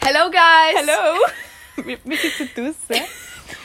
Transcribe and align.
Hello 0.00 0.30
guys! 0.30 0.76
Hallo! 0.86 1.18
wir, 1.86 1.98
wir 2.04 2.16
sitzen 2.16 2.48
draußen. 2.54 3.04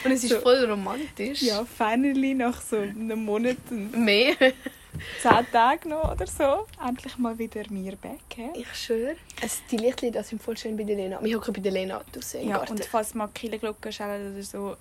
Und 0.03 0.11
es 0.11 0.23
ist 0.23 0.29
So. 0.31 0.39
voll 0.41 0.63
romantisch. 0.65 1.41
Ja, 1.41 1.65
finally 1.65 2.33
nach 2.33 2.61
so 2.61 2.77
einem 2.77 3.23
Monat 3.23 3.57
und 3.69 3.95
Mehr. 3.97 4.35
zehn 5.21 5.51
Tagen 5.51 5.89
noch 5.89 6.11
oder 6.11 6.27
so. 6.27 6.67
Endlich 6.85 7.17
mal 7.17 7.37
wieder 7.37 7.63
mir 7.69 7.95
back. 7.95 8.19
He? 8.35 8.49
Ich 8.55 8.73
schwöre. 8.75 9.15
Also 9.41 9.57
die 9.71 9.77
Lichtli, 9.77 10.11
das 10.11 10.29
sind 10.29 10.41
voll 10.41 10.57
schön 10.57 10.75
bei 10.77 10.83
der 10.83 10.95
Lena. 10.95 11.23
Wir 11.23 11.37
hocken 11.37 11.53
bei 11.53 11.61
der 11.61 11.71
Lena 11.71 12.01
draussen 12.11 12.41
im 12.41 12.49
Ja, 12.49 12.57
und 12.57 12.83
falls 12.85 13.13
mal 13.13 13.27
Killenglocken 13.33 13.91
schellen 13.91 14.33
oder 14.33 14.43
so, 14.43 14.77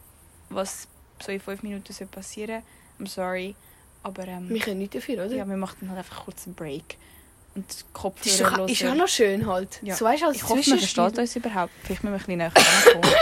was 0.51 0.89
so 1.21 1.33
in 1.33 1.41
fünf 1.41 1.63
Minuten 1.63 1.93
soll 1.93 2.07
passieren 2.09 2.63
I'm 3.01 3.09
sorry. 3.09 3.55
Aber 4.03 4.27
ähm, 4.27 4.49
wir 4.49 4.61
können 4.61 4.79
nicht 4.79 4.95
dafür, 4.95 5.25
oder? 5.27 5.35
ja, 5.35 5.47
wir 5.47 5.57
machen 5.57 5.89
halt 5.89 5.99
einfach 5.99 6.25
kurz 6.25 6.47
einen 6.47 6.55
Break. 6.57 6.97
Und 7.55 7.65
die 7.65 7.69
das 7.69 7.77
ist, 7.77 7.93
Kopfhörer 7.93 8.57
doch, 8.57 8.69
ist 8.69 8.85
auch 8.85 8.95
noch 8.95 9.09
schön 9.09 9.47
halt. 9.47 9.79
Ja. 9.83 9.95
So 9.95 10.05
weißt 10.05 10.23
als 10.25 10.37
Ich 10.37 10.43
hoffe, 10.45 10.71
man 10.71 10.79
versteht 10.79 11.19
uns 11.19 11.37
überhaupt. 11.37 11.73
Vielleicht 11.85 12.05
müssen 12.05 12.29
wir 12.31 12.37
ein 12.39 12.51
bisschen 12.51 12.63
näher 12.87 13.13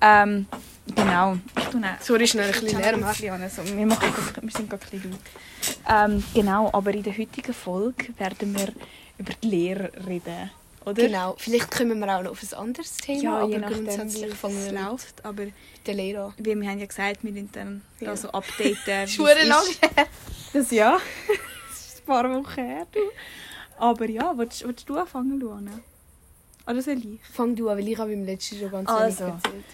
ähm, 0.00 0.46
genau. 0.94 1.36
Ich 1.58 1.64
tue 1.64 1.80
auch- 1.80 2.00
Sorry, 2.02 2.26
schnell 2.28 2.52
ein 2.52 2.60
bisschen 2.60 3.32
an, 3.32 3.42
also 3.42 3.76
wir, 3.76 3.86
machen, 3.86 4.12
wir 4.40 4.50
sind 4.50 4.70
gerade 4.70 4.84
ein 4.84 4.90
bisschen 4.90 5.10
laut. 5.10 5.20
Ähm, 5.88 6.24
genau, 6.34 6.70
aber 6.72 6.94
in 6.94 7.02
der 7.02 7.16
heutigen 7.16 7.54
Folge 7.54 8.16
werden 8.18 8.56
wir 8.56 8.68
über 9.18 9.32
die 9.42 9.48
Lehre 9.48 9.90
reden. 10.06 10.50
Oder? 10.84 11.02
Genau. 11.02 11.34
Vielleicht 11.36 11.68
kommen 11.72 11.98
wir 11.98 12.16
auch 12.16 12.22
noch 12.22 12.30
auf 12.30 12.42
ein 12.42 12.54
anderes 12.58 12.96
Thema, 12.98 13.40
Ja, 13.40 13.46
je 13.46 13.56
aber 13.56 13.58
nachdem, 13.58 13.86
wie 13.86 13.96
grundsätzlich 13.96 14.34
fangen 14.34 14.58
es 14.58 14.72
wir 14.72 14.80
läuft. 14.80 15.24
Aber 15.24 15.42
der 15.84 15.94
Lehrer. 15.94 16.32
wie 16.38 16.54
wir 16.54 16.68
haben 16.70 16.78
ja 16.78 16.86
gesagt, 16.86 17.24
wir 17.24 17.32
sind 17.32 17.56
dann 17.56 17.82
Ja. 17.98 18.10
da 18.10 18.16
so 18.16 18.28
updaten. 18.30 19.04
ist. 19.04 19.18
lang. 19.18 19.64
Das 20.52 20.70
ja. 20.70 20.98
das 21.68 21.86
ist 21.94 21.98
ein 22.02 22.06
paar 22.06 22.30
Wochen 22.30 22.54
her. 22.64 22.86
Du. 22.92 23.00
Aber 23.78 24.08
ja, 24.08 24.36
willst, 24.36 24.66
willst 24.66 24.88
du 24.88 24.96
anfangen, 24.98 25.38
Luana? 25.40 25.72
Oder 26.66 26.82
soll 26.82 26.98
ich? 26.98 27.20
Fang 27.32 27.54
du 27.54 27.68
an, 27.68 27.78
weil 27.78 27.88
ich 27.88 27.98
habe 27.98 28.12
im 28.12 28.24
letzten 28.24 28.58
schon 28.58 28.70
ganz 28.70 28.88
Also. 28.88 29.24
wenig 29.26 29.34
erzählt. 29.44 29.64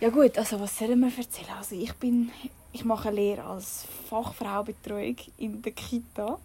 Ja 0.00 0.08
gut, 0.10 0.38
also 0.38 0.60
was 0.60 0.78
sollen 0.78 1.00
wir 1.00 1.08
erzählen? 1.16 1.48
Also 1.58 1.74
ich 1.76 1.92
bin, 1.94 2.30
ich 2.72 2.84
mache 2.84 3.08
eine 3.08 3.16
Lehre 3.16 3.44
als 3.44 3.84
Fachfraubetreuung 4.08 5.16
in 5.36 5.60
der 5.62 5.72
Kita 5.72 6.38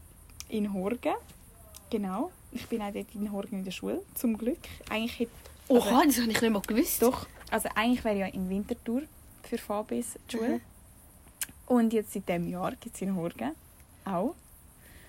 in 0.49 0.73
Horgen. 0.73 1.13
Genau. 1.89 2.31
Ich 2.51 2.67
bin 2.67 2.81
auch 2.81 2.91
dort 2.91 3.07
in 3.15 3.31
Horgen 3.31 3.59
in 3.59 3.63
der 3.63 3.71
Schule, 3.71 4.03
zum 4.15 4.37
Glück. 4.37 4.57
Eigentlich 4.89 5.19
hätte, 5.19 5.31
Oha, 5.69 6.03
das 6.05 6.19
habe 6.19 6.31
ich 6.31 6.41
nicht 6.41 6.49
mal 6.51 6.61
gewusst. 6.61 7.01
doch, 7.01 7.25
also 7.49 7.69
eigentlich 7.75 8.03
wäre 8.03 8.17
ja 8.17 8.25
in 8.27 8.49
Winterthur 8.49 9.03
für 9.43 9.57
Fabis 9.57 10.17
die 10.31 10.37
Schule. 10.37 10.49
Mhm. 10.55 10.61
Und 11.67 11.93
jetzt 11.93 12.13
seit 12.13 12.27
diesem 12.27 12.47
Jahr 12.47 12.71
gibt 12.75 12.95
es 12.95 13.01
in 13.01 13.15
Horgen 13.15 13.51
auch. 14.05 14.35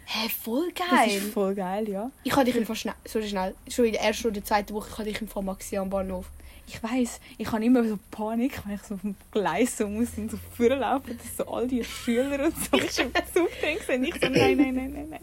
Hä, 0.06 0.28
voll 0.28 0.70
Das 0.77 0.88
geil. 0.91 1.08
ist 1.16 1.33
voll 1.33 1.55
geil, 1.55 1.88
ja. 1.88 2.10
Ich 2.24 2.33
habe 2.33 2.44
dich 2.44 2.56
im 2.56 2.66
Fall 2.66 2.77
schnell, 2.77 2.94
so 3.06 3.20
schnell, 3.22 3.55
schon 3.69 3.86
in 3.86 3.92
der 3.92 4.02
ersten 4.02 4.28
oder 4.28 4.44
zweiten 4.44 4.74
Woche, 4.74 4.88
ich 4.91 4.98
habe 4.98 5.05
dich 5.11 5.20
im 5.20 5.28
Fall 5.28 5.42
Maxi 5.42 5.77
am 5.77 5.88
Bahnhof. 5.91 6.27
Ich 6.66 6.83
weiß, 6.83 7.20
ich 7.36 7.50
habe 7.52 7.64
immer 7.64 7.84
so 7.84 7.98
Panik, 8.11 8.61
wenn 8.64 8.74
ich 8.77 8.83
so 8.83 8.94
auf 8.94 9.00
dem 9.02 9.16
Gleis 9.30 9.77
so 9.77 9.86
muss 9.86 10.08
und 10.16 10.30
so 10.30 10.38
vorlaufen, 10.56 11.19
dass 11.19 11.36
so 11.36 11.46
all 11.52 11.66
die 11.69 11.84
Schüler 11.84 12.44
und 12.46 12.55
so 12.56 12.78
schon 12.78 13.12
Zug 13.34 13.50
sind. 13.86 14.05
Ich 14.05 14.14
so, 14.14 14.28
nein, 14.28 14.56
nein, 14.56 14.74
nein, 14.74 14.92
nein, 14.94 15.06
nein. 15.11 15.20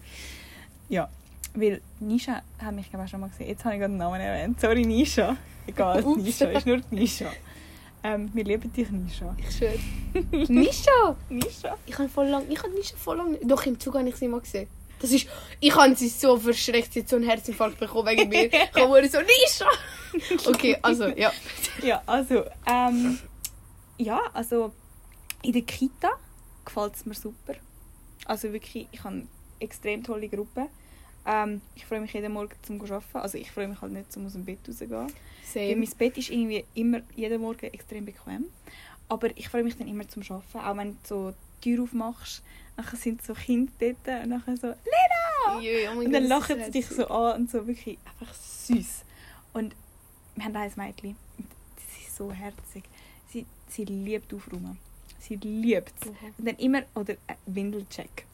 Ja, 0.89 1.09
weil 1.55 1.81
Nisha 1.99 2.41
hat 2.59 2.73
mich 2.75 2.89
glaube 2.89 3.05
ich 3.05 3.11
schon 3.11 3.19
mal 3.21 3.29
gesehen. 3.29 3.47
Jetzt 3.47 3.63
habe 3.65 3.73
ich 3.75 3.79
gerade 3.81 3.93
den 3.93 3.97
Namen 3.97 4.21
erwähnt. 4.21 4.59
Sorry, 4.61 4.85
Nisha. 4.85 5.35
Egal, 5.67 6.03
Ups. 6.03 6.21
Nisha, 6.21 6.45
ist 6.45 6.65
nur 6.67 6.77
die 6.77 6.95
Nisha. 6.95 7.31
Ähm, 8.03 8.29
wir 8.33 8.43
lieben 8.43 8.71
dich, 8.73 8.89
Nisha. 8.89 9.35
Ich 9.37 9.57
schwöre. 9.57 9.77
Nisha! 10.51 11.15
Nisha? 11.29 11.77
Ich 11.85 11.97
habe 11.97 12.09
voll 12.09 12.27
lang, 12.27 12.45
ich 12.49 12.57
habe 12.57 12.73
Nisha 12.73 12.97
voll 12.97 13.17
lang, 13.17 13.37
doch 13.43 13.65
im 13.65 13.79
Zug 13.79 13.95
habe 13.95 14.09
ich 14.09 14.15
sie 14.15 14.27
mal 14.27 14.41
gesehen. 14.41 14.67
Das 14.99 15.11
ist, 15.11 15.27
ich 15.59 15.75
habe 15.75 15.95
sie 15.95 16.09
so 16.09 16.37
verschreckt, 16.37 16.93
sie 16.93 17.01
hat 17.01 17.09
so 17.09 17.15
einen 17.15 17.25
Herzinfarkt 17.25 17.79
bekommen 17.79 18.07
wegen 18.07 18.29
mir. 18.29 18.45
Ich 18.53 18.75
habe 18.75 19.07
so, 19.07 19.19
Nisha! 19.19 19.67
Okay, 20.47 20.77
also, 20.81 21.07
ja. 21.07 21.31
Ja, 21.81 22.01
also, 22.05 22.43
ähm, 22.67 23.19
ja, 23.97 24.19
also 24.33 24.73
in 25.43 25.53
der 25.53 25.61
Kita 25.61 26.11
gefällt 26.65 26.95
es 26.95 27.05
mir 27.05 27.15
super. 27.15 27.53
Also 28.25 28.51
wirklich, 28.51 28.87
ich 28.91 29.03
habe 29.03 29.15
eine 29.15 29.27
extrem 29.59 30.03
tolle 30.03 30.27
Gruppe. 30.27 30.67
Ähm, 31.25 31.61
ich 31.75 31.85
freue 31.85 32.01
mich 32.01 32.13
jeden 32.13 32.33
Morgen 32.33 32.53
zum 32.63 32.79
arbeiten. 32.79 33.03
Also 33.13 33.37
ich 33.37 33.51
freue 33.51 33.67
mich 33.67 33.81
halt 33.81 33.91
nicht, 33.91 34.11
zum 34.11 34.25
aus 34.25 34.33
dem 34.33 34.45
Bett 34.45 34.59
rauszugehen. 34.67 35.13
Weil 35.53 35.75
mein 35.75 35.89
Bett 35.97 36.17
ist 36.17 36.29
irgendwie 36.29 36.65
immer, 36.73 37.01
jeden 37.15 37.41
Morgen 37.41 37.65
extrem 37.65 38.05
bequem. 38.05 38.45
Aber 39.07 39.35
ich 39.37 39.49
freue 39.49 39.63
mich 39.63 39.77
dann 39.77 39.87
immer 39.87 40.07
zum 40.07 40.23
Arbeiten. 40.23 40.57
Auch 40.57 40.77
wenn 40.77 40.91
du 40.91 40.97
so 41.03 41.33
die 41.63 41.75
Tür 41.75 41.83
aufmachst, 41.83 42.43
nachher 42.77 42.97
sind 42.97 43.21
so 43.23 43.33
Kinder 43.33 43.71
dort 43.79 44.23
und 44.23 44.29
nachher 44.29 44.57
so 44.57 44.67
«Lena!» 44.67 45.61
Jö, 45.61 45.87
oh 45.93 45.99
Und 45.99 46.11
dann 46.11 46.25
lachen 46.25 46.63
sie 46.63 46.71
dich 46.71 46.87
so 46.87 47.07
an 47.07 47.41
und 47.41 47.51
so 47.51 47.67
wirklich 47.67 47.97
einfach 48.05 48.33
süß. 48.33 49.03
Und 49.53 49.75
wir 50.35 50.45
haben 50.45 50.55
ein 50.55 50.71
Mädchen, 50.75 51.15
sie 51.77 52.05
ist 52.05 52.15
so 52.15 52.31
herzig. 52.31 52.83
Sie, 53.29 53.45
sie 53.67 53.85
liebt 53.85 54.33
aufräumen. 54.33 54.77
Sie 55.19 55.35
liebt 55.35 55.93
es. 56.01 56.07
Mhm. 56.07 56.33
Und 56.37 56.47
dann 56.47 56.55
immer, 56.57 56.83
oder 56.95 57.13
äh, 57.13 57.35
Windelcheck. 57.45 58.25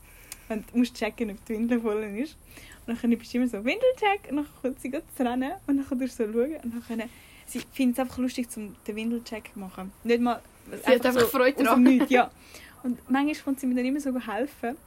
Und 0.49 0.65
du 0.71 0.77
musst 0.77 0.95
checken, 0.95 1.31
ob 1.31 1.45
die 1.45 1.53
Windel 1.53 1.81
voll 1.81 2.03
ist. 2.03 2.37
Und 2.85 3.01
dann 3.01 3.17
bist 3.17 3.33
du 3.33 3.37
immer 3.37 3.47
so, 3.47 3.57
Windelcheck. 3.57 4.29
Und 4.29 4.37
dann 4.37 4.47
kommt 4.61 4.79
sie 4.79 4.91
zu 4.91 5.01
rennen. 5.25 5.53
Und 5.67 5.77
dann 5.77 5.85
kannst 5.87 6.19
du 6.19 6.25
so 6.25 6.31
schauen. 6.31 6.55
Und 6.63 6.89
dann 6.89 7.09
sie 7.45 7.61
findet 7.71 7.97
es 7.97 7.99
einfach 7.99 8.17
lustig, 8.17 8.49
zum 8.49 8.75
den 8.85 8.95
Windelcheck 8.95 9.51
zu 9.53 9.59
machen. 9.59 9.91
Nicht 10.03 10.21
mal... 10.21 10.41
Sie 10.69 10.91
hat 10.91 11.05
einfach 11.05 11.27
Freude 11.27 11.51
aus 11.51 11.55
dem 11.55 11.65
daran. 11.65 11.83
Nichts, 11.83 12.09
ja. 12.09 12.31
Und 12.83 12.99
manchmal 13.09 13.35
kommt 13.35 13.59
sie 13.59 13.67
mir 13.67 13.75
dann 13.75 13.85
immer 13.85 13.99
so 13.99 14.13
helfen. 14.19 14.77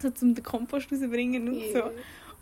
So 0.00 0.10
zum 0.10 0.34
den 0.34 0.44
Kompost 0.44 0.90
rauszubringen 0.92 1.48
und 1.48 1.60
so. 1.72 1.78
Jö. 1.78 1.90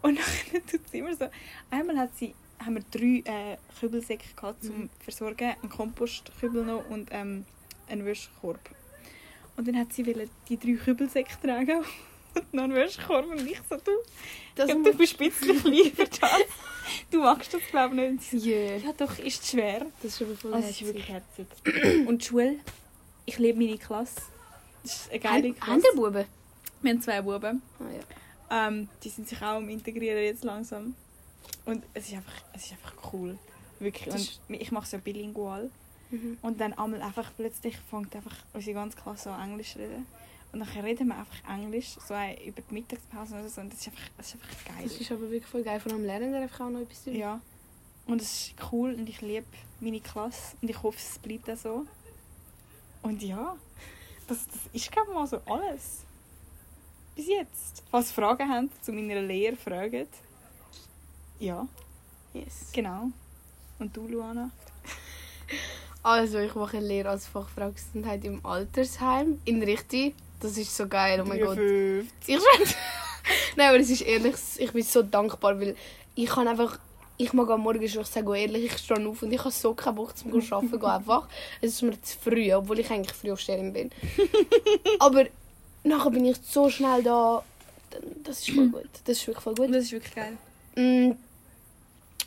Und 0.03 0.19
dann 0.19 0.67
tut 0.71 0.89
sie 0.91 0.99
immer 0.99 1.15
so. 1.15 1.27
Einmal 1.71 1.99
hat 1.99 2.11
sie, 2.17 2.35
haben 2.59 2.77
wir 2.77 2.85
drei 2.91 3.23
äh, 3.25 3.57
Kübelsäcke 3.81 4.27
gehabt 4.35 4.63
zum 4.63 4.83
Mhm. 4.83 4.91
Versorgen. 5.01 5.55
Einen 5.63 5.71
Kompostkübel 5.71 6.65
noch 6.65 6.89
und 6.91 7.09
ähm, 7.13 7.45
einen 7.89 8.05
Wäschekorb. 8.05 8.61
Und 9.57 9.67
dann 9.69 9.79
hat 9.79 9.93
sie 9.93 10.03
die 10.49 10.59
drei 10.59 10.73
Kübelsäcke 10.73 11.33
tragen 11.43 11.83
und 12.53 12.55
noch 12.55 12.65
einen 12.65 12.75
Wäschekorb. 12.75 13.27
Und 13.27 13.47
ich 13.47 13.59
so, 13.69 13.77
du, 13.77 13.91
Das 14.55 14.69
ich 14.69 14.75
glaub, 14.75 14.85
du 14.85 14.95
bist 14.99 15.21
ein 15.21 15.31
bisschen 15.31 15.63
klein 15.63 15.93
für 15.95 16.05
das. 16.07 16.31
Du 17.11 17.19
magst 17.21 17.53
das, 17.53 17.63
glaube 17.71 17.97
ich, 17.97 18.13
nicht. 18.13 18.31
So, 18.31 18.37
Jö. 18.37 18.77
ja 18.77 18.93
doch, 18.97 19.19
ist 19.19 19.45
schwer. 19.45 19.87
Das 20.03 20.13
ist 20.13 20.23
aber 20.23 20.37
voll 20.37 20.55
Also, 20.55 20.67
herzig. 20.69 20.87
wirklich 20.87 21.09
herzig. 21.09 21.47
Und 22.07 22.23
die 22.23 22.27
Schule, 22.27 22.57
ich 23.25 23.39
liebe 23.39 23.59
meine 23.59 23.77
Klasse. 23.77 24.15
Das 24.85 24.93
ist 24.93 25.11
eine 25.11 25.19
geile 25.19 25.53
Klasse. 25.53 25.73
Haben 25.73 25.83
die 25.83 25.97
Buben? 25.97 26.25
Wir 26.83 26.93
haben 26.93 27.01
zwei 27.03 27.23
Buben. 27.23 27.61
Ah, 27.81 27.85
ja. 27.91 28.69
Ähm, 28.69 28.89
die 29.03 29.09
sind 29.09 29.29
sich 29.29 29.39
auch 29.39 29.57
am 29.57 29.69
Integrieren 29.69 30.23
jetzt 30.23 30.45
langsam. 30.45 30.95
Und 31.65 31.83
es 31.93 32.07
ist 32.07 32.15
einfach, 32.15 32.33
es 32.53 32.67
ist 32.67 32.73
einfach 32.73 33.13
cool. 33.13 33.37
Wirklich. 33.81 34.39
Und 34.49 34.61
ich 34.61 34.71
mache 34.71 34.85
es 34.85 34.93
ja 34.93 34.99
bilingual. 34.99 35.71
Mhm. 36.11 36.39
Und 36.41 36.61
dann 36.61 36.73
einmal 36.75 37.03
einfach 37.03 37.33
plötzlich 37.37 37.77
fängt 37.91 38.15
einfach 38.15 38.37
unsere 38.53 38.75
ganze 38.75 38.97
Klasse 38.97 39.31
an 39.33 39.51
Englisch 39.51 39.73
zu 39.73 39.81
reden. 39.81 40.07
Und 40.57 40.61
dann 40.75 40.85
reden 40.85 41.09
wir 41.09 41.19
einfach 41.19 41.37
Englisch, 41.55 41.99
so 42.01 42.15
über 42.15 42.63
die 42.63 42.75
Mittagspause 42.75 43.35
oder 43.35 43.49
so. 43.51 43.61
Und 43.61 43.71
das 43.75 43.81
ist 43.81 43.89
einfach, 43.89 44.09
das 44.17 44.27
ist 44.29 44.35
einfach 44.37 44.65
geil. 44.65 44.85
Das 44.85 44.93
ist 44.99 45.13
aber 45.13 45.21
wirklich 45.23 45.47
voll 45.47 45.63
geil. 45.63 45.81
Vor 45.81 45.93
allem 45.93 46.05
lernen 46.05 46.33
wir 46.33 46.41
einfach 46.41 46.65
auch 46.65 46.71
noch 46.71 46.81
etwas 46.81 47.05
darüber. 47.05 47.21
Ja. 47.21 47.41
Und 48.07 48.23
es 48.23 48.33
ist 48.49 48.55
cool 48.73 48.95
und 48.95 49.07
ich 49.07 49.21
liebe 49.21 49.45
meine 49.81 50.01
Klasse. 50.01 50.57
Und 50.63 50.71
ich 50.71 50.83
hoffe, 50.83 50.97
es 50.99 51.19
bleibt 51.19 51.51
auch 51.51 51.57
so. 51.59 51.87
Und 53.03 53.23
ja, 53.23 53.55
das, 54.29 54.47
das 54.47 54.61
ist 54.73 54.91
glaube 54.91 55.09
ich 55.11 55.15
mal 55.15 55.27
so 55.27 55.43
alles. 55.45 56.05
Bis 57.15 57.27
jetzt. 57.29 57.83
Falls 57.91 58.11
Fragen 58.11 58.49
habt 58.49 58.83
zu 58.83 58.93
meiner 58.93 59.21
Lehre, 59.21 59.57
fragt. 59.57 60.09
Ja, 61.39 61.69
Yes. 62.33 62.71
genau. 62.73 63.11
Und 63.79 63.95
du, 63.95 64.09
Luana? 64.09 64.51
Also, 66.03 66.39
ich 66.39 66.55
mache 66.55 66.77
eine 66.77 66.87
Lehre 66.87 67.09
als 67.11 67.27
Fachfrau 67.27 67.73
Gesundheit 67.73 68.25
im 68.25 68.47
Altersheim 68.47 69.41
in 69.45 69.61
Richtig. 69.61 70.15
Das 70.47 70.57
ist 70.57 70.77
so 70.77 70.87
geil, 70.87 71.21
oh 71.21 71.29
mein 71.29 71.41
Gott. 71.41 71.59
Ich 71.59 72.37
schwöre. 72.37 72.75
Nein, 73.57 73.69
aber 73.69 73.81
es 73.81 73.91
ist 73.91 74.03
ehrlich, 74.03 74.37
ich 74.59 74.73
bin 74.73 74.83
so 74.83 75.03
dankbar, 75.03 75.61
weil 75.61 75.75
ich 76.15 76.27
kann 76.29 76.47
einfach, 76.47 76.79
ich 77.17 77.33
mag 77.33 77.51
am 77.51 77.63
Morgen 77.63 77.89
schon, 77.89 78.03
ich 78.03 78.09
sage 78.09 78.39
ehrlich, 78.39 78.67
ich 78.67 78.79
stehe 78.79 79.05
auf 79.09 79.23
und 79.23 79.33
ich 79.33 79.41
habe 79.41 79.51
so 79.51 79.75
keinen 79.75 79.97
Bock 79.97 80.17
zum 80.17 80.33
Arbeiten 80.33 80.71
gehen 80.71 80.85
einfach. 80.85 81.29
Es 81.61 81.73
ist 81.73 81.83
mir 81.83 82.01
zu 82.01 82.17
früh, 82.19 82.53
obwohl 82.55 82.79
ich 82.79 82.91
eigentlich 82.91 83.13
Frühaufsteherin 83.13 83.73
bin. 83.73 83.91
aber 85.01 85.27
nachher 85.83 86.11
bin 86.11 86.25
ich 86.25 86.37
so 86.49 86.71
schnell 86.71 87.03
da, 87.03 87.43
das 88.23 88.41
ist 88.41 88.51
voll 88.51 88.69
gut. 88.69 88.89
Das 89.05 89.19
ist 89.19 89.27
wirklich 89.27 89.43
voll 89.43 89.55
gut. 89.55 89.71
Das 89.71 89.85
ist 89.85 89.93
wirklich 89.93 90.15
geil. 90.15 90.37
Mm, 90.77 91.17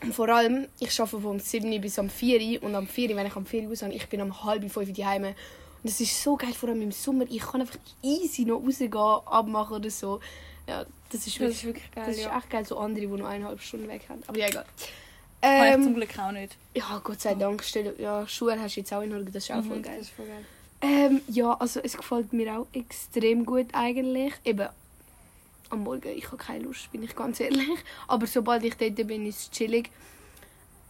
und 0.01 0.13
vor 0.13 0.29
allem, 0.29 0.67
ich 0.79 0.99
arbeite 0.99 1.21
vom 1.21 1.39
7 1.39 1.81
bis 1.81 1.99
am 1.99 2.09
4 2.09 2.63
und 2.63 2.75
am 2.75 2.87
4, 2.87 3.15
wenn 3.15 3.27
ich 3.27 3.35
am 3.35 3.45
4 3.45 3.67
raus 3.67 3.81
ich 3.81 4.07
bin 4.07 4.21
um 4.21 4.43
halb 4.43 4.69
5 4.69 4.91
die 4.91 5.05
Heime. 5.05 5.35
Und 5.81 5.89
das 5.89 5.99
ist 6.01 6.21
so 6.21 6.35
geil, 6.35 6.53
vor 6.53 6.69
allem 6.69 6.81
im 6.81 6.91
Sommer. 6.91 7.25
Ich 7.29 7.41
kann 7.41 7.61
einfach 7.61 7.77
easy 8.01 8.43
noch 8.45 8.61
rausgehen, 8.63 8.93
abmachen 8.93 9.77
oder 9.77 9.89
so. 9.89 10.19
Ja, 10.67 10.85
das 11.11 11.25
ist 11.25 11.35
Das 11.35 11.39
wirklich, 11.39 11.57
ist 11.57 11.65
wirklich 11.65 11.91
geil. 11.91 12.03
das 12.07 12.17
ist 12.17 12.23
ja. 12.23 12.37
echt 12.37 12.49
geil, 12.49 12.65
so 12.65 12.77
andere, 12.77 13.01
die 13.07 13.07
noch 13.07 13.27
eineinhalb 13.27 13.61
Stunden 13.61 13.87
weg 13.87 14.01
haben. 14.09 14.21
Aber 14.27 14.37
ja, 14.37 14.47
egal. 14.47 14.65
Kann 15.41 15.67
ich 15.67 15.73
zum 15.75 15.87
Ähm, 15.87 15.95
Glück 15.95 16.19
auch 16.19 16.31
nicht. 16.33 16.57
ja, 16.75 17.01
Gott 17.03 17.21
sei 17.21 17.33
Dank. 17.33 17.63
Stell, 17.63 17.95
ja, 17.97 18.27
Schuhe 18.27 18.59
hast 18.59 18.75
du 18.75 18.81
jetzt 18.81 18.91
auch 18.93 19.01
in 19.01 19.13
Ordnung, 19.13 19.31
das 19.31 19.43
ist 19.45 19.51
auch 19.51 19.63
voll 19.63 19.77
Mhm, 19.77 19.83
geil. 19.83 19.97
Das 19.99 20.07
ist 20.07 20.13
voll 20.15 20.25
geil. 20.27 20.45
Ähm, 20.81 21.21
ja, 21.27 21.53
also 21.53 21.79
es 21.81 21.95
gefällt 21.97 22.33
mir 22.33 22.59
auch 22.59 22.67
extrem 22.73 23.45
gut 23.45 23.67
eigentlich. 23.73 24.33
Eben 24.43 24.67
am 25.69 25.83
Morgen, 25.83 26.09
ich 26.09 26.25
habe 26.27 26.37
keine 26.37 26.63
Lust, 26.65 26.91
bin 26.91 27.03
ich 27.03 27.15
ganz 27.15 27.39
ehrlich. 27.39 27.67
Aber 28.07 28.27
sobald 28.27 28.63
ich 28.65 28.75
dort 28.75 28.95
bin, 29.07 29.25
ist 29.25 29.39
es 29.39 29.51
chillig. 29.51 29.89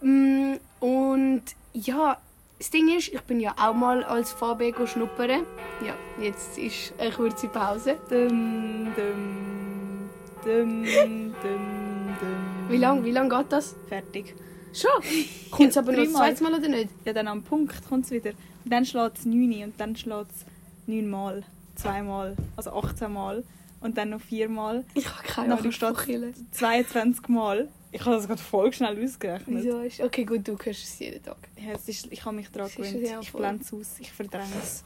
Mm, 0.00 0.54
Und 0.80 1.42
ja, 1.72 2.20
das 2.60 2.68
Ding 2.68 2.94
ist, 2.94 3.08
ich 3.08 3.22
bin 3.22 3.40
ja 3.40 3.54
auch 3.58 3.72
mal 3.72 4.04
als 4.04 4.32
VB 4.32 4.74
schnuppern. 4.86 5.46
Ja, 5.82 5.94
jetzt 6.22 6.58
ist 6.58 6.92
eine 6.98 7.10
kurze 7.10 7.48
Pause. 7.48 7.96
Dum, 8.10 8.88
dum, 8.94 10.10
dum, 10.44 10.84
dum, 10.84 11.34
dum. 11.42 12.68
Wie 12.68 12.76
lange 12.76 13.02
wie 13.06 13.12
lang 13.12 13.30
geht 13.30 13.46
das? 13.50 13.74
Fertig. 13.88 14.34
Schon? 14.74 14.90
Kommt 15.50 15.70
es 15.70 15.78
aber 15.78 15.92
noch 15.92 16.04
das 16.04 16.12
zweite 16.12 16.42
Mal 16.42 16.52
oder 16.52 16.68
nicht? 16.68 16.90
Ja, 17.06 17.14
dann 17.14 17.28
am 17.28 17.42
Punkt 17.42 17.88
kommt 17.88 18.04
es 18.04 18.10
wieder. 18.10 18.32
Und 18.62 18.70
dann 18.70 18.84
schlägt 18.84 19.16
es 19.16 19.24
9 19.24 19.64
und 19.64 19.80
dann 19.80 19.96
schlägt 19.96 20.30
es 20.30 20.44
9 20.86 21.08
Mal. 21.08 21.42
Zweimal. 21.76 22.36
Also 22.56 22.72
18 22.72 23.10
Mal. 23.10 23.42
Und 23.80 23.96
dann 23.96 24.10
noch 24.10 24.20
4 24.20 24.50
Mal. 24.50 24.84
Ich 24.92 25.08
habe 25.08 25.26
keine 25.26 25.48
Nachher 25.48 25.60
Ahnung 25.60 25.72
steht 25.72 25.96
von 25.96 26.04
Kirche. 26.04 26.34
22 26.52 27.28
Mal. 27.28 27.68
Ich 27.92 28.00
habe 28.02 28.16
das 28.16 28.26
gerade 28.26 28.40
voll 28.40 28.72
schnell 28.72 29.02
ausgerechnet. 29.04 29.64
Wieso 29.64 29.80
ist... 29.80 30.00
Okay, 30.00 30.24
gut, 30.24 30.46
du 30.46 30.56
hörst 30.56 30.84
es 30.84 30.98
jeden 30.98 31.22
Tag. 31.22 31.36
Ja, 31.56 31.72
es 31.72 31.88
ist, 31.88 32.06
ich 32.10 32.24
habe 32.24 32.36
mich 32.36 32.48
daran 32.50 32.70
gewöhnt. 32.70 33.08
ja 33.08 33.20
Ich 33.20 33.32
blende 33.32 33.64
es 33.64 33.72
aus. 33.72 33.96
Ich 33.98 34.12
verdränge 34.12 34.46
es. 34.62 34.84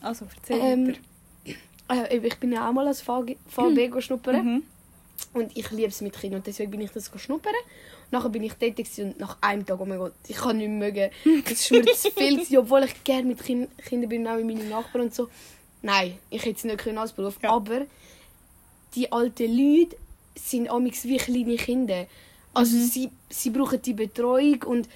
Also, 0.00 0.26
erzähl 0.36 0.60
Ähm. 0.60 0.96
Äh, 1.88 2.16
ich 2.16 2.36
bin 2.38 2.52
ja 2.52 2.68
auch 2.68 2.72
mal 2.72 2.86
als 2.86 3.00
VB 3.00 3.36
go 3.90 4.00
schnuppern. 4.00 4.44
Mhm. 4.44 4.62
Und 5.32 5.56
ich 5.56 5.70
liebe 5.70 5.88
es 5.88 6.00
mit 6.00 6.18
Kindern 6.18 6.40
und 6.40 6.46
deswegen 6.46 6.70
bin 6.70 6.80
ich 6.80 6.90
das 6.90 7.10
schnuppern. 7.16 7.54
Nachher 8.10 8.28
bin 8.28 8.42
ich 8.42 8.52
dort 8.54 8.76
gewesen 8.76 9.12
und 9.12 9.20
nach 9.20 9.38
einem 9.40 9.64
Tag, 9.64 9.80
oh 9.80 9.86
mein 9.86 9.98
Gott, 9.98 10.12
ich 10.28 10.36
kann 10.36 10.58
nicht 10.58 10.68
mögen. 10.68 11.10
Das 11.44 11.52
ist 11.52 11.70
mir 11.70 11.84
zu 11.94 12.10
viel, 12.10 12.58
obwohl 12.58 12.84
ich 12.84 13.04
gerne 13.04 13.24
mit 13.26 13.42
kind 13.42 13.68
Kindern 13.78 14.08
bin, 14.08 14.26
auch 14.26 14.36
mit 14.36 14.46
meinen 14.46 14.68
Nachbarn 14.68 15.06
und 15.06 15.14
so. 15.14 15.28
Nein, 15.82 16.18
ich 16.30 16.44
hätte 16.44 16.56
es 16.56 16.64
nicht 16.64 16.78
können 16.78 16.98
als 16.98 17.12
Beruf. 17.12 17.38
Ja. 17.42 17.50
Aber 17.50 17.82
die 18.94 19.10
alten 19.10 19.56
Leute 19.56 19.96
sind 20.34 20.68
amigs 20.68 21.04
wie 21.04 21.16
kleine 21.16 21.56
Kinder. 21.56 22.06
Also 22.54 22.76
sie, 22.78 23.10
sie 23.28 23.50
brauchen 23.50 23.80
die 23.82 23.92
Betreuung 23.94 24.62
und 24.64 24.88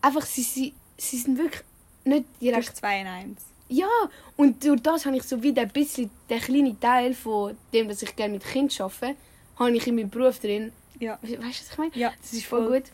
einfach, 0.00 0.24
sie, 0.26 0.42
sie, 0.42 0.74
sie 0.96 1.18
sind 1.18 1.38
wirklich 1.38 1.62
nicht 2.04 2.24
direkt 2.40 2.64
Direkt 2.66 2.76
2 2.76 3.00
in 3.00 3.06
1. 3.06 3.38
ja, 3.68 3.88
und 4.36 4.62
durch 4.64 4.80
das 4.82 5.06
habe 5.06 5.16
ich 5.16 5.22
so 5.22 5.42
wieder 5.42 5.62
ein 5.62 5.70
bisschen 5.70 6.10
den 6.28 6.40
kleinen 6.40 6.78
Teil 6.80 7.14
von 7.14 7.56
dem, 7.72 7.88
dass 7.88 8.02
ich 8.02 8.14
gerne 8.16 8.34
mit 8.34 8.44
Kindern 8.44 8.82
arbeite, 8.82 9.16
habe 9.58 9.70
ich 9.76 9.86
in 9.86 9.94
meinem 9.94 10.10
Beruf 10.10 10.38
drin. 10.40 10.72
Ja. 11.00 11.18
We- 11.22 11.38
Weißt 11.38 11.40
du, 11.40 11.44
was 11.44 11.70
ich 11.72 11.78
meine? 11.78 11.90
Ja, 11.94 12.12
Das 12.20 12.32
ist 12.32 12.46
voll 12.46 12.66
voll. 12.66 12.80
gut. 12.80 12.90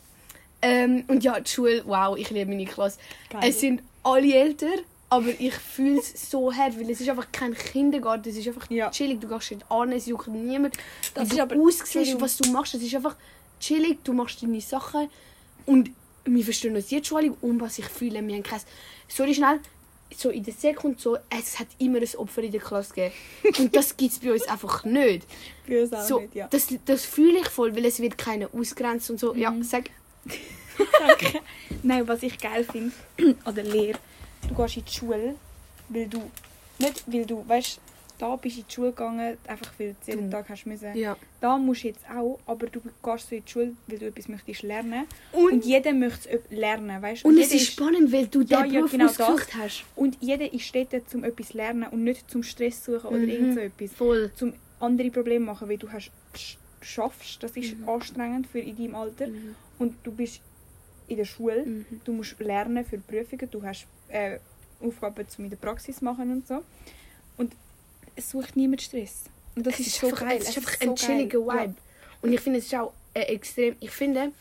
Ähm, 0.61 1.03
und 1.07 1.23
ja, 1.23 1.39
die 1.39 1.49
Schule, 1.49 1.83
wow, 1.85 2.15
ich 2.17 2.29
liebe 2.29 2.49
meine 2.49 2.65
Klasse. 2.65 2.99
Geil. 3.29 3.41
Es 3.49 3.59
sind 3.59 3.81
alle 4.03 4.33
älter, 4.33 4.67
aber 5.09 5.27
ich 5.39 5.53
fühle 5.55 5.99
es 5.99 6.29
so 6.29 6.53
hart, 6.53 6.79
weil 6.79 6.89
es 6.89 7.01
ist 7.01 7.09
einfach 7.09 7.27
kein 7.31 7.53
Kindergarten, 7.55 8.29
es 8.29 8.37
ist 8.37 8.47
einfach 8.47 8.69
Ja. 8.69 8.89
chillig, 8.91 9.19
du 9.19 9.27
gehst 9.27 9.51
nicht 9.51 9.69
an, 9.71 9.91
es 9.91 10.05
juckt 10.05 10.27
niemand. 10.27 10.77
Das 11.15 11.25
wie 11.29 11.31
ist 11.33 11.37
du 11.39 11.41
aber- 11.43 11.55
aussiehst, 11.57 12.21
was 12.21 12.37
du 12.37 12.51
machst, 12.51 12.75
es 12.75 12.83
ist 12.83 12.95
einfach 12.95 13.15
chillig, 13.61 14.03
du 14.03 14.13
machst 14.13 14.41
deine 14.43 14.59
Sachen 14.61 15.09
und 15.65 15.89
wir 16.25 16.43
verstehen 16.43 16.75
uns 16.75 16.91
jetzt 16.91 17.07
schon 17.07 17.17
alle 17.19 17.31
und 17.41 17.61
was 17.61 17.79
ich 17.79 17.85
fühle, 17.85 18.25
wir 18.27 18.35
haben 18.35 18.43
kein... 18.43 18.59
Sorry 19.07 19.33
schnell, 19.33 19.59
so 20.15 20.29
in 20.29 20.43
der 20.43 20.53
Sekunde 20.53 20.99
so, 20.99 21.17
es 21.29 21.57
hat 21.59 21.67
immer 21.79 21.99
ein 21.99 22.15
Opfer 22.17 22.43
in 22.43 22.51
der 22.51 22.59
Klasse 22.61 22.93
gegeben. 22.93 23.13
Und 23.59 23.75
das 23.75 23.95
gibt 23.95 24.11
es 24.11 24.19
bei 24.19 24.33
uns 24.33 24.43
einfach 24.43 24.83
nicht. 24.83 25.25
Bei 25.67 25.81
uns 25.83 25.93
auch 25.93 26.03
So, 26.05 26.19
nicht, 26.19 26.35
ja. 26.35 26.47
das, 26.49 26.67
das 26.85 27.05
fühle 27.05 27.39
ich 27.39 27.47
voll, 27.49 27.75
weil 27.75 27.85
es 27.85 27.99
wird 27.99 28.17
keiner 28.17 28.49
ausgrenzt 28.53 29.09
und 29.09 29.19
so. 29.19 29.33
Ja, 29.35 29.51
Mhm. 29.51 29.63
sag... 29.63 29.89
Danke. 30.99 31.39
Nein, 31.83 32.07
was 32.07 32.23
ich 32.23 32.37
geil 32.39 32.63
finde 32.69 32.93
an 33.43 33.55
der 33.55 33.63
Lehre, 33.63 33.99
du 34.47 34.55
gehst 34.55 34.77
in 34.77 34.85
die 34.85 34.91
Schule, 34.91 35.35
weil 35.89 36.07
du 36.07 36.21
nicht, 36.79 37.03
weil 37.07 37.25
du, 37.25 37.47
weißt, 37.47 37.79
da 38.21 38.35
bist 38.35 38.55
du 38.57 38.61
in 38.61 38.67
die 38.67 38.73
Schule 38.73 38.89
gegangen, 38.91 39.37
einfach 39.47 39.71
weil 39.79 39.95
du 40.05 40.11
jeden 40.11 40.29
Du- 40.29 40.37
Tag 40.37 40.47
hast 40.49 40.65
müssen. 40.65 40.95
Ja. 40.95 41.17
Da 41.39 41.57
musst 41.57 41.83
du 41.83 41.87
jetzt 41.87 42.05
auch, 42.07 42.39
aber 42.45 42.67
du 42.67 42.79
gehst 42.79 43.29
so 43.29 43.35
in 43.35 43.43
die 43.43 43.51
Schule, 43.51 43.73
weil 43.87 43.97
du 43.97 44.05
etwas 44.07 44.27
möchtest 44.27 44.61
lernen. 44.61 45.05
Und, 45.31 45.51
Und 45.53 45.65
jeder 45.65 45.91
möchte 45.93 46.29
es 46.29 46.41
lernen, 46.51 47.01
weißt? 47.01 47.25
und 47.25 47.37
es 47.39 47.51
jeder 47.51 47.61
ist 47.63 47.71
spannend, 47.71 48.11
weil 48.11 48.27
du 48.27 48.41
Ja, 48.43 48.61
den 48.61 48.71
ja, 48.73 48.79
Beruf 48.79 48.91
genau 48.91 49.05
ausgesucht 49.07 49.55
hast. 49.57 49.85
Und 49.95 50.17
jeder 50.21 50.53
ist 50.53 50.73
dort, 50.75 51.15
um 51.15 51.23
etwas 51.23 51.47
zu 51.47 51.57
lernen 51.57 51.87
und 51.89 52.03
nicht 52.03 52.29
zum 52.29 52.43
Stress 52.43 52.85
suchen 52.85 53.07
oder 53.07 53.17
Mhm. 53.17 53.29
irgend 53.29 53.53
so 53.55 53.59
etwas. 53.59 53.91
Voll. 53.93 54.31
Zum 54.35 54.53
andere 54.79 55.09
Probleme 55.09 55.45
machen, 55.45 55.67
weil 55.67 55.77
du 55.79 55.91
hast 55.91 56.11
sch- 56.35 56.57
schaffst, 56.81 57.41
das 57.41 57.51
ist 57.57 57.77
Mhm. 57.77 57.89
anstrengend 57.89 58.45
für 58.47 58.59
in 58.59 58.77
deinem 58.77 58.95
Alter. 58.95 59.27
Mhm. 59.27 59.55
Und 59.79 59.95
du 60.03 60.11
bist 60.11 60.41
in 61.07 61.17
der 61.17 61.25
Schule, 61.25 61.65
Mhm. 61.65 61.85
du 62.05 62.13
musst 62.13 62.39
lernen 62.39 62.85
für 62.85 62.99
Prüfungen, 62.99 63.49
du 63.49 63.63
hast 63.63 63.87
äh, 64.09 64.37
Aufgaben 64.79 65.27
zum 65.27 65.43
in 65.45 65.49
der 65.49 65.57
Praxis 65.57 66.01
machen 66.01 66.31
und 66.31 66.47
so. 66.47 66.63
Und 67.37 67.53
es 68.15 68.29
sucht 68.29 68.55
niemand 68.55 68.81
Stress. 68.81 69.23
Und 69.55 69.65
das 69.67 69.79
es 69.79 69.87
ist, 69.87 69.99
so 69.99 70.07
einfach, 70.07 70.27
geil. 70.27 70.37
Es 70.41 70.49
ist 70.49 70.57
Es 70.57 70.57
einfach 70.57 70.77
so 70.81 70.89
ein 70.89 70.95
chilliger. 70.95 71.39
Vibe. 71.39 71.75
Und 72.21 72.33
ich 72.33 72.39
finde, 72.39 72.59
es 72.59 72.65
ist 72.65 72.75
auch 72.75 72.93
äh, 73.13 73.21
extrem... 73.21 73.75
Ich 73.79 73.91
finde... 73.91 74.31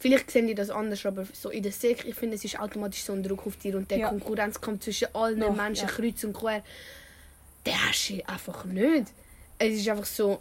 Vielleicht 0.00 0.30
sehen 0.30 0.46
die 0.46 0.54
das 0.54 0.68
anders, 0.68 1.06
aber 1.06 1.26
so 1.32 1.48
in 1.48 1.62
der 1.62 1.72
Sek, 1.72 2.04
ich 2.04 2.14
finde, 2.14 2.36
es 2.36 2.44
ist 2.44 2.60
automatisch 2.60 3.02
so 3.04 3.14
ein 3.14 3.22
Druck 3.22 3.46
auf 3.46 3.56
dir 3.56 3.74
und 3.76 3.90
der 3.90 3.98
Ja. 3.98 4.08
Konkurrenzkampf 4.10 4.84
zwischen 4.84 5.08
allen 5.14 5.40
Doch, 5.40 5.56
Menschen, 5.56 5.88
ja. 5.88 5.94
kreuz 5.94 6.22
und 6.24 6.34
quer, 6.34 6.62
der 7.64 7.88
hast 7.88 8.10
du 8.10 8.22
einfach 8.28 8.64
nicht. 8.66 9.06
Es 9.58 9.74
ist 9.78 9.88
einfach 9.88 10.04
so... 10.04 10.40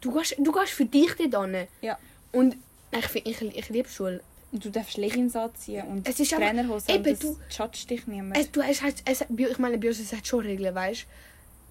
Du 0.00 0.12
gehst, 0.16 0.34
du 0.38 0.50
gehst 0.50 0.72
für 0.72 0.86
dich 0.86 1.12
dort 1.30 1.50
hin. 1.50 1.66
Ja. 1.82 1.98
Und 2.32 2.56
ich, 2.92 3.06
find- 3.06 3.26
ich, 3.26 3.42
ich 3.42 3.68
liebe 3.68 3.88
Schule. 3.88 4.22
Und 4.50 4.64
du 4.64 4.70
darfst 4.70 4.96
Leggings 4.96 5.36
anziehen 5.36 5.86
und 5.86 6.08
Es 6.08 6.18
ist 6.18 6.30
Trainerhose 6.32 6.90
eben, 6.90 6.98
und 7.04 7.06
das 7.12 7.18
du- 7.20 7.36
schatscht 7.50 7.90
dich 7.90 8.06
niemand. 8.06 8.38
Es, 8.38 8.50
du, 8.50 8.62
es, 8.62 8.80
hat- 8.80 8.94
es, 9.04 9.20
ich 9.20 9.58
meine, 9.58 9.76
bei 9.76 9.88
uns 9.88 10.00
es 10.00 10.12
hat 10.14 10.26
schon 10.26 10.40
Regeln, 10.46 10.74
weißt 10.74 11.02
du? 11.02 11.06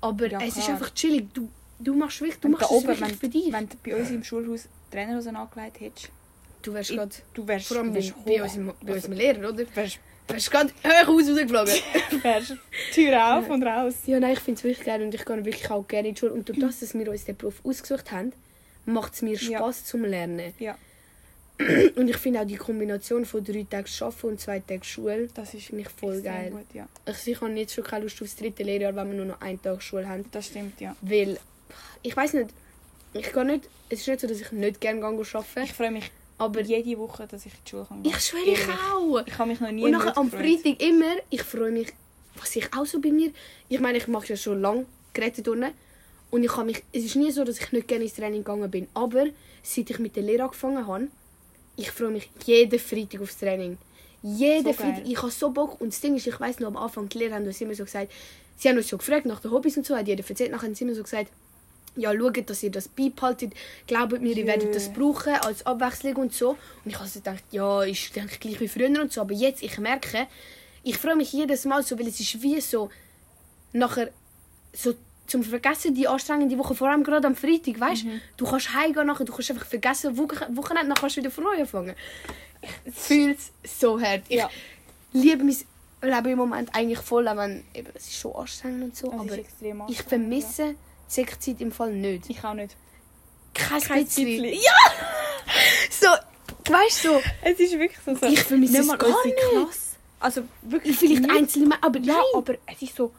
Aber 0.01 0.27
Ja, 0.27 0.39
es 0.41 0.55
ist 0.57 0.63
klar. 0.65 0.69
einfach 0.77 0.93
chillig. 0.93 1.33
Du, 1.33 1.49
du 1.79 1.93
machst 1.95 2.21
wirklich, 2.21 2.37
du 2.39 2.43
Wenn 2.43 2.51
machst 2.51 2.65
es 2.65 2.71
oben, 2.71 2.87
wirklich 2.87 3.09
wenn, 3.09 3.17
für 3.17 3.29
dich. 3.29 3.51
wenn 3.53 3.69
du 3.69 3.75
bei 3.83 3.95
uns 3.95 4.09
im 4.11 4.23
Schulhaus 4.23 4.67
Trainerhosen 4.91 5.35
angelegt 5.35 5.79
hättest, 5.79 6.09
Du 6.61 6.73
wärst 6.73 6.89
gerade... 6.91 7.11
du 7.33 7.47
wärst, 7.47 7.67
Vor 7.67 7.77
allem 7.77 7.93
wärst 7.93 8.13
bei, 8.25 8.43
unserem, 8.43 8.65
bei 8.67 8.73
Also, 8.93 8.93
unserem 8.93 9.13
Lehrer, 9.13 9.49
oder? 9.49 9.63
wärst, 9.75 9.99
Du 10.27 10.33
wärst 10.33 10.51
gerade 10.51 10.69
hoch 10.85 11.07
aus 11.07 11.29
rausgeflogen. 11.29 11.73
wärst 12.21 12.55
Tür 12.93 13.37
auf 13.37 13.49
und 13.49 13.63
raus. 13.63 13.93
ja, 14.05 14.19
nein, 14.19 14.33
ich 14.33 14.39
finde 14.39 14.57
es 14.59 14.63
wirklich 14.65 14.85
geil 14.85 15.01
und 15.01 15.13
ich 15.15 15.23
gehe 15.25 15.45
wirklich 15.45 15.71
auch 15.71 15.87
gerne 15.87 16.09
in 16.09 16.15
die 16.15 16.19
Schule. 16.19 16.33
Und 16.33 16.49
durch 16.49 16.59
das, 16.59 16.79
dass 16.81 16.93
wir 16.93 17.09
uns 17.09 17.23
den 17.25 17.37
Beruf 17.37 17.61
ausgesucht 17.63 18.11
haben, 18.11 18.33
macht 18.85 19.13
es 19.13 19.21
mir 19.21 19.35
Ja. 19.37 19.59
Spass 19.59 19.85
zum 19.85 20.03
Lernen. 20.03 20.53
Ja, 20.59 20.77
Und 21.95 22.07
ich 22.07 22.17
finde 22.17 22.39
auch 22.41 22.45
die 22.45 22.55
Kombination 22.55 23.25
von 23.25 23.43
drei 23.43 23.65
Tagen 23.69 23.89
Arbeiten 23.99 24.27
und 24.27 24.39
zwei 24.39 24.59
Tagen 24.59 24.83
Schule, 24.83 25.27
das 25.33 25.53
ist 25.53 25.65
finde 25.67 25.83
ich 25.83 25.89
voll 25.89 26.21
geil. 26.21 26.51
Gut, 26.51 26.73
ja. 26.73 26.87
Also 27.05 27.31
ich 27.31 27.41
habe 27.41 27.51
jetzt 27.51 27.73
schon 27.73 27.83
keine 27.83 28.03
Lust 28.03 28.21
aufs 28.21 28.37
dritte 28.37 28.63
Lehrjahr, 28.63 28.95
wenn 28.95 29.09
wir 29.09 29.17
nur 29.17 29.25
noch 29.25 29.41
einen 29.41 29.61
Tag 29.61 29.81
Schule 29.81 30.07
haben. 30.07 30.23
Das 30.31 30.47
stimmt, 30.47 30.79
ja. 30.79 30.95
Weil, 31.01 31.37
ich 32.01 32.15
weiß 32.15 32.33
nicht, 32.33 32.51
ich 33.13 33.31
kann 33.33 33.47
nicht, 33.47 33.67
es 33.89 34.01
ist 34.01 34.07
nicht 34.07 34.21
so, 34.21 34.27
dass 34.27 34.39
ich 34.39 34.51
nicht 34.53 34.79
gerne 34.79 35.03
arbeiten 35.05 35.63
Ich 35.63 35.73
freue 35.73 35.91
mich 35.91 36.11
aber 36.37 36.61
jede 36.61 36.97
Woche, 36.97 37.27
dass 37.27 37.45
ich 37.45 37.53
in 37.53 37.59
die 37.65 37.69
Schule 37.69 37.85
kann. 37.85 38.05
ich 38.05 38.19
schwöre 38.21 38.43
ich 38.45 38.67
auch. 38.69 39.21
Ich 39.25 39.37
habe 39.37 39.49
mich 39.49 39.59
noch 39.59 39.71
nie 39.71 39.83
Und 39.83 39.91
nachher 39.91 40.17
am. 40.17 40.31
Freitag 40.31 40.81
immer, 40.81 41.15
ich 41.29 41.43
freue 41.43 41.71
mich, 41.71 41.91
was 42.35 42.55
ich 42.55 42.73
auch 42.73 42.85
so 42.85 43.01
bei 43.01 43.11
mir, 43.11 43.31
ich 43.67 43.79
meine, 43.81 43.97
ich 43.97 44.07
mache 44.07 44.27
ja 44.27 44.37
schon 44.37 44.61
lange 44.61 44.85
Geräteturnen 45.13 45.73
und 46.31 46.43
ich 46.43 46.55
habe 46.55 46.67
mich, 46.67 46.83
es 46.93 47.03
ist 47.03 47.17
nie 47.17 47.31
so, 47.31 47.43
dass 47.43 47.59
ich 47.59 47.71
nicht 47.73 47.89
gerne 47.89 48.05
ins 48.05 48.13
Training 48.13 48.45
gegangen 48.45 48.71
bin, 48.71 48.87
aber 48.93 49.25
seit 49.61 49.89
ich 49.89 49.99
mit 49.99 50.15
der 50.15 50.23
Lehre 50.23 50.43
angefangen 50.43 50.87
habe, 50.87 51.09
ich 51.79 51.91
freue 51.91 52.11
mich 52.11 52.29
jeden 52.45 52.79
Freitag 52.79 53.21
aufs 53.21 53.37
Training. 53.37 53.77
Jeden 54.21 54.65
So 54.65 54.73
Freitag, 54.73 55.07
ich 55.07 55.17
habe 55.17 55.31
so 55.31 55.49
Bock 55.49 55.79
und 55.79 55.93
das 55.93 56.01
Ding 56.01 56.15
ist, 56.15 56.27
ich 56.27 56.39
weiß 56.39 56.59
noch 56.59 56.67
am 56.67 56.77
Anfang, 56.77 57.07
die 57.07 57.19
Lehrer 57.19 57.35
haben 57.35 57.45
uns 57.45 57.61
immer 57.61 57.73
so 57.73 57.85
gesagt, 57.85 58.11
sie 58.57 58.67
haben 58.67 58.77
uns 58.77 58.89
so 58.89 58.97
gefragt 58.97 59.25
nach 59.25 59.39
den 59.39 59.51
Hobbys 59.51 59.77
und 59.77 59.85
so, 59.85 59.95
hat 59.95 60.07
jeder 60.07 60.27
erzählt, 60.27 60.51
nachher 60.51 60.67
haben 60.67 60.75
sie 60.75 60.83
immer 60.83 60.93
so 60.93 61.03
gesagt, 61.03 61.31
ja, 61.95 62.13
schaut, 62.13 62.49
dass 62.49 62.63
ihr 62.63 62.71
das 62.71 62.87
beibehaltet. 62.87 63.53
Glaubt 63.87 64.21
mir, 64.21 64.35
ihr 64.35 64.45
werdet 64.45 64.75
das 64.75 64.93
brauchen 64.93 65.33
als 65.33 65.65
Abwechslung 65.65 66.15
und 66.17 66.33
so. 66.33 66.51
Und 66.51 66.57
ich 66.85 66.99
habe 66.99 67.09
so 67.09 67.19
gedacht, 67.19 67.43
ja, 67.51 67.83
ist 67.83 68.15
denke 68.15 68.33
ich 68.33 68.39
gleich 68.39 68.59
wie 68.59 68.67
früher 68.67 69.01
und 69.01 69.11
so. 69.11 69.21
Aber 69.21 69.33
jetzt, 69.33 69.63
ich 69.63 69.77
merke, 69.79 70.27
ich 70.83 70.97
freue 70.97 71.15
mich 71.15 71.33
jedes 71.33 71.65
Mal 71.65 71.83
so, 71.83 71.97
weil 71.97 72.07
es 72.07 72.19
ist 72.19 72.41
wie 72.41 72.61
so, 72.61 72.89
nachher, 73.73 74.11
so 74.71 74.93
zum 75.29 75.43
Vergessen, 75.43 75.93
die 75.95 76.07
anstrengende 76.07 76.57
Woche, 76.57 76.75
vor 76.75 76.89
allem 76.89 77.03
gerade 77.03 77.27
am 77.27 77.35
Freitag, 77.35 77.79
weißt 77.79 78.05
Mhm. 78.05 78.21
du, 78.37 78.45
kannst 78.45 78.73
heimgehen 78.73 79.07
nachher, 79.07 79.25
du 79.25 79.33
kannst 79.33 79.51
einfach 79.51 79.65
vergessen, 79.65 80.17
Woche- 80.17 80.47
Wochenende, 80.51 80.89
dann 80.89 80.97
kannst 80.97 81.15
du 81.15 81.21
wieder 81.21 81.31
von 81.31 81.43
neu 81.45 81.59
anfangen. 81.59 81.95
Ich 82.85 82.93
fühle 82.93 83.35
es 83.63 83.79
so 83.79 83.99
hart. 84.01 84.23
Ich 84.27 84.37
Ja. 84.37 84.49
liebe 85.13 85.43
mein 85.43 85.55
Leben 86.01 86.29
im 86.31 86.37
Moment 86.37 86.73
eigentlich 86.75 86.99
voll, 86.99 87.27
auch 87.27 87.37
wenn, 87.37 87.63
eben, 87.73 87.89
es 87.93 88.07
ist 88.07 88.19
schon 88.19 88.33
anstrengend 88.35 88.83
und 88.83 88.95
so, 88.95 89.07
Es 89.07 89.13
aber 89.13 89.89
ich 89.89 90.01
vermisse 90.03 90.75
die 91.07 91.13
Sekzeit 91.13 91.61
im 91.61 91.71
Fall 91.71 91.93
nicht. 91.93 92.25
Ja. 92.29 92.35
Ich 92.37 92.43
auch 92.43 92.53
nicht. 92.53 92.75
Kein, 93.53 93.81
Kein 93.81 94.03
bisschen. 94.05 94.43
Ja! 94.45 94.71
So, 95.89 96.07
weißt 96.71 97.05
du, 97.05 97.09
so, 97.09 97.21
Es 97.41 97.59
ist 97.59 97.73
wirklich 97.79 97.97
so. 98.05 98.15
so. 98.15 98.25
ich 98.27 98.41
vermisse 98.43 98.79
es 98.79 98.87
gar 98.87 99.25
nicht. 99.25 99.37
Klasse. 99.37 99.79
Also 100.21 100.43
wirklich 100.63 100.97
Vielleicht 100.97 101.29
einzelne, 101.29 101.75
aber 101.81 101.99
Ja, 101.99 102.13
nein. 102.13 102.23
aber 102.35 102.55
es 102.67 102.81
ist 102.81 102.95
so... 102.95 103.11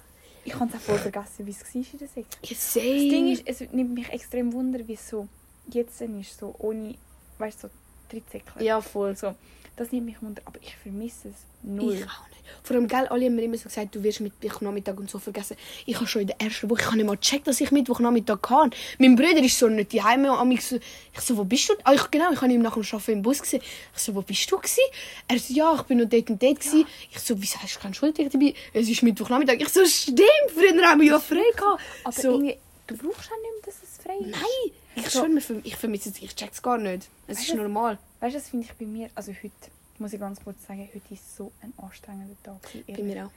Ich 0.45 0.55
habe 0.55 0.67
es 0.71 0.75
auch 0.75 0.81
voll 0.81 0.99
vergessen, 0.99 1.47
wie 1.47 1.51
es 1.51 1.63
war 1.65 1.93
in 1.93 1.99
der 1.99 2.09
Sek. 2.09 2.27
Ja, 2.43 2.55
Das. 2.57 3.11
Ding 3.11 3.33
ist, 3.33 3.43
es 3.47 3.61
nimmt 3.73 3.95
mich 3.95 4.09
extrem 4.11 4.53
wunder, 4.53 4.81
wie 4.87 4.95
es 4.95 5.09
so 5.09 5.29
jetzt 5.69 6.01
ist, 6.01 6.39
so 6.39 6.55
ohne, 6.59 6.95
weißt 7.39 7.65
du, 7.65 7.69
so 7.69 7.75
Trittsäckchen. 8.09 8.63
ja, 8.63 8.81
voll. 8.81 9.17
So. 9.17 9.35
Das 9.77 9.93
nimmt 9.93 10.07
mich 10.07 10.21
wunder, 10.21 10.43
aber 10.45 10.59
ich 10.63 10.75
vermisse 10.77 11.29
es 11.29 11.35
null. 11.63 11.95
Ich 11.95 12.05
auch 12.05 12.29
nicht. 12.29 12.41
Vor 12.63 12.77
allem, 12.77 12.89
gell, 12.89 13.07
alle 13.07 13.27
haben 13.27 13.37
mir 13.37 13.43
immer 13.43 13.57
so 13.57 13.65
gesagt, 13.65 13.95
du 13.95 14.03
wirst 14.03 14.21
Mittwochnachmittag 14.21 14.99
und 14.99 15.11
so 15.11 15.19
vergessen. 15.19 15.57
Ich 15.87 15.97
habe 15.97 16.07
schon 16.07 16.23
in 16.23 16.29
der 16.29 16.41
ersten 16.41 16.69
Woche, 16.69 16.81
ich 16.81 16.87
habe 16.87 16.97
nicht 16.97 17.07
mal 17.07 17.17
gecheckt, 17.17 17.47
dass 17.47 17.61
ich 17.61 17.71
Mittwochnachmittag 17.71 18.43
kann. 18.43 18.71
Mein 18.99 19.17
Bruder 19.17 19.43
ist 19.43 19.59
so 19.59 19.69
nicht 19.69 19.99
am 20.05 20.51
ich 20.51 20.65
so, 20.65 20.77
ich 20.77 21.21
so, 21.21 21.37
wo 21.37 21.45
bist 21.45 21.69
du? 21.69 21.75
Ah, 21.85 21.95
ich, 21.95 22.11
genau, 22.11 22.31
ich 22.33 22.41
habe 22.41 22.53
ihn 22.53 22.63
nach 22.63 22.75
dem 22.75 22.83
Arbeiten 22.83 23.13
im 23.13 23.23
Bus 23.23 23.41
gesehen. 23.41 23.63
Ich 23.95 24.03
so, 24.03 24.15
wo 24.15 24.23
bist 24.23 24.51
du 24.51 24.57
gewesen? 24.59 24.81
Er 25.29 25.39
so, 25.39 25.55
ja, 25.55 25.75
ich 25.75 25.83
bin 25.83 25.99
noch 25.99 26.09
dort 26.09 26.31
und 26.31 26.43
dort 26.43 26.61
gewesen. 26.61 26.87
Ich 27.11 27.19
so, 27.19 27.41
wieso 27.41 27.59
hast 27.59 27.77
du 27.77 27.81
keine 27.81 27.95
Schultag 27.95 28.31
dabei? 28.31 28.55
Es 28.73 28.89
ist 28.89 29.03
Mittwochnachmittag. 29.03 29.61
Ich 29.61 29.69
so, 29.69 29.85
stimmt, 29.87 30.21
früher 30.55 30.83
haben 30.87 31.01
wir 31.01 31.09
ja 31.09 31.19
frei 31.19 31.51
gehabt. 31.57 31.83
Aber 32.05 32.13
so, 32.13 32.33
irgendwie, 32.33 32.57
du 32.87 32.97
brauchst 32.97 33.31
auch 33.31 33.37
nicht 33.37 33.53
mehr, 33.55 33.65
dass 33.65 33.83
es 33.83 33.90
frei 34.19 34.27
ist. 34.27 34.31
nein, 34.33 34.73
ich 34.97 35.09
so- 35.11 35.25
verm- 35.25 35.61
ich 35.65 35.77
vermisse 35.77 36.09
es, 36.11 36.21
ich 36.23 36.35
check's 36.35 36.61
gar 36.63 36.79
nicht. 36.79 37.09
Es 37.27 37.39
Weißt 37.39 37.49
ist 37.49 37.53
du- 37.55 37.63
normal. 37.63 37.99
Weißt 38.21 38.35
du, 38.35 38.39
das 38.39 38.49
finde 38.49 38.67
ich 38.67 38.73
bei 38.75 38.85
mir, 38.87 39.09
also 39.15 39.33
heute, 39.33 39.53
muss 39.99 40.13
ich 40.13 40.21
ganz 40.21 40.43
kurz 40.43 40.67
sagen, 40.67 40.89
heute 40.95 41.15
ist 41.15 41.37
so 41.37 41.53
ein 41.63 41.73
anstrengender 41.79 42.37
Tag. 42.43 42.63
gewesen, 42.63 42.85
Bei 42.87 42.93
ehrlich. 42.93 43.15
mir 43.15 43.27
auch. 43.27 43.31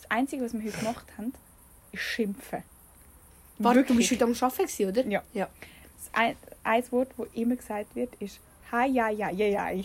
Das 0.00 0.10
Einzige, 0.10 0.44
was 0.44 0.52
wir 0.52 0.62
heute 0.62 0.76
gemacht 0.78 1.06
haben, 1.16 1.32
ist 1.92 2.00
schimpfen. 2.02 2.62
Warte, 3.58 3.84
du 3.84 3.94
bist 3.96 4.10
heute 4.10 4.24
am 4.24 4.34
Arbeiten, 4.38 4.84
oder? 4.88 5.06
Ja. 5.06 5.22
Ja. 5.32 5.48
Das 5.96 6.10
ein, 6.12 6.36
ein 6.64 6.92
Wort, 6.92 7.08
das 7.16 7.26
immer 7.34 7.56
gesagt 7.56 7.94
wird, 7.96 8.14
ist 8.16 8.38
«Hi, 8.70 8.86
ja, 8.90 9.08
ja, 9.08 9.30
ja, 9.30 9.46
ja». 9.70 9.82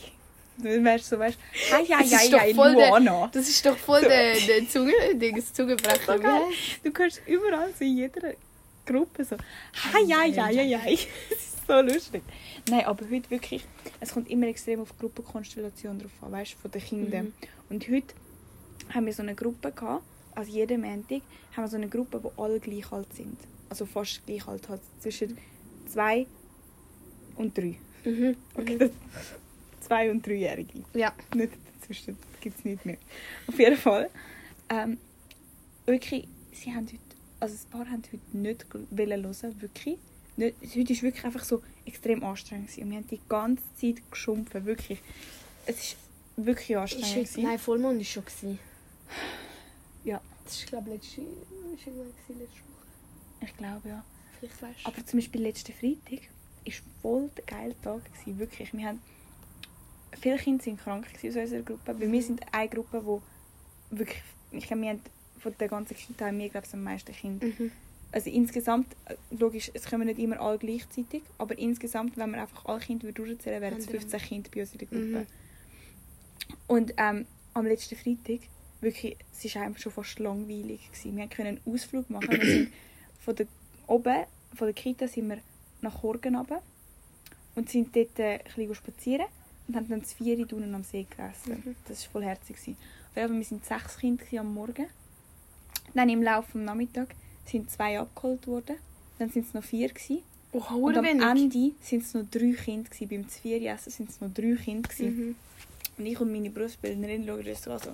Du 0.58 0.84
weißt 0.84 1.06
so, 1.06 1.18
weißt 1.18 1.38
«Hi, 1.72 1.84
ja, 1.86 2.00
Das 2.00 2.12
ja, 2.12 2.18
ist 2.20 2.34
doch 2.34 2.44
ja, 2.46 2.54
voll 2.54 2.76
der- 2.76 2.90
Luana». 2.90 3.30
Das 3.32 3.48
ist 3.48 3.66
doch 3.66 3.78
voll 3.78 4.02
So. 4.02 4.10
der, 4.10 4.36
der 4.36 4.68
Zunge, 4.70 4.94
Ding, 5.14 5.42
Zungenbrecher. 5.54 6.00
So 6.18 6.22
geil. 6.22 6.42
Du 6.84 6.92
hörst 6.98 7.22
überall 7.26 7.74
so 7.80 7.86
in 7.86 7.98
jeder 7.98 8.34
Gruppe 8.86 9.24
so 9.24 9.36
«Hi, 9.94 10.06
ja, 10.06 10.26
ja, 10.26 10.50
ja, 10.50 10.62
ja». 10.64 10.80
Das 10.80 11.40
ist 11.40 11.68
so 11.68 11.82
lustig. 11.82 12.24
Nein, 12.70 12.86
aber 12.86 13.10
heute 13.10 13.30
wirklich, 13.30 13.66
es 14.00 14.12
kommt 14.12 14.30
immer 14.30 14.48
extrem 14.48 14.82
auf 14.82 14.92
die 14.92 15.00
Gruppenkonstellation 15.00 16.00
drauf 16.00 16.12
an, 16.22 16.32
weißt 16.32 16.54
du, 16.54 16.58
von 16.58 16.72
den 16.72 16.82
Kindern. 16.82 17.26
Mhm. 17.26 17.34
Und 17.70 17.90
heute 17.90 18.14
haben 18.94 19.06
wir 19.06 19.14
so 19.14 19.22
eine 19.22 19.36
Gruppe 19.36 19.72
gehabt, 19.72 20.04
also 20.36 20.52
jeden 20.52 20.82
Montag 20.82 21.22
haben 21.56 21.64
wir 21.64 21.68
so 21.68 21.78
eine 21.78 21.90
Gruppe, 21.90 22.24
wo 22.24 22.32
alle 22.42 22.60
gleich 22.60 22.92
alt 22.92 23.14
sind. 23.14 23.38
Also 23.70 23.86
fast 23.86 24.26
gleich 24.26 24.48
alt, 24.48 24.68
halt 24.70 24.82
zwischen 25.00 25.38
zwei 25.88 26.26
und 27.36 27.58
drei. 27.58 27.78
Mhm. 28.04 28.36
Okay, 28.56 28.78
das, 28.78 28.92
zwei- 29.82 30.12
und 30.12 30.26
dreijährige. 30.26 30.84
Ja. 30.94 31.14
Nicht 31.36 31.54
dazwischen 31.80 32.18
gibt 32.40 32.60
es 32.60 32.66
nicht 32.66 32.86
mehr. 32.86 32.98
Auf 33.48 33.58
jeden 33.60 33.78
Fall. 33.78 34.10
Ähm, 34.70 34.98
wirklich, 35.86 36.28
sie 36.52 36.74
haben 36.74 36.86
heute, 36.88 37.11
also 37.42 37.56
ein 37.56 37.70
paar 37.72 37.90
haben 37.90 38.04
heute 38.12 38.38
nicht 38.38 38.66
wollen 38.92 39.24
hören, 39.26 39.62
wirklich. 39.62 39.98
Nicht, 40.38 40.56
heute 40.62 40.96
war 40.96 41.02
wirklich 41.02 41.26
einfach 41.26 41.44
so 41.44 41.62
extrem 41.86 42.24
anstrengend. 42.24 42.68
Gewesen. 42.68 42.84
Und 42.84 42.90
wir 42.92 42.98
haben 42.98 43.08
die 43.08 43.20
ganze 43.28 43.64
Zeit 43.76 44.12
geschumpfen, 44.12 44.66
wirklich. 44.66 45.02
Es 45.66 45.80
ist 45.80 45.98
wirklich 46.38 46.70
Ist 46.70 46.78
anstrengend. 46.78 47.10
heute, 47.10 47.24
gewesen. 47.26 47.44
nein, 47.44 47.60
Vollmond 47.60 47.98
war 47.98 48.06
schon. 48.06 48.26
Gewesen. 48.26 48.60
Ja. 50.04 50.22
Das 50.46 50.56
ist, 50.56 50.68
glaube 50.68 50.90
ich, 50.90 50.96
letzte, 50.96 51.22
ist 51.22 51.86
letzte 51.86 51.98
Woche. 51.98 52.92
Ich 53.42 53.58
glaube, 53.58 53.90
ja. 53.90 54.06
Vielleicht 54.40 54.62
weißt 54.62 54.80
du. 54.84 54.88
Aber 54.88 55.06
zum 55.06 55.20
Beispiel 55.20 55.42
letzten 55.42 55.74
Freitag 55.74 56.30
war 56.66 56.74
voll 57.02 57.30
der 57.38 57.44
geile 57.46 57.82
Tag. 57.82 58.06
Gewesen, 58.06 58.40
wirklich. 58.40 58.74
Wir 58.74 58.88
haben, 58.88 59.02
viele 60.20 60.38
Kinder 60.38 60.66
waren 60.66 60.78
krank 60.78 61.08
aus 61.16 61.24
unserer 61.24 61.62
Gruppe. 61.62 62.00
Weil 62.00 62.12
wir 62.12 62.22
sind 62.24 62.42
eine 62.52 62.70
Gruppe, 62.70 63.06
wo 63.06 63.22
wirklich... 63.90 64.22
Ich 64.52 64.68
glaube, 64.68 64.82
wir 64.84 64.90
haben 64.90 65.02
von 65.42 65.54
der 65.60 65.68
ganzen 65.68 65.96
Kita 65.96 66.28
haben 66.28 66.40
wir, 66.40 66.50
glaube 66.50 66.68
ich, 66.68 66.74
am 66.74 66.84
meisten 66.84 67.14
Kinder. 67.14 67.48
Mhm. 67.48 67.72
Also 68.12 68.30
insgesamt, 68.30 68.88
äh, 69.06 69.16
logisch, 69.32 69.72
es 69.74 69.86
kommen 69.86 70.06
nicht 70.06 70.20
immer 70.20 70.40
alle 70.40 70.58
gleichzeitig, 70.58 71.24
aber 71.38 71.58
insgesamt, 71.58 72.18
wenn 72.18 72.32
wir 72.32 72.42
einfach 72.42 72.66
alle 72.66 72.80
Kinder 72.80 73.12
durchzählen, 73.12 73.62
wären 73.62 73.78
es 73.78 73.88
Andere. 73.88 74.02
15 74.02 74.20
Kinder 74.20 74.50
bei 74.54 74.62
uns 74.62 74.72
in 74.74 74.78
der 74.80 74.88
Gruppe. 74.88 75.02
Mhm. 75.06 75.28
Und 76.68 76.94
ähm, 76.98 77.26
am 77.54 77.66
letzten 77.66 77.96
Freitag, 77.96 78.48
wirklich, 78.82 79.18
es 79.32 79.56
war 79.56 79.64
einfach 79.64 79.82
schon 79.82 79.92
fast 79.92 80.20
langweilig. 80.20 80.90
Gewesen. 80.92 81.18
Wir 81.18 81.28
konnten 81.28 81.48
einen 81.48 81.62
Ausflug 81.66 82.10
machen. 82.10 82.32
Wir 82.32 82.46
sind 82.46 82.74
von 83.20 83.36
der, 83.36 83.48
oben, 83.88 84.26
von 84.56 84.68
der 84.68 84.74
Kita 84.74 85.08
sind 85.08 85.30
wir 85.30 85.38
nach 85.82 86.04
Horgen 86.04 86.36
runter 86.36 86.62
und 87.56 87.70
sind 87.70 87.96
dort 87.96 88.20
äh, 88.20 88.34
ein 88.34 88.44
bisschen 88.44 88.76
spazieren 88.76 89.28
und 89.68 89.76
haben 89.76 89.88
dann 89.88 90.02
das 90.02 90.14
Vieri 90.14 90.42
unten 90.42 90.76
am 90.76 90.84
See 90.84 91.06
gegessen. 91.10 91.64
Mhm. 91.64 91.76
Das 91.88 92.04
war 92.06 92.12
voll 92.12 92.24
herzig. 92.26 92.58
gewesen. 92.58 92.78
Wir 93.14 93.30
waren 93.30 93.44
sechs 93.44 93.98
Kinder 93.98 94.26
am 94.40 94.54
Morgen. 94.54 94.88
Dann 95.94 96.10
im 96.10 96.24
Laufe 96.24 96.58
des 96.58 96.66
Nachmittags 96.66 97.16
sind 97.46 97.70
zwei 97.70 98.00
abgeholt 98.00 98.48
worden. 98.48 98.76
Dann 99.20 99.30
sind 99.30 99.48
es 99.48 99.54
noch 99.54 99.64
vier. 99.64 99.90
Gewesen. 99.90 100.24
Oh, 100.54 100.88
Und 100.88 100.98
am 100.98 101.06
wenig. 101.06 101.24
Ende 101.24 101.72
sind 101.82 102.04
es 102.04 102.14
noch 102.14 102.26
drei 102.30 102.54
Kinder. 102.54 102.90
Gewesen. 102.90 103.08
Beim 103.10 103.30
Zvieri-Essen 103.30 103.92
sind 103.92 104.10
es 104.10 104.22
noch 104.22 104.34
drei 104.34 104.56
Kinder. 104.56 104.90
Gewesen. 104.90 105.28
Mhm. 105.28 105.36
Und 105.98 106.06
ich 106.06 106.20
und 106.20 106.32
meine 106.32 106.50
Berufsbildnerin 106.50 107.26
schauen 107.26 107.48
uns 107.48 107.64
so 107.64 107.72
an, 107.72 107.80
so, 107.80 107.92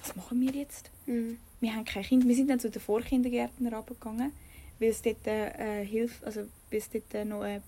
was 0.00 0.16
machen 0.16 0.40
wir 0.40 0.50
jetzt? 0.50 0.90
Mhm. 1.06 1.38
Wir 1.60 1.74
haben 1.74 1.84
kein 1.84 2.02
Kind. 2.02 2.26
Wir 2.26 2.34
sind 2.34 2.50
dann 2.50 2.60
zu 2.60 2.70
den 2.70 2.82
Vorkindergärtner 2.82 3.72
runtergegangen, 3.72 4.32
weil 4.78 4.88
es 4.90 5.02
dort 5.02 5.26
äh, 5.26 5.84
Hilfe, 5.84 6.26
also 6.26 6.40
weil 6.70 6.78
es 6.78 6.90
dort 6.90 7.14
äh, 7.14 7.24
noch 7.24 7.42
eine 7.42 7.62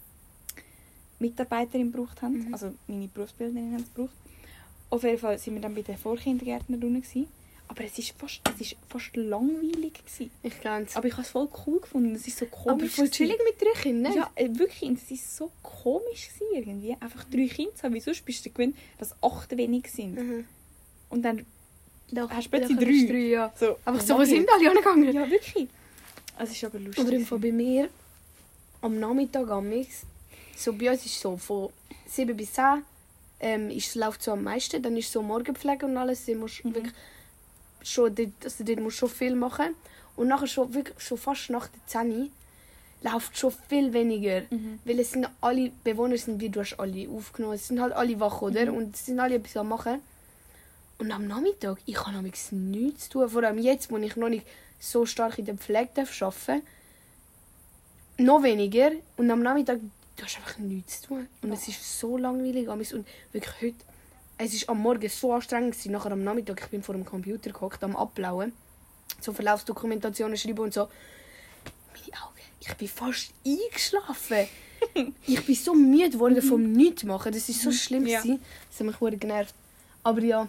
Mitarbeiterin 1.18 1.92
gebraucht 1.92 2.20
haben. 2.20 2.46
Mhm. 2.46 2.52
Also 2.52 2.74
meine 2.88 3.08
Berufsbildnerin 3.08 3.72
haben 3.72 3.82
es 3.82 3.94
gebraucht. 3.94 4.16
Auf 4.90 5.02
jeden 5.02 5.18
Fall 5.18 5.38
sind 5.38 5.54
wir 5.54 5.60
dann 5.62 5.74
bei 5.74 5.82
den 5.82 5.96
Vorkindergärtner 5.96 6.76
unten 6.76 7.00
gewesen. 7.00 7.28
Aber 7.68 7.84
es 7.84 7.98
ist 7.98 8.14
fast, 8.18 8.40
es 8.54 8.60
ist 8.60 8.76
fast 8.88 9.14
langweilig 9.16 9.94
gewesen. 9.94 10.30
Ich 10.42 10.60
glaube 10.60 10.86
Aber 10.94 11.06
ich 11.06 11.12
habe 11.14 11.22
es 11.22 11.30
voll 11.30 11.48
cool 11.66 11.80
gefunden. 11.80 12.14
Es 12.14 12.26
ist 12.26 12.38
so 12.38 12.46
Aber 12.46 12.56
komisch. 12.56 12.92
voll 12.92 13.06
gewesen. 13.06 13.12
chillig 13.12 13.38
mit 13.44 13.60
drei 13.60 13.80
Kindern. 13.80 14.14
Ja, 14.14 14.30
äh, 14.34 14.48
wirklich. 14.52 14.90
Es 14.92 15.10
ist 15.10 15.36
so 15.36 15.50
komisch 15.62 16.28
gewesen, 16.28 16.54
irgendwie. 16.54 16.96
Einfach 17.00 17.24
drei 17.24 17.46
Kinder 17.48 17.74
zu 17.74 17.82
haben. 17.82 17.94
Wie 17.94 18.00
sonst 18.00 18.24
bist 18.24 18.44
du 18.46 18.50
gewöhnt, 18.50 18.76
dass 18.98 19.14
acht 19.22 19.56
wenig 19.56 19.90
sind. 19.90 20.14
Mhm. 20.14 20.44
Und 21.10 21.22
dann 21.22 21.44
Doch, 22.12 22.30
Hast 22.30 22.46
du 22.46 22.50
plötzlich 22.50 22.78
drei? 22.78 23.12
du 23.12 23.18
ja. 23.18 23.52
so... 23.58 23.78
Aber 23.84 24.00
so, 24.00 24.16
wo 24.16 24.24
sind 24.24 24.48
alle 24.48 24.70
angegangen? 24.70 25.12
Ja, 25.12 25.28
wirklich. 25.28 25.68
Es 26.38 26.50
ist 26.52 26.64
aber 26.64 26.78
lustig. 26.78 27.04
Oder 27.04 27.16
im 27.16 27.26
Fall 27.26 27.38
bei 27.40 27.52
mir 27.52 27.88
am 28.80 28.98
Nachmittag 29.00 29.48
am 29.50 29.72
so 30.56 30.72
bei 30.72 30.90
uns 30.90 31.04
ist 31.04 31.20
so 31.20 31.36
von 31.36 31.70
7 32.06 32.36
bis 32.36 32.52
10 32.54 32.82
ähm, 33.40 33.70
ist, 33.70 33.94
läuft 33.94 34.22
so 34.22 34.32
am 34.32 34.44
meisten. 34.44 34.82
Dann 34.82 34.96
ist 34.96 35.10
so 35.12 35.20
Morgenpflege 35.22 35.84
und 35.84 35.96
alles. 35.96 36.24
Du 36.24 36.34
musst 36.36 36.64
Mhm. 36.64 36.74
wirklich 36.74 36.94
schon, 37.86 38.14
dort, 38.14 38.32
also 38.44 38.64
dort 38.64 38.80
musst 38.80 38.96
schon 38.96 39.08
viel 39.08 39.34
machen. 39.34 39.74
Und 40.16 40.28
nachher 40.28 40.46
schon, 40.46 40.72
wirklich, 40.74 40.98
schon 41.00 41.18
fast 41.18 41.50
nach 41.50 41.68
der 41.68 41.86
10 41.86 42.30
läuft 43.02 43.36
schon 43.36 43.52
viel 43.68 43.92
weniger. 43.92 44.42
Mhm. 44.50 44.80
Weil 44.84 45.00
es 45.00 45.12
sind 45.12 45.28
alle 45.40 45.70
Bewohner 45.84 46.16
sind 46.16 46.40
wie 46.40 46.48
du 46.48 46.60
hast 46.60 46.78
alle 46.78 47.08
aufgenommen. 47.08 47.54
Es 47.54 47.68
sind 47.68 47.80
halt 47.80 47.92
alle 47.92 48.18
wach, 48.18 48.42
oder? 48.42 48.66
Mhm. 48.66 48.76
Und 48.76 48.94
es 48.94 49.06
sind 49.06 49.20
alle 49.20 49.36
etwas 49.36 49.56
am 49.56 49.68
machen. 49.68 50.00
Und 50.98 51.12
am 51.12 51.26
Nachmittag, 51.26 51.78
ich 51.84 51.98
habe 52.06 52.22
nichts 52.22 52.48
zu 52.48 53.10
tun. 53.10 53.28
Vor 53.28 53.42
allem 53.42 53.58
jetzt, 53.58 53.90
wo 53.90 53.98
ich 53.98 54.16
noch 54.16 54.30
nicht 54.30 54.46
so 54.80 55.04
stark 55.04 55.38
in 55.38 55.44
der 55.44 55.56
Pflege 55.56 55.90
darf 55.94 56.22
arbeiten 56.22 56.62
Noch 58.18 58.42
weniger. 58.42 58.92
Und 59.16 59.30
am 59.30 59.42
Nachmittag, 59.42 59.80
du 60.16 60.24
hast 60.24 60.36
einfach 60.36 60.58
nichts 60.58 61.02
zu 61.02 61.08
tun. 61.08 61.28
Und 61.42 61.52
es 61.52 61.68
ist 61.68 62.00
so 62.00 62.16
langweilig. 62.16 62.68
Und 62.68 63.06
wirklich 63.32 63.54
heute, 63.60 63.84
es 64.38 64.54
ist 64.54 64.68
am 64.68 64.80
Morgen 64.80 65.08
so 65.08 65.32
anstrengend 65.32 65.72
gewesen. 65.72 65.92
Nachher 65.92 66.12
am 66.12 66.22
Nachmittag, 66.22 66.60
ich 66.62 66.68
bin 66.68 66.82
vor 66.82 66.94
dem 66.94 67.04
Computer 67.04 67.50
gehockt, 67.50 67.82
am 67.82 67.96
Ablauen. 67.96 68.52
So 69.20 69.32
Verlaufsdokumentationen 69.32 70.36
schreiben 70.36 70.60
und 70.60 70.74
so. 70.74 70.88
Meine 71.92 72.22
Augen, 72.22 72.40
ich 72.60 72.74
bin 72.74 72.88
fast 72.88 73.32
eingeschlafen. 73.46 74.48
ich 75.26 75.46
bin 75.46 75.54
so 75.54 75.74
müde 75.74 76.10
geworden 76.10 76.42
vom 76.42 76.72
Nichtmachen. 76.72 77.32
Das 77.32 77.48
ist 77.48 77.62
so 77.62 77.72
schlimm. 77.72 78.02
Mhm. 78.02 78.08
Ja. 78.08 78.20
gewesen. 78.20 78.42
Das 78.70 78.80
hat 78.80 78.86
mich 78.86 78.96
verdammt 78.96 79.20
genervt. 79.20 79.54
Aber 80.02 80.20
ja, 80.20 80.48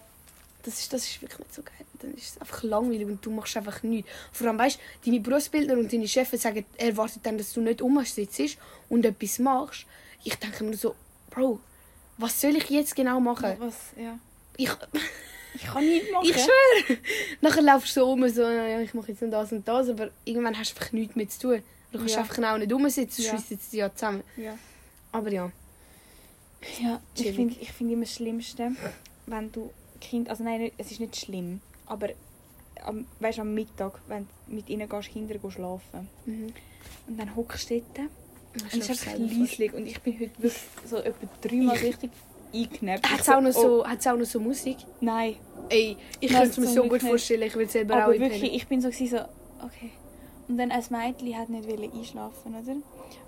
das 0.64 0.80
ist, 0.80 0.92
das 0.92 1.06
ist 1.06 1.22
wirklich 1.22 1.40
nicht 1.40 1.54
so 1.54 1.62
geil. 1.62 1.74
Dann 2.00 2.14
ist 2.14 2.36
es 2.36 2.42
einfach 2.42 2.62
langweilig 2.64 3.08
und 3.08 3.26
du 3.26 3.32
machst 3.32 3.56
einfach 3.58 3.82
nichts. 3.84 4.10
Vor 4.34 4.48
allem, 4.48 4.60
weißt 4.60 4.78
du, 4.78 5.10
deine 5.10 5.22
Berufsbildner 5.22 5.78
und 5.78 5.92
deine 5.92 6.08
Chefs 6.08 6.42
sagen, 6.42 6.66
er 6.78 6.90
erwartet 6.90 7.26
dann, 7.26 7.38
dass 7.38 7.54
du 7.54 7.62
nicht 7.62 7.82
sitzt 8.06 8.58
und 8.90 9.06
etwas 9.06 9.40
machst. 9.40 9.86
Ich 10.24 10.36
denke 10.36 10.64
mir 10.66 10.76
so, 10.76 10.94
Bro, 11.30 11.60
was 12.18 12.40
soll 12.42 12.56
ich 12.56 12.70
jetzt 12.70 12.96
genau 12.96 13.20
machen? 13.20 13.56
Was? 13.60 13.76
Ja. 13.96 14.18
Ich, 14.58 14.70
Ich 15.56 15.64
kann 15.64 15.84
nicht 15.86 16.12
machen. 16.12 16.26
ich 16.30 16.36
schwöre. 16.36 17.00
Nachher 17.42 17.62
laufst 17.62 17.96
du 17.96 18.02
so 18.02 18.12
um, 18.12 18.28
so, 18.30 18.42
ja, 18.44 18.80
ich 18.80 18.94
mache 18.94 19.12
jetzt 19.12 19.22
noch 19.22 19.30
das 19.32 19.52
und 19.52 19.68
das, 19.68 19.90
aber 19.90 20.10
irgendwann 20.26 20.58
hast 20.58 20.74
du 20.74 20.80
einfach 20.80 20.92
nichts 20.94 21.16
mehr 21.16 21.30
zu 21.30 21.40
tun. 21.40 21.64
Du 21.92 22.00
kannst 22.00 22.16
Ja. 22.16 22.22
einfach 22.22 22.54
auch 22.54 22.58
nicht 22.58 22.72
rumsitzen, 22.74 23.24
Ja. 23.24 23.32
sonst 23.32 23.48
schweissen 23.48 23.60
sie 23.70 23.78
ja 23.78 23.94
zusammen. 23.94 24.24
Ja. 24.36 24.58
Aber 25.12 25.32
ja. 25.32 25.52
Ja, 26.82 27.00
ich 27.16 27.32
finde 27.34 27.56
ich 27.60 27.72
find 27.72 27.92
immer 27.92 28.04
das 28.06 28.14
Schlimmste, 28.16 28.72
wenn 29.28 29.52
du 29.52 29.72
Kind, 30.02 30.30
also 30.30 30.44
nein, 30.44 30.72
es 30.78 30.92
ist 30.92 31.00
nicht 31.00 31.16
schlimm, 31.16 31.62
aber 31.86 32.10
am, 32.84 33.06
weißt, 33.20 33.40
am 33.40 33.54
Mittag, 33.54 34.00
wenn 34.08 34.28
du 34.48 34.54
mit 34.56 34.70
ihnen 34.70 34.88
gehst, 34.90 35.10
Kinder 35.10 35.36
gehst 35.38 35.54
schlafen 35.56 36.10
Mhm. 36.26 36.54
und 37.08 37.18
dann 37.20 37.36
hockst 37.36 37.70
du 37.70 37.82
dort 37.96 38.10
und 38.64 38.82
es 38.82 38.90
ist 38.90 39.08
einfach 39.08 39.20
leislich 39.20 39.74
und 39.74 39.86
ich 39.88 40.00
bin 40.02 40.14
heute 40.20 40.32
wirklich 40.42 40.62
so 40.86 40.98
etwa 40.98 41.28
dreimal 41.42 41.78
richtig 41.78 42.12
eingenäppt. 42.54 43.12
Hat 43.12 43.20
es 43.22 43.30
auch, 43.30 43.42
noch 43.42 43.50
oh, 43.56 43.62
so, 43.62 43.88
hat's 43.88 44.08
auch 44.08 44.18
noch 44.18 44.26
so 44.26 44.40
Musik? 44.40 44.78
Nein, 45.02 45.36
Ey, 45.70 45.98
ich 46.20 46.32
könnte 46.32 46.50
es 46.50 46.58
mir 46.58 46.68
so 46.68 46.84
gut 46.84 47.02
vorstellen, 47.02 47.44
ich 47.44 47.56
will 47.56 47.70
selber 47.70 47.96
auch 47.96 48.00
aber 48.04 48.14
einpennen. 48.14 48.32
wirklich, 48.32 48.54
ich 48.54 48.68
bin 48.68 48.82
so, 48.82 48.90
so 48.90 49.18
okay. 49.64 49.92
Und 50.48 50.58
dann 50.58 50.72
ein 50.72 50.84
Mädchen 50.90 51.38
hat 51.38 51.50
nicht 51.50 51.94
einschlafen, 51.94 52.56
oder? 52.56 52.76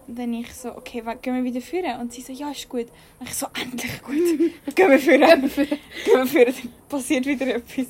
Und 0.08 0.18
dann 0.18 0.34
ich 0.34 0.54
so, 0.54 0.76
okay, 0.76 1.04
gehen 1.22 1.36
wir 1.36 1.44
wieder 1.44 1.62
führen? 1.62 2.00
Und 2.00 2.14
sie 2.14 2.22
so, 2.22 2.32
ja, 2.32 2.50
ist 2.50 2.68
gut. 2.70 2.88
Und 3.20 3.28
ich 3.28 3.36
so, 3.36 3.46
endlich 3.62 4.02
gut. 4.02 4.16
gehen 4.76 4.90
wir 4.90 5.00
führen. 5.00 5.22
gehen 5.52 5.80
wir 6.16 6.26
führen. 6.26 6.54
Dann 6.56 6.72
passiert 6.88 7.26
wieder 7.26 7.56
etwas. 7.56 7.88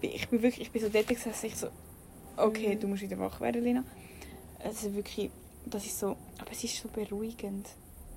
Ich 0.00 0.28
bin 0.28 0.42
wirklich, 0.42 0.62
ich 0.62 0.70
bin 0.70 0.80
so 0.82 0.88
dort 0.88 1.06
gesessen, 1.06 1.46
ich 1.46 1.56
so, 1.56 1.68
okay, 2.38 2.74
Mhm. 2.74 2.80
du 2.80 2.88
musst 2.88 3.02
wieder 3.02 3.18
wach 3.18 3.38
werden, 3.40 3.62
Lena. 3.62 3.84
Also 4.64 4.94
wirklich, 4.94 5.30
das 5.66 5.86
ist 5.86 5.98
so, 5.98 6.16
aber 6.38 6.50
es 6.52 6.64
ist 6.64 6.76
so 6.76 6.88
beruhigend. 6.88 7.68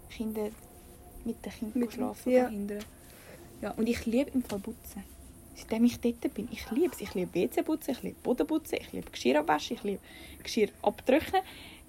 Kinder 0.09 0.49
mit 1.25 1.43
den 1.45 1.51
Kindern 1.51 1.79
Mit- 1.79 1.93
schlafen 1.93 2.31
ja. 2.31 2.43
verhindern. 2.43 2.83
Ja, 3.61 3.71
und 3.71 3.87
ich 3.87 4.05
liebe 4.05 4.31
im 4.31 4.43
Fall 4.43 4.59
putzen. 4.59 5.03
Seitdem 5.55 5.85
ich 5.85 5.99
dort 5.99 6.33
bin, 6.33 6.47
ich 6.51 6.69
liebe 6.71 6.93
es. 6.93 7.01
Ich 7.01 7.13
liebe 7.13 7.33
WC 7.33 7.63
putzen, 7.63 7.91
ich 7.91 8.01
liebe 8.03 8.15
Boden 8.21 8.45
putzen, 8.47 8.77
ich 8.81 8.91
liebe 8.91 9.09
Geschirr 9.09 9.39
abwaschen, 9.39 9.77
ich 9.77 9.83
liebe 9.83 10.01
Geschirr 10.41 10.69
abtrocknen, 10.81 11.41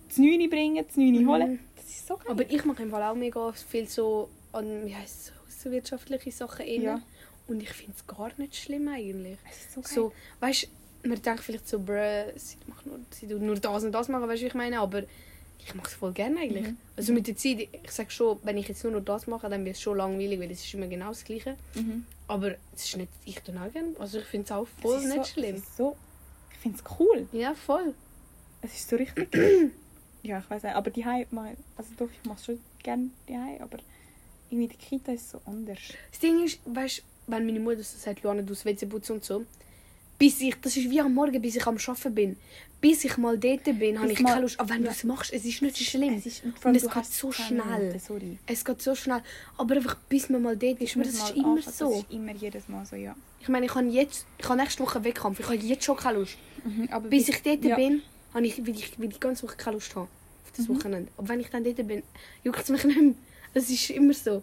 das 0.08 0.18
Neune 0.18 0.48
bringen, 0.48 0.84
das 0.86 0.96
Neune 0.96 1.20
Mhm. 1.20 1.28
holen. 1.28 1.60
Das 1.76 1.86
ist 1.86 2.06
so 2.06 2.16
geil. 2.16 2.26
Aber 2.28 2.48
ich 2.50 2.64
mache 2.64 2.82
im 2.82 2.90
Fall 2.90 3.02
auch 3.02 3.14
mega 3.14 3.52
viel 3.52 3.88
so 3.88 4.28
an, 4.52 4.86
wie 4.86 4.94
heisst 4.94 5.32
es, 5.48 5.62
so 5.62 5.70
wirtschaftliche 5.70 6.30
Sachen 6.30 6.64
rein. 6.66 6.82
Ja. 6.82 7.02
Und 7.48 7.62
ich 7.62 7.70
finde 7.70 7.92
es 7.96 8.06
gar 8.06 8.30
nicht 8.38 8.54
schlimm 8.56 8.86
eigentlich. 8.88 9.38
es 9.50 9.56
ist 9.66 9.72
so 9.72 9.80
geil. 9.80 9.92
So, 9.94 10.12
weißt 10.40 10.68
man 11.06 11.20
denkt 11.20 11.40
vielleicht 11.42 11.68
so, 11.68 11.78
bruh, 11.80 12.32
sie 12.36 12.56
macht 12.66 12.86
nur, 12.86 12.98
sie 13.10 13.26
tut 13.28 13.42
nur 13.42 13.56
das 13.56 13.84
und 13.84 13.92
das 13.92 14.08
machen, 14.08 14.26
weißt 14.28 14.42
du, 14.42 14.46
ich 14.46 14.54
meine? 14.54 14.80
Aber 14.80 15.02
ich 15.58 15.74
mache 15.74 15.88
es 15.88 15.94
voll 15.94 16.12
gerne 16.12 16.40
eigentlich. 16.40 16.68
Mhm. 16.68 16.76
Also 16.96 17.12
mit 17.12 17.26
der 17.26 17.36
Zeit, 17.36 17.68
ich 17.82 17.90
sage 17.90 18.10
schon, 18.10 18.38
wenn 18.42 18.56
ich 18.56 18.68
jetzt 18.68 18.84
nur 18.84 18.92
noch 18.92 19.04
das 19.04 19.26
mache, 19.26 19.48
dann 19.48 19.64
wird 19.64 19.76
es 19.76 19.82
schon 19.82 19.96
langweilig, 19.96 20.38
weil 20.40 20.50
es 20.50 20.64
ist 20.64 20.74
immer 20.74 20.86
genau 20.86 21.08
das 21.08 21.24
Gleiche. 21.24 21.56
Mhm. 21.74 22.04
Aber 22.28 22.54
es 22.74 22.84
ist 22.84 22.96
nicht, 22.96 23.10
ich 23.24 23.40
tue 23.40 23.54
auch 23.60 23.72
gerne. 23.72 23.94
Also 23.98 24.18
ich 24.18 24.24
finde 24.24 24.44
es 24.44 24.52
auch 24.52 24.66
Es 24.76 24.82
voll 24.82 24.98
ist 24.98 25.04
nicht 25.06 25.24
so, 25.24 25.32
schlimm. 25.32 25.56
Es 25.56 25.76
so, 25.76 25.96
ich 26.52 26.58
finde 26.58 26.78
es 26.78 26.98
cool. 26.98 27.28
Ja, 27.32 27.54
voll. 27.54 27.94
Es 28.62 28.74
ist 28.74 28.88
so 28.88 28.96
richtig. 28.96 29.28
ja, 30.22 30.38
ich 30.38 30.50
weiß 30.50 30.62
nicht. 30.62 30.74
Aber 30.74 30.90
die 30.90 31.04
Hause, 31.04 31.26
also 31.76 31.90
doch, 31.96 32.08
ich 32.10 32.28
mache 32.28 32.42
schon 32.44 32.60
gerne 32.82 33.10
die 33.28 33.34
aber 33.34 33.78
irgendwie 34.50 34.68
die 34.68 34.76
Kita 34.76 35.12
ist 35.12 35.30
so 35.30 35.40
anders. 35.46 35.78
Das 36.10 36.20
Ding 36.20 36.44
ist, 36.44 36.60
weißt 36.64 37.02
wenn 37.26 37.46
meine 37.46 37.60
Mutter 37.60 37.82
so 37.82 37.96
sagt, 37.98 38.22
Luana, 38.22 38.42
du 38.42 38.54
WC 38.54 38.86
putzen 38.86 39.14
und 39.14 39.24
so, 39.24 39.44
bis 40.18 40.40
ich, 40.40 40.54
das 40.60 40.76
ist 40.76 40.88
wie 40.90 41.00
am 41.00 41.12
Morgen, 41.14 41.40
bis 41.42 41.56
ich 41.56 41.66
am 41.66 41.76
Arbeiten 41.76 42.14
bin. 42.14 42.36
Bis 42.80 43.02
ich 43.04 43.16
mal 43.16 43.38
dort 43.38 43.64
bin, 43.64 43.98
habe 43.98 44.12
ich 44.12 44.20
mal- 44.20 44.30
keine 44.30 44.42
Lust. 44.42 44.60
Aber 44.60 44.68
wenn 44.70 44.82
ja. 44.82 44.90
du 44.90 44.94
es 44.94 45.04
machst, 45.04 45.32
es 45.32 45.44
ist 45.44 45.62
nicht 45.62 45.76
schlimm. 45.78 46.14
Es 46.14 46.26
ist, 46.26 46.42
Und 46.44 46.76
es 46.76 46.82
geht 46.90 47.06
so 47.06 47.32
schnell. 47.32 47.94
Minuten. 47.98 48.38
Es 48.46 48.64
geht 48.64 48.82
so 48.82 48.94
schnell. 48.94 49.22
Aber 49.56 49.74
einfach 49.76 49.96
bis 50.08 50.28
man 50.28 50.42
mal 50.42 50.56
dort 50.56 50.80
ist, 50.80 50.94
das 50.96 51.06
ist 51.08 51.30
immer 51.34 51.54
anfängt, 51.56 51.74
so. 51.76 51.90
Das 51.90 51.98
ist 52.00 52.10
immer 52.12 52.32
jedes 52.32 52.68
Mal 52.68 52.84
so, 52.84 52.96
ja. 52.96 53.16
Ich 53.40 53.48
meine, 53.48 53.66
ich 53.66 53.74
habe 53.74 53.86
jetzt, 53.86 54.26
ich 54.38 54.48
habe 54.48 54.60
nächste 54.60 54.82
Woche 54.82 55.02
Wettkampf. 55.02 55.40
Ich 55.40 55.46
habe 55.46 55.56
jetzt 55.56 55.84
schon 55.84 55.96
keine 55.96 56.18
Lust. 56.18 56.36
aber 56.90 57.08
Bis 57.08 57.28
ich 57.28 57.42
dort 57.42 57.64
ja. 57.64 57.76
bin, 57.76 58.02
habe 58.34 58.46
ich, 58.46 58.64
will 58.66 58.74
ich 58.74 58.98
will 58.98 59.08
die 59.08 59.20
ganze 59.20 59.44
Woche 59.46 59.56
keine 59.56 59.76
Lust 59.76 59.94
haben. 59.96 60.08
Auf 60.44 60.52
das 60.56 60.68
Mhm. 60.68 60.76
Wochenende. 60.78 61.10
Aber 61.16 61.28
wenn 61.30 61.40
ich 61.40 61.48
dann 61.48 61.64
dort 61.64 61.76
bin, 61.86 62.02
juckt 62.42 62.60
es 62.62 62.68
mich 62.68 62.84
nicht 62.84 63.00
mehr. 63.00 63.14
Es 63.54 63.70
ist 63.70 63.90
immer 63.90 64.12
so. 64.14 64.42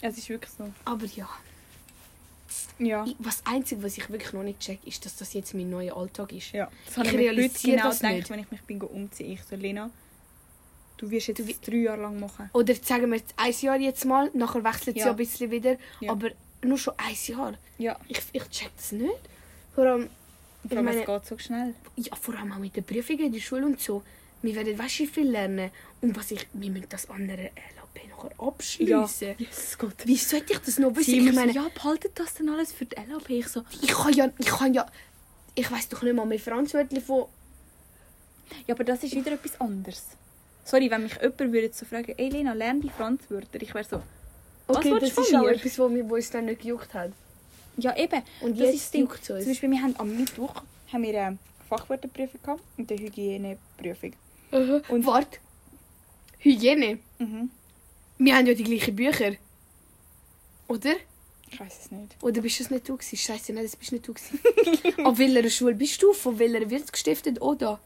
Es 0.00 0.18
ist 0.18 0.28
wirklich 0.28 0.50
so. 0.56 0.68
Aber 0.84 1.06
ja. 1.06 1.28
Ja. 2.78 3.04
Ich, 3.06 3.16
was 3.18 3.42
Einzige, 3.46 3.82
was 3.82 3.96
ich 3.98 4.08
wirklich 4.10 4.32
noch 4.32 4.42
nicht 4.42 4.60
check, 4.60 4.78
ist, 4.86 5.04
dass 5.04 5.16
das 5.16 5.32
jetzt 5.34 5.54
mein 5.54 5.70
neuer 5.70 5.96
Alltag 5.96 6.32
ist. 6.32 6.52
ja. 6.52 6.68
Das 6.86 6.96
habe 6.96 7.08
Ich 7.08 7.14
ich, 7.14 7.20
realisiere 7.20 7.76
genau 7.76 7.88
das 7.88 7.98
gedacht, 7.98 8.14
nicht. 8.14 8.30
wenn 8.30 8.38
ich 8.40 8.50
mich 8.50 8.62
bin 8.62 8.80
umziehen. 8.82 9.32
Ich 9.32 9.42
so, 9.44 9.56
Lena, 9.56 9.90
du 10.96 11.10
wirst 11.10 11.28
jetzt 11.28 11.38
Du 11.40 11.44
drei 11.70 11.76
Jahre 11.78 12.02
lang 12.02 12.18
machen. 12.20 12.50
Oder 12.52 12.74
sagen 12.74 13.10
wir 13.10 13.16
jetzt 13.18 13.34
ein 13.36 13.52
Jahr 13.60 13.78
jetzt 13.78 14.04
mal, 14.04 14.30
nachher 14.34 14.64
wechselt 14.64 14.96
es 14.96 15.00
Ja. 15.00 15.06
ja 15.06 15.10
ein 15.12 15.16
bisschen 15.16 15.50
wieder. 15.50 15.76
Ja. 16.00 16.12
Aber 16.12 16.30
nur 16.62 16.78
schon 16.78 16.94
ein 16.98 17.14
Jahr. 17.26 17.54
Ja. 17.78 17.98
Ich, 18.08 18.20
ich 18.32 18.48
check 18.50 18.70
das 18.76 18.92
nicht. 18.92 19.10
Vor 19.74 19.84
allem, 19.86 20.10
Vor 20.68 20.76
allem, 20.76 20.84
meine- 20.86 21.00
es 21.00 21.06
geht 21.06 21.26
so 21.26 21.38
schnell. 21.38 21.74
ja, 21.96 22.14
vor 22.16 22.34
allem 22.36 22.52
auch 22.52 22.58
mit 22.58 22.76
den 22.76 22.84
Prüfungen 22.84 23.26
in 23.26 23.32
der 23.32 23.40
Schule 23.40 23.64
und 23.66 23.80
so. 23.80 24.02
Wir 24.42 24.54
werden 24.54 24.78
weißt 24.78 24.96
viel 25.12 25.30
lernen. 25.30 25.70
Und 26.00 26.16
was 26.16 26.30
ich, 26.30 26.46
wir 26.54 26.70
müssen 26.70 26.86
das 26.88 27.08
andere 27.10 27.50
LAP 27.94 28.08
nachher 28.08 28.30
abschließen. 28.46 29.34
Yes, 29.38 29.78
Gott. 29.78 29.94
Wie 30.04 30.16
sollte 30.16 30.52
ich 30.52 30.58
das 30.60 30.78
noch 30.78 30.94
wissen? 30.96 31.14
Ich 31.26 31.32
meine, 31.32 31.52
ja, 31.52 31.66
behaltet 31.74 32.18
das 32.18 32.34
dann 32.34 32.48
alles 32.48 32.72
für 32.72 32.84
die 32.84 32.96
LAP? 32.96 33.30
Ich 33.30 33.48
so, 33.48 33.62
ich 33.82 33.88
kann 33.92 34.12
ja, 34.12 34.28
ich 34.38 34.46
kann 34.46 34.74
ja, 34.74 34.86
ich 35.54 35.70
weiß 35.70 35.88
doch 35.88 36.02
nicht 36.02 36.14
mal 36.14 36.26
mehr 36.26 36.38
Franzwörtchen 36.38 37.00
von. 37.02 37.26
ja, 38.66 38.74
aber 38.74 38.84
das 38.84 39.02
ist 39.02 39.14
wieder 39.14 39.32
etwas 39.32 39.60
anderes. 39.60 40.04
Sorry, 40.64 40.90
wenn 40.90 41.02
mich 41.02 41.14
jemand 41.14 41.38
würde 41.52 41.70
so 41.72 41.84
fragen, 41.86 42.14
ey 42.16 42.28
Lena, 42.28 42.52
lern 42.52 42.80
die 42.80 42.90
Franzwörter. 42.90 43.60
Ich 43.60 43.74
wäre 43.74 43.84
so, 43.84 44.02
was 44.66 44.76
Okay, 44.76 44.90
das 45.00 45.02
ist 45.10 45.12
von 45.12 45.24
auch 45.36 45.42
mir? 45.44 45.50
etwas, 45.50 45.78
wo, 45.78 45.88
mir, 45.88 46.08
wo 46.08 46.14
uns 46.14 46.30
dann 46.30 46.44
nicht 46.44 46.60
gejuckt 46.62 46.92
hat. 46.94 47.12
Ja, 47.76 47.96
eben. 47.96 48.22
Und 48.40 48.52
das 48.60 48.66
jetzt 48.66 48.74
ist 48.74 48.94
juckt 48.94 49.22
es 49.22 49.30
uns. 49.30 49.42
Zum 49.44 49.52
Beispiel, 49.52 49.70
wir 49.70 49.82
haben 49.82 49.94
am 49.98 50.16
Mittwoch 50.16 50.62
haben 50.92 51.02
wir 51.02 51.20
eine 51.26 51.38
Fachwörterprüfung 51.68 52.40
gehabt 52.42 52.62
und 52.76 52.90
eine 52.90 53.00
Hygieneprüfung. 53.00 54.12
Und 54.52 54.90
Und- 54.90 55.06
warte. 55.06 55.38
Hygiene. 56.38 56.98
Mhm. 57.18 57.50
Wir 58.22 58.36
haben 58.36 58.46
ja 58.46 58.52
die 58.54 58.64
gleichen 58.64 58.94
Bücher. 58.94 59.32
Oder? 60.68 60.94
Ich 61.50 61.58
weiß 61.58 61.78
es 61.84 61.90
nicht. 61.90 62.16
Oder 62.22 62.42
bist 62.42 62.58
du 62.60 62.64
es 62.64 62.70
nicht 62.70 62.86
du 62.86 62.96
gewesen? 62.98 63.16
Scheiße, 63.16 63.52
nein, 63.54 63.64
das 63.64 63.76
bist 63.76 63.92
nicht 63.92 64.06
du 64.06 64.12
gewesen. 64.12 64.38
Auf 65.06 65.18
welcher 65.18 65.48
Schule 65.48 65.74
bist 65.74 66.02
du? 66.02 66.12
Von 66.12 66.38
welcher 66.38 66.68
wird 66.68 66.84
es 66.84 66.92
gestiftet? 66.92 67.40
Oder? 67.40 67.80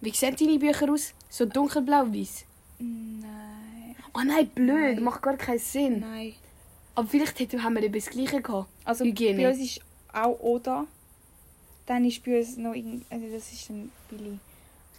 Wie 0.00 0.10
sehen 0.10 0.36
deine 0.38 0.58
Bücher 0.58 0.92
aus? 0.92 1.14
So 1.30 1.46
dunkelblau-weiß? 1.46 2.44
Nein. 2.80 3.96
Oh 4.14 4.20
nein, 4.24 4.48
blöd, 4.48 4.96
Nein. 4.96 5.04
macht 5.04 5.22
gar 5.22 5.36
keinen 5.36 5.58
Sinn. 5.60 6.00
Nein. 6.00 6.34
Aber 6.96 7.06
vielleicht 7.08 7.38
hätten- 7.38 7.62
haben 7.62 7.74
wir 7.76 7.82
eben 7.84 7.94
das 7.94 8.06
Gleiche 8.10 8.42
gehabt. 8.42 8.68
Also 8.84 9.04
Hygiene. 9.04 9.42
bei 9.42 9.50
uns 9.50 9.60
ist 9.60 9.80
auch 10.12 10.38
Oda. 10.40 10.86
Dann 11.86 12.04
ist 12.04 12.24
bei 12.24 12.38
uns 12.38 12.56
noch 12.56 12.74
irgend... 12.74 13.04
Also 13.10 13.26
das 13.32 13.52
ist 13.52 13.70
ein 13.70 13.90
Billy. 14.10 14.38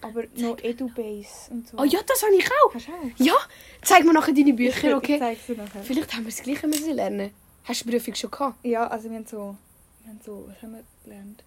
Aber 0.01 0.23
noch 0.35 0.59
Edubase 0.59 1.49
und 1.51 1.67
so. 1.67 1.77
Oh 1.77 1.83
ja, 1.83 1.99
das 2.05 2.21
habe 2.23 2.35
ich 2.35 2.45
auch. 2.45 2.73
Hast 2.73 2.87
du 2.87 2.91
auch? 2.91 3.25
Ja, 3.25 3.35
zeig 3.81 4.05
mir 4.05 4.13
nachher 4.13 4.33
deine 4.33 4.49
Ich 4.51 4.55
Bücher, 4.55 4.95
okay? 4.97 5.17
zeig's 5.19 5.45
dir 5.47 5.57
nachher. 5.57 5.83
Vielleicht 5.83 6.13
haben 6.13 6.25
wir 6.25 6.31
das 6.31 6.41
Gleiche 6.43 6.67
müssen 6.67 6.93
lernen. 6.93 7.31
Hast 7.63 7.81
du 7.81 7.85
die 7.89 7.97
Prüfung 7.97 8.15
schon 8.15 8.31
gehabt? 8.31 8.65
Ja, 8.65 8.87
also 8.87 9.09
wir 9.09 9.17
haben 9.17 9.25
so... 9.25 9.55
Wir 10.03 10.09
haben 10.11 10.19
so... 10.25 10.47
Was 10.47 10.61
haben 10.61 10.73
wir 10.73 10.83
gelernt? 11.03 11.43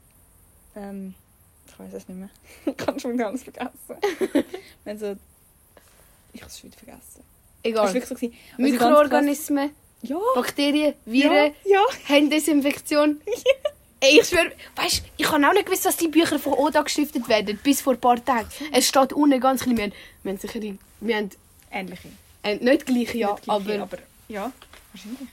Ähm... 0.77 1.15
Ich 1.67 1.79
weiß 1.79 1.93
es 1.95 2.09
nicht 2.09 2.19
mehr. 2.19 2.31
ich 2.67 2.77
kann 2.77 2.99
schon 2.99 3.17
ganz 3.17 3.45
vergessen. 3.45 3.71
wir 4.85 4.93
haben 4.93 4.99
so... 4.99 5.17
Ich 6.33 6.41
habe 6.43 6.51
es 6.51 6.59
schon 6.59 6.71
wieder 6.71 6.79
vergessen. 6.79 7.23
Egal. 7.63 7.95
wirklich 7.95 8.05
so. 8.05 8.15
ganze 8.15 8.33
Mikroorganismen, 8.59 9.71
Ja! 10.03 10.19
Bakterien, 10.35 10.95
Viren, 11.05 11.55
Ja! 11.65 11.81
ja. 11.81 11.85
Händesinfektion. 12.07 13.21
Ey, 14.03 14.19
ich 14.21 14.27
schwöre, 14.29 14.53
weißt 14.77 15.03
ich 15.19 15.31
habe 15.31 15.47
auch 15.47 15.53
nicht 15.53 15.67
gewusst, 15.67 15.85
dass 15.85 15.97
die 15.97 16.09
Bücher 16.09 16.39
von 16.39 16.55
Oda 16.55 16.81
gestiftet 16.83 17.29
werden, 17.29 17.59
bis 17.63 17.83
vor 17.83 17.93
ein 17.95 18.01
paar 18.01 18.25
Tagen. 18.25 18.49
Es 18.73 18.89
steht 18.89 19.13
unten 19.13 19.39
ganz 19.41 19.63
klein, 19.63 19.77
wir 19.77 19.85
haben, 19.85 19.93
wir 20.23 20.33
haben 20.33 20.39
sicher, 20.39 20.59
die- 20.61 20.79
wir 21.01 21.17
haben 21.17 21.31
Ähnliche. 21.71 22.09
äh, 22.43 22.57
nicht 22.57 22.87
gleich, 22.87 23.15
ja, 23.15 23.33
Nicht 23.33 23.43
gleiche, 23.45 23.51
aber, 23.75 23.83
aber... 23.83 23.99
Ja, 24.29 24.53
wahrscheinlich. 24.93 25.29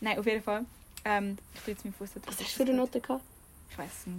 Nein, 0.00 0.18
auf 0.18 0.26
jeden 0.26 0.42
Fall. 0.42 0.64
Ähm, 1.04 1.38
ich 1.54 1.60
tue 1.60 1.74
jetzt 1.74 1.84
meinen 1.84 1.94
Fuß 1.94 2.10
was 2.26 2.36
hast 2.40 2.40
du 2.40 2.44
für 2.56 2.62
eine 2.64 2.74
Note 2.74 3.00
gehabt? 3.00 3.22
Ich 3.70 3.78
weiß 3.78 3.90
es 4.00 4.06
nicht. 4.06 4.18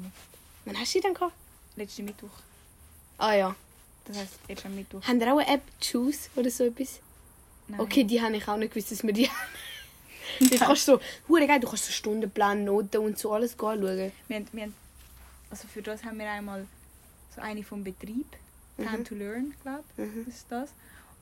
Wann 0.65 0.80
hast 0.80 0.93
du 0.93 1.00
die 1.00 1.02
denn 1.04 1.13
gehabt? 1.13 1.34
Letzten 1.76 2.06
Mittwoch. 2.06 2.30
Ah 3.17 3.34
ja. 3.34 3.56
Das 4.06 4.17
heisst, 4.17 4.34
erst 4.48 4.65
am 4.65 4.76
Mittwoch. 4.76 5.02
Haben 5.04 5.19
ihr 5.19 5.34
auch 5.34 5.38
eine 5.39 5.48
App, 5.56 5.62
Choose 5.82 6.30
oder 6.36 6.50
so 6.50 6.65
etwas? 6.65 7.00
Nein. 7.67 7.80
Okay, 7.80 8.04
die 8.04 8.22
habe 8.22 8.36
ich 8.38 8.48
auch 8.48 8.58
nicht 8.58 8.74
gewusst, 8.74 8.91
dass 8.91 9.04
wir 9.04 9.13
die 9.13 9.28
haben. 9.30 9.38
Du 10.39 10.57
kannst 10.57 10.86
so, 10.86 10.99
hure 11.27 11.47
geil, 11.47 11.59
du 11.59 11.67
kannst 11.67 11.86
so 11.86 11.91
Stundenplan, 11.91 12.63
Noten 12.63 12.97
und 12.97 13.17
so 13.17 13.31
alles 13.33 13.53
anschauen. 13.53 14.12
Wir 14.27 14.36
haben, 14.38 14.47
wir 14.51 14.63
haben, 14.63 14.75
also 15.49 15.67
für 15.67 15.81
das 15.81 16.03
haben 16.03 16.17
wir 16.19 16.29
einmal 16.29 16.65
so 17.36 17.41
eine 17.41 17.63
vom 17.63 17.83
Betrieb. 17.83 18.25
Time 18.77 18.97
Mhm. 18.99 19.05
to 19.05 19.15
Learn, 19.15 19.53
glaube 19.62 19.83
ich, 19.97 20.03
Mhm. 20.03 20.25
ist 20.27 20.45
das. 20.49 20.69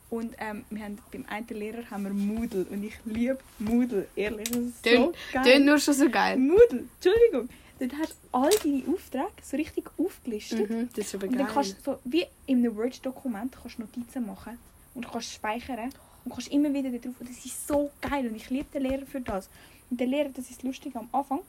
Und 0.09 0.33
ähm, 0.39 0.63
wir 0.69 0.83
haben, 0.83 0.97
beim 1.11 1.25
einen 1.29 1.47
Lehrer 1.47 1.89
haben 1.89 2.03
wir 2.03 2.11
Moodle. 2.13 2.65
Und 2.69 2.83
ich 2.83 2.93
liebe 3.05 3.39
Moodle, 3.59 4.07
ehrlich. 4.15 4.49
Das 4.49 4.57
ist 4.59 4.83
so 4.83 4.89
Tönt- 4.89 5.15
geil. 5.33 5.43
Tönt 5.43 5.65
nur 5.65 5.77
schon 5.79 5.93
so 5.93 6.09
geil. 6.09 6.37
Moodle, 6.37 6.83
Entschuldigung. 6.95 7.49
Dort 7.79 7.93
hast 7.99 8.11
du 8.11 8.15
all 8.37 8.49
deine 8.63 8.83
Aufträge 8.93 9.31
so 9.41 9.57
richtig 9.57 9.89
aufgelistet. 9.97 10.69
Mhm, 10.69 10.89
das 10.95 11.05
ist 11.07 11.15
aber 11.15 11.27
Und 11.27 11.33
dann 11.37 11.45
geil. 11.47 11.53
kannst 11.55 11.77
du 11.77 11.91
so, 11.93 11.99
wie 12.05 12.25
in 12.45 12.59
einem 12.59 12.75
Word-Dokument, 12.75 13.53
kannst 13.61 13.77
du 13.77 13.81
Notizen 13.81 14.25
machen 14.27 14.57
und 14.95 15.09
kannst 15.11 15.33
speichern 15.33 15.89
und 16.23 16.31
kannst 16.31 16.49
immer 16.49 16.73
wieder 16.73 16.89
da 16.91 16.97
drauf. 16.97 17.15
Und 17.19 17.29
das 17.29 17.45
ist 17.45 17.67
so 17.67 17.91
geil 18.01 18.27
und 18.27 18.35
ich 18.35 18.49
liebe 18.49 18.67
den 18.73 18.83
Lehrer 18.83 19.05
für 19.05 19.21
das. 19.21 19.49
Und 19.89 19.99
der 19.99 20.07
Lehrer, 20.07 20.29
das 20.29 20.49
ist 20.49 20.63
lustig 20.63 20.95
am 20.95 21.09
Anfang, 21.11 21.39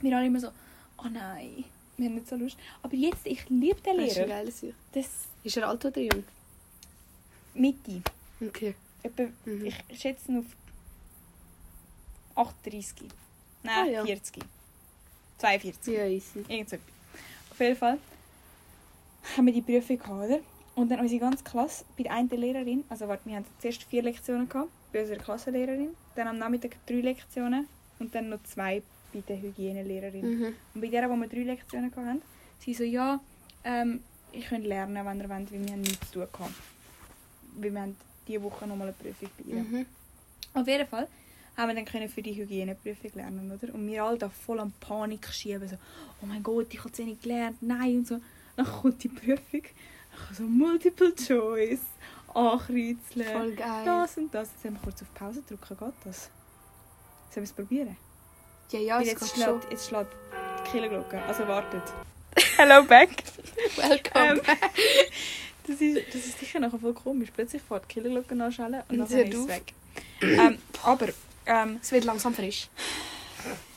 wir 0.00 0.16
alle 0.16 0.26
immer 0.26 0.40
so, 0.40 0.48
oh 0.98 1.08
nein, 1.10 1.64
wir 1.96 2.06
haben 2.06 2.14
nicht 2.14 2.28
so 2.28 2.36
Lust. 2.36 2.56
Aber 2.82 2.94
jetzt, 2.94 3.26
ich 3.26 3.48
liebe 3.48 3.80
den 3.80 3.96
Das 3.98 4.06
ist 4.12 4.18
ein 4.18 4.26
Lehrer. 4.28 4.38
geiles 4.38 4.60
Sicht. 4.60 4.74
Das 4.92 5.06
Ist 5.44 5.56
er 5.56 5.68
alt 5.68 5.84
oder 5.84 6.00
jung? 6.00 6.24
Mitte. 7.54 8.02
Okay. 8.40 8.74
Etwa, 9.02 9.24
Mhm. 9.44 9.64
Ich 9.66 10.00
schätze 10.00 10.30
ihn 10.32 10.38
auf 10.38 10.46
38. 12.34 13.08
Nein, 13.62 13.74
Ah, 13.74 13.90
ja. 13.90 14.04
40. 14.04 14.44
42. 15.38 15.94
Ja, 15.94 16.04
easy. 16.06 16.44
Irgend 16.48 16.70
so. 16.70 16.76
Auf 17.50 17.60
jeden 17.60 17.76
Fall 17.76 17.98
haben 19.36 19.46
wir 19.46 19.52
die 19.52 19.62
Prüfung 19.62 19.98
gehabt, 19.98 20.10
oder? 20.30 20.40
Und 20.78 20.90
dann 20.90 21.00
unsere 21.00 21.20
ganze 21.20 21.42
Klasse, 21.42 21.84
bei 21.96 22.04
der 22.04 22.12
einen 22.12 22.28
Lehrerin, 22.28 22.84
also 22.88 23.08
warte, 23.08 23.26
wir 23.26 23.36
hatten 23.36 23.46
zuerst 23.58 23.82
vier 23.82 24.02
Lektionen 24.02 24.48
gehabt, 24.48 24.70
bei 24.92 25.00
unserer 25.02 25.18
Klassenlehrerin, 25.18 25.90
dann 26.14 26.28
am 26.28 26.38
Nachmittag 26.38 26.76
drei 26.86 27.00
Lektionen 27.00 27.66
und 27.98 28.14
dann 28.14 28.28
noch 28.28 28.42
zwei 28.44 28.82
bei 29.12 29.20
der 29.26 29.42
Hygienelehrerin. 29.42 30.38
Mhm. 30.38 30.54
Und 30.74 30.80
bei 30.80 30.86
der, 30.86 31.10
wo 31.10 31.16
wir 31.16 31.26
drei 31.26 31.42
Lektionen 31.42 31.92
haben, 31.96 32.22
Sie 32.60 32.74
so, 32.74 32.84
ja, 32.84 33.20
ähm, 33.64 34.00
ich 34.30 34.46
könnte 34.46 34.68
lernen, 34.68 34.94
wenn 35.04 35.20
ihr 35.20 35.28
wollt, 35.28 35.52
weil 35.52 35.64
wir 35.64 35.72
haben 35.72 35.80
nichts 35.80 36.10
zu 36.10 36.20
tun 36.20 36.28
gehabt. 36.32 36.54
Weil 37.56 37.72
wir 37.72 37.80
haben 37.80 37.96
diese 38.28 38.42
Woche 38.42 38.66
nochmal 38.66 38.88
eine 38.88 38.96
Prüfung 38.96 39.30
bei 39.36 39.50
ihr. 39.50 39.62
Mhm. 39.62 39.86
Auf 40.54 40.66
jeden 40.68 40.86
Fall 40.86 41.08
haben 41.56 41.68
wir 41.68 41.74
dann 41.74 41.84
können 41.86 42.08
für 42.08 42.22
die 42.22 42.34
Hygieneprüfung 42.34 43.10
lernen, 43.14 43.50
oder? 43.50 43.74
Und 43.74 43.84
wir 43.86 44.04
alle 44.04 44.18
da 44.18 44.28
voll 44.28 44.60
an 44.60 44.72
Panik 44.78 45.26
schieben, 45.26 45.66
so, 45.68 45.76
oh 46.22 46.26
mein 46.26 46.42
Gott, 46.42 46.72
ich 46.72 46.78
habe 46.78 46.92
zu 46.92 47.02
wenig 47.02 47.20
gelernt, 47.20 47.56
nein 47.62 47.98
und 47.98 48.06
so. 48.06 48.20
Dann 48.56 48.66
kommt 48.66 49.02
die 49.02 49.08
Prüfung, 49.08 49.62
so 50.32 50.42
Multiple 50.44 51.14
Choice, 51.14 51.80
ankreuzeln, 52.34 52.98
Voll 53.32 53.52
geil. 53.54 53.84
das 53.84 54.16
und 54.16 54.32
das. 54.34 54.48
Jetzt 54.54 54.64
haben 54.64 54.74
wir 54.74 54.80
kurz 54.82 55.02
auf 55.02 55.14
Pause 55.14 55.42
drücken, 55.48 55.76
geht 55.78 55.94
das? 56.04 56.30
Sollen 57.30 57.36
wir 57.36 57.42
es 57.44 57.52
probieren? 57.52 57.96
Ja, 58.70 58.80
ja, 58.80 59.00
es 59.00 59.06
jetzt, 59.08 59.34
schlägt, 59.34 59.70
jetzt 59.70 59.88
schlägt 59.88 60.10
die 60.66 60.70
Killerglocke, 60.70 61.22
also 61.22 61.46
wartet. 61.48 61.82
Hello 62.56 62.84
back! 62.84 63.10
Welcome. 63.76 64.24
Ähm, 64.34 64.40
das, 65.66 65.80
ist, 65.80 66.14
das 66.14 66.26
ist 66.26 66.38
sicher 66.38 66.60
nachher 66.60 66.78
voll 66.78 66.94
komisch. 66.94 67.30
Plötzlich 67.34 67.62
fährt 67.62 67.84
die 67.88 67.94
Killerglocke 67.94 68.34
anschellen 68.42 68.82
und 68.88 69.00
Und 69.00 69.10
dann 69.10 69.20
ist 69.20 69.34
es 69.34 69.48
weg. 69.48 69.72
ähm, 70.20 70.58
aber, 70.82 71.08
ähm, 71.46 71.78
Es 71.82 71.90
wird 71.92 72.04
langsam 72.04 72.34
frisch. 72.34 72.68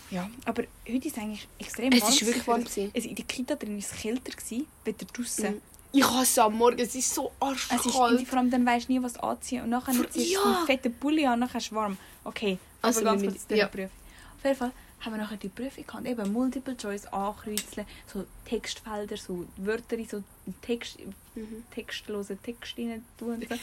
ja, 0.09 0.29
aber 0.45 0.63
heute 0.87 1.07
ist 1.07 1.15
es 1.17 1.21
eigentlich 1.23 1.47
extrem 1.57 1.91
Es 1.93 2.01
warm. 2.01 2.11
ist 2.13 2.25
wirklich 2.25 2.47
warm. 2.47 2.63
gewesen. 2.65 2.91
Also 2.93 3.07
in 3.09 3.15
der 3.15 3.25
Kita 3.25 3.55
drin 3.55 3.71
war 3.71 3.77
es 3.79 3.91
kälter, 3.91 4.31
gewesen, 4.31 4.67
wieder 4.83 5.05
draußen. 5.05 5.51
Mhm. 5.55 5.61
Ich 5.93 6.03
hasse 6.05 6.43
am 6.43 6.53
Morgen, 6.57 6.79
es 6.79 6.95
ist 6.95 7.13
so 7.13 7.31
Es 7.39 7.57
ist, 7.61 7.71
arschkalt. 7.87 8.27
vor 8.27 8.37
allem 8.39 8.49
dann 8.49 8.65
weisst 8.65 8.87
du 8.87 8.93
nie, 8.93 9.03
was 9.03 9.17
anziehen. 9.17 9.63
Und 9.63 9.69
nachher 9.71 9.93
Vor- 9.93 10.09
ziehst 10.09 10.29
du 10.29 10.33
ja. 10.33 10.39
so 10.41 10.49
einen 10.57 10.65
fetten 10.65 10.93
Pulli 10.93 11.25
an, 11.25 11.39
nachher 11.39 11.57
ist 11.57 11.65
es 11.67 11.73
warm. 11.73 11.97
Okay, 12.23 12.57
Also 12.81 12.99
also 12.99 13.09
ganz 13.09 13.21
wir 13.21 13.29
kurz 13.31 13.45
ja. 13.49 13.67
Prüfung. 13.67 13.89
Auf 14.37 14.43
jeden 14.45 14.55
Fall 14.57 14.71
haben 15.01 15.13
wir 15.13 15.17
nachher 15.17 15.37
die 15.37 15.49
Prüfung 15.49 15.85
gehabt. 15.85 16.05
Eben 16.05 16.31
Multiple 16.31 16.77
Choice 16.77 17.07
ankreuzeln, 17.07 17.85
so 18.07 18.25
Textfelder, 18.45 19.17
so 19.17 19.45
Wörter 19.57 19.97
in 19.97 20.07
so 20.07 20.23
Text, 20.61 20.97
Mhm. 21.35 21.63
textlose 21.73 22.37
Text 22.37 22.77
rein 22.77 23.03
tun. 23.17 23.35
und 23.35 23.49
So. 23.49 23.55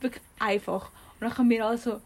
Wirklich 0.00 0.22
einfach. 0.38 0.84
Und 1.20 1.20
dann 1.28 1.36
haben 1.38 1.50
wir 1.50 1.66
also 1.66 2.00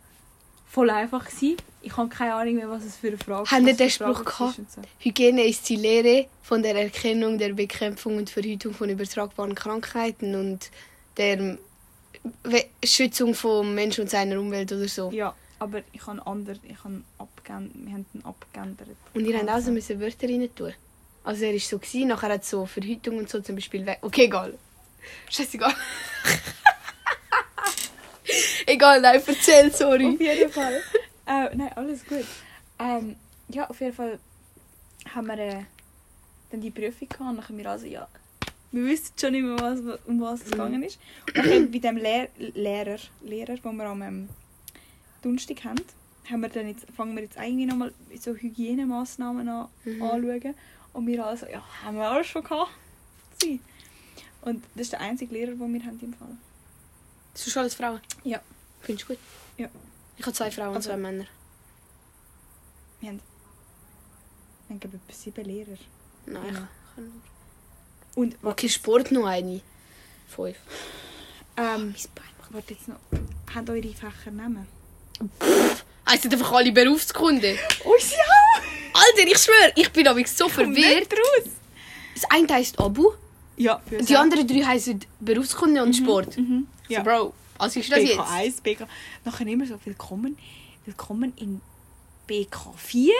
voll 0.67 0.91
einfach 0.91 1.25
gewesen. 1.27 1.57
Ich 1.83 1.97
habe 1.97 2.09
keine 2.09 2.35
Ahnung 2.35 2.55
mehr, 2.57 2.69
was 2.69 2.85
es 2.85 2.97
für 2.97 3.09
eine 3.09 3.19
Frage 3.19 3.51
Haben 3.51 3.67
ihr 3.69 3.77
den 3.77 3.91
Spruch 3.91 4.25
gehabt? 4.25 4.59
ist 4.59 4.73
so. 4.73 4.83
Hygiene 4.99 5.45
ist 5.45 5.69
die 5.69 5.77
Lehre 5.77 6.27
von 6.43 6.63
der 6.63 6.75
Erkennung, 6.75 7.39
der 7.39 7.53
Bekämpfung 7.53 8.17
und 8.17 8.29
Verhütung 8.29 8.75
von 8.75 8.91
übertragbaren 8.91 9.55
Krankheiten 9.55 10.35
und 10.35 10.71
der 11.17 11.59
Schützung 12.85 13.35
vom 13.35 13.75
Menschen 13.75 14.03
und 14.03 14.11
seiner 14.11 14.41
Umwelt 14.41 14.73
oder 14.73 14.89
so. 14.89 15.11
Ja, 15.13 15.35
aber 15.59 15.83
ich 15.93 16.07
habe 16.07 16.27
anders, 16.27 16.59
ich 16.63 16.83
habe 16.83 17.03
abgeändert, 17.19 17.75
wir 17.75 17.93
haben 17.93 18.07
ihn 18.13 18.25
abgeändert. 18.25 18.89
Und 19.15 19.25
ihr 19.25 19.39
habt 19.39 19.49
auch 19.49 19.61
so 19.61 19.71
müssen 19.71 20.01
Wörter 20.01 20.29
rein 20.29 20.49
tun. 20.55 20.75
Also 21.25 21.45
er 21.45 21.53
war 21.53 21.61
so, 21.61 21.79
gewesen, 21.79 22.09
nachher 22.09 22.29
hat 22.31 22.45
so 22.45 22.67
Verhütung 22.67 23.19
und 23.19 23.29
so 23.29 23.41
zum 23.41 23.55
Beispiel 23.55 23.85
weg. 23.87 23.99
Okay, 24.03 24.25
egal. 24.25 24.59
Scheißegal. 25.31 25.75
egal, 28.67 29.01
nein, 29.01 29.21
erzähl, 29.27 29.73
sorry. 29.73 30.07
Auf 30.15 30.21
jeden 30.21 30.53
Fall. 30.53 30.83
äh, 31.27 31.55
nein, 31.57 31.73
alles 31.75 32.05
gut. 32.07 32.25
Ähm, 32.79 33.17
ja, 33.49 33.69
auf 33.69 33.81
jeden 33.81 33.95
Fall 33.95 34.19
haben 35.15 35.27
wir 35.29 35.39
äh, 35.39 35.63
dann 36.51 36.61
die 36.61 36.71
Prüfung 36.71 37.09
gehabt 37.09 37.21
und 37.31 37.37
dann 37.37 37.49
haben 37.49 37.59
wir 37.59 37.71
also, 37.71 37.87
ja, 37.87 38.07
wir 38.73 38.85
wissen 38.85 39.13
schon 39.19 39.33
nicht 39.33 39.43
mehr, 39.45 39.59
was, 39.59 39.81
um 40.07 40.21
was 40.21 40.41
es 40.41 40.47
Mhm. 40.47 40.51
gegangen 40.53 40.83
ist. 40.83 40.99
Und 41.37 41.51
dann 41.51 41.71
bei 41.71 41.79
dem 41.79 41.97
Lehr 41.97 42.29
Lehrer, 42.37 42.99
Lehrer, 43.23 43.57
den 43.57 43.77
wir 43.77 43.85
am 43.87 44.03
ähm, 44.03 44.29
Donnerstag 45.23 45.65
haben, 45.65 45.81
haben 46.31 46.41
wir 46.43 46.49
dann 46.49 46.69
jetzt, 46.69 46.87
fangen 46.97 47.15
wir 47.15 47.23
jetzt 47.23 47.39
eigentlich 47.39 47.67
nochmal 47.69 47.93
so 48.21 48.35
Hygienemaßnahmen 48.35 49.49
an, 49.49 49.69
Mhm. 49.85 50.03
anschauen. 50.03 50.55
Und 50.93 51.07
wir 51.07 51.25
alle 51.25 51.37
so, 51.37 51.47
ja, 51.47 51.63
haben 51.85 51.97
wir 51.97 52.09
alles 52.11 52.27
schon 52.27 52.43
gehabt. 52.43 52.71
Und 54.43 54.65
das 54.75 54.83
ist 54.83 54.93
der 54.93 55.01
einzige 55.01 55.33
Lehrer, 55.35 55.53
den 55.53 55.73
wir 55.75 55.85
haben 55.85 55.99
im 56.03 56.15
Fall. 56.15 56.37
Ist 57.45 57.57
alles 57.57 57.75
Frauen? 57.75 58.01
Ja. 58.25 58.41
Findest 58.81 59.09
du 59.09 59.15
gut? 59.15 59.23
Ja. 59.59 59.69
Ich 60.17 60.25
habe 60.25 60.35
zwei 60.35 60.51
Frauen 60.51 60.69
und 60.71 60.77
Also- 60.77 60.91
zwei 60.91 60.97
Männer. 60.97 61.27
Wir 63.01 63.11
haben, 63.11 63.21
wir 64.69 64.75
haben 64.75 64.81
glaube 64.81 64.97
ich, 64.97 65.03
etwa 65.15 65.23
sieben 65.23 65.45
Lehrer. 65.45 65.79
Nein, 66.27 66.45
Ja. 66.55 66.69
ich 66.91 66.95
kann 66.97 67.23
Und 68.15 68.37
Okay, 68.43 68.69
Sport 68.69 69.11
noch 69.13 69.27
eine. 69.27 69.61
Fünf. 70.29 70.57
ähm, 71.57 71.95
macht 72.39 72.53
warte 72.55 72.75
jetzt 72.75 72.89
noch. 72.89 72.97
Habt 73.55 73.71
eure 73.71 73.83
Fächer 73.83 74.31
Namen? 74.31 74.67
Sind 76.21 76.33
einfach 76.33 76.53
alle 76.53 76.73
Berufskunden. 76.73 77.59
Uns 77.85 78.11
ja! 78.13 78.63
Alter, 78.95 79.31
ich 79.31 79.39
schwöre, 79.39 79.73
ich 79.77 79.91
bin 79.93 80.09
aber 80.09 80.25
so 80.27 80.49
verwirrt. 80.49 81.13
raus! 81.13 81.51
Das 82.15 82.25
eine 82.31 82.49
heisst 82.55 82.79
Abu 82.79 83.13
Ja, 83.57 83.81
für 83.87 83.99
und 83.99 84.09
die 84.09 84.17
anderen 84.17 84.47
drei 84.49 84.63
heißen 84.63 85.01
Berufskunde 85.21 85.83
und 85.83 85.95
Sport. 85.95 86.37
Mhm. 86.39 86.67
Ja. 86.89 87.01
So, 87.01 87.05
Bro, 87.05 87.35
was 87.59 87.77
ist 87.77 87.91
das 87.91 87.99
jetzt? 88.01 88.19
BK1, 88.19 88.63
BK... 88.63 88.87
Nachher 89.25 89.47
immer 89.47 89.67
so, 89.67 89.79
willkommen, 89.85 90.39
willkommen 90.85 91.33
in 91.37 91.61
BK4. 92.29 93.11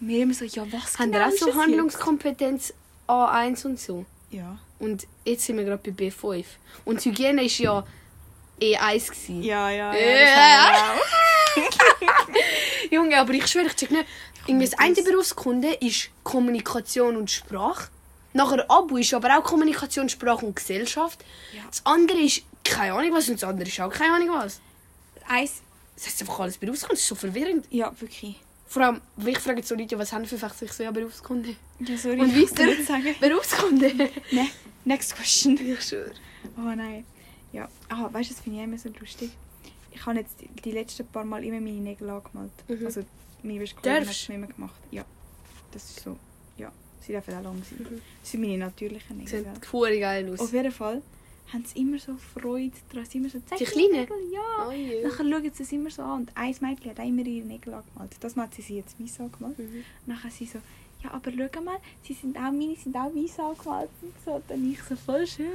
Und 0.00 0.08
wir 0.08 0.22
immer 0.22 0.34
so, 0.34 0.44
ja 0.44 0.64
was 0.70 0.98
Haben 0.98 1.12
genau 1.12 1.24
wir 1.24 1.26
auch 1.26 1.32
ist 1.32 1.40
so 1.40 1.54
Handlungskompetenz 1.54 2.72
A1 3.06 3.66
und 3.66 3.78
so? 3.78 4.06
jetzt? 4.30 4.40
Ja. 4.40 4.58
Und 4.78 5.06
jetzt 5.24 5.44
sind 5.44 5.58
wir 5.58 5.64
gerade 5.64 5.90
bei 5.90 6.06
B5. 6.06 6.44
Und 6.84 7.04
Hygiene 7.04 7.42
war 7.42 7.44
ja 7.44 7.86
E1. 8.60 9.10
Gewesen. 9.10 9.42
Ja, 9.42 9.70
ja, 9.70 9.94
ja. 9.94 10.00
Ja. 10.00 10.94
Junge, 12.90 13.18
aber 13.18 13.32
ich 13.34 13.46
schwöre, 13.46 13.66
ich 13.66 13.76
check 13.76 13.90
nicht. 13.90 14.06
Irgendwie 14.46 14.66
das 14.66 14.78
eine 14.78 14.94
Berufskunde 14.94 15.74
ist 15.74 16.10
Kommunikation 16.22 17.16
und 17.16 17.30
Sprache. 17.30 17.88
Nachher 18.32 18.64
Abu 18.70 18.96
ist 18.96 19.12
aber 19.12 19.36
auch 19.36 19.44
Kommunikation, 19.44 20.08
Sprache 20.08 20.46
und 20.46 20.56
Gesellschaft. 20.56 21.24
Ja. 21.52 21.62
Das 21.68 21.84
andere 21.84 22.18
ist 22.18 22.42
keine 22.70 22.94
Ahnung 22.94 23.12
was 23.12 23.28
und 23.28 23.34
das 23.40 23.44
andere 23.48 23.68
ist 23.68 23.80
auch 23.80 23.92
keine 23.92 24.14
Ahnung 24.14 24.30
was. 24.30 24.60
Eins, 25.28 25.62
Das 25.96 26.06
heißt 26.06 26.22
einfach 26.22 26.40
alles 26.40 26.58
Berufskunde, 26.58 26.94
das 26.94 27.00
ist 27.02 27.08
so 27.08 27.14
verwirrend. 27.14 27.66
ja, 27.70 27.92
wirklich. 28.00 28.40
Vor 28.66 28.82
allem, 28.82 29.00
ich 29.26 29.38
frage 29.38 29.58
jetzt 29.58 29.68
so 29.68 29.74
Leute, 29.74 29.98
was 29.98 30.12
haben 30.12 30.24
für 30.26 30.38
Fächer? 30.38 30.62
Ich 30.62 30.72
so, 30.72 30.84
ja, 30.84 30.92
Berufskunde. 30.92 31.56
Ja, 31.80 31.96
sorry, 31.98 32.20
Und 32.20 32.34
weiter? 32.36 32.84
sagen. 32.84 33.14
Berufskunde? 33.20 33.88
Ne, 34.30 34.46
next 34.84 35.16
question. 35.16 35.58
Ich 35.60 35.82
schwöre. 35.82 36.12
Oh 36.56 36.60
nein. 36.76 37.04
Ja, 37.52 37.68
ah, 37.88 38.08
weißt 38.12 38.30
du, 38.30 38.34
das 38.34 38.42
finde 38.44 38.58
ich 38.58 38.64
immer 38.64 38.78
so 38.78 38.88
lustig. 39.00 39.30
Ich 39.90 40.06
habe 40.06 40.20
jetzt 40.20 40.36
die, 40.64 40.70
letzten 40.70 41.04
paar 41.08 41.24
Mal 41.24 41.42
immer 41.44 41.60
meine 41.60 41.80
Nägel 41.80 42.08
angemalt. 42.10 42.52
Mhm. 42.68 42.86
Also 42.86 43.04
meine 43.42 43.58
beste 43.58 43.74
Kollegin 43.76 44.00
hat 44.00 44.06
Darfst? 44.06 44.22
es 44.22 44.28
mir 44.28 44.34
immer 44.36 44.46
gemacht. 44.46 44.80
Ja, 44.92 45.04
das 45.72 45.90
ist 45.90 46.00
so. 46.04 46.16
Ja, 46.56 46.70
sie 47.00 47.12
dürfen 47.12 47.34
auch 47.34 47.42
lang 47.42 47.62
sein. 47.68 47.78
Mhm. 47.90 48.00
Das 48.22 48.30
sind 48.30 48.40
meine 48.40 48.58
natürlichen 48.58 49.16
Nägel. 49.18 49.44
Sieht 49.44 50.00
geil 50.00 50.32
aus. 50.32 50.38
Auf 50.40 50.52
jeden 50.52 50.70
Fall 50.72 51.02
haben 51.52 51.64
sie 51.64 51.80
immer 51.80 51.98
so 51.98 52.16
Freude 52.16 52.72
daran. 52.90 53.06
Sie 53.06 53.18
immer 53.18 53.28
so, 53.28 53.40
zeig 53.46 53.58
Die 53.58 53.64
Kleinen? 53.64 53.92
Nägel. 53.92 54.16
Ja. 54.32 54.68
Oh 54.68 54.72
je. 54.72 55.02
Nachher 55.02 55.24
schauen 55.24 55.52
sie 55.54 55.62
es 55.62 55.72
immer 55.72 55.90
so 55.90 56.02
an. 56.02 56.20
Und 56.22 56.32
ein 56.34 56.54
Mädchen 56.60 56.90
hat 56.90 57.00
auch 57.00 57.06
immer 57.06 57.26
ihre 57.26 57.46
Nägel 57.46 57.74
angemalt. 57.74 58.16
Das 58.20 58.36
Mal 58.36 58.44
hat 58.44 58.54
sie 58.54 58.62
sie 58.62 58.76
jetzt 58.76 58.98
weiß 59.00 59.20
angemalt. 59.20 59.58
Mhm. 59.58 59.84
Nachher 60.06 60.30
sie 60.30 60.46
so, 60.46 60.58
ja, 61.02 61.10
aber 61.12 61.32
schau 61.32 61.62
mal, 61.62 61.78
sie 62.02 62.14
sind 62.14 62.36
auch, 62.36 62.52
meine 62.52 62.76
sind 62.76 62.96
auch 62.96 63.14
weiß 63.14 63.38
angemalt. 63.38 63.90
Und 64.02 64.14
so. 64.24 64.32
Und 64.32 64.44
dann 64.48 64.70
ich 64.70 64.82
so, 64.82 64.96
voll 64.96 65.26
schön. 65.26 65.46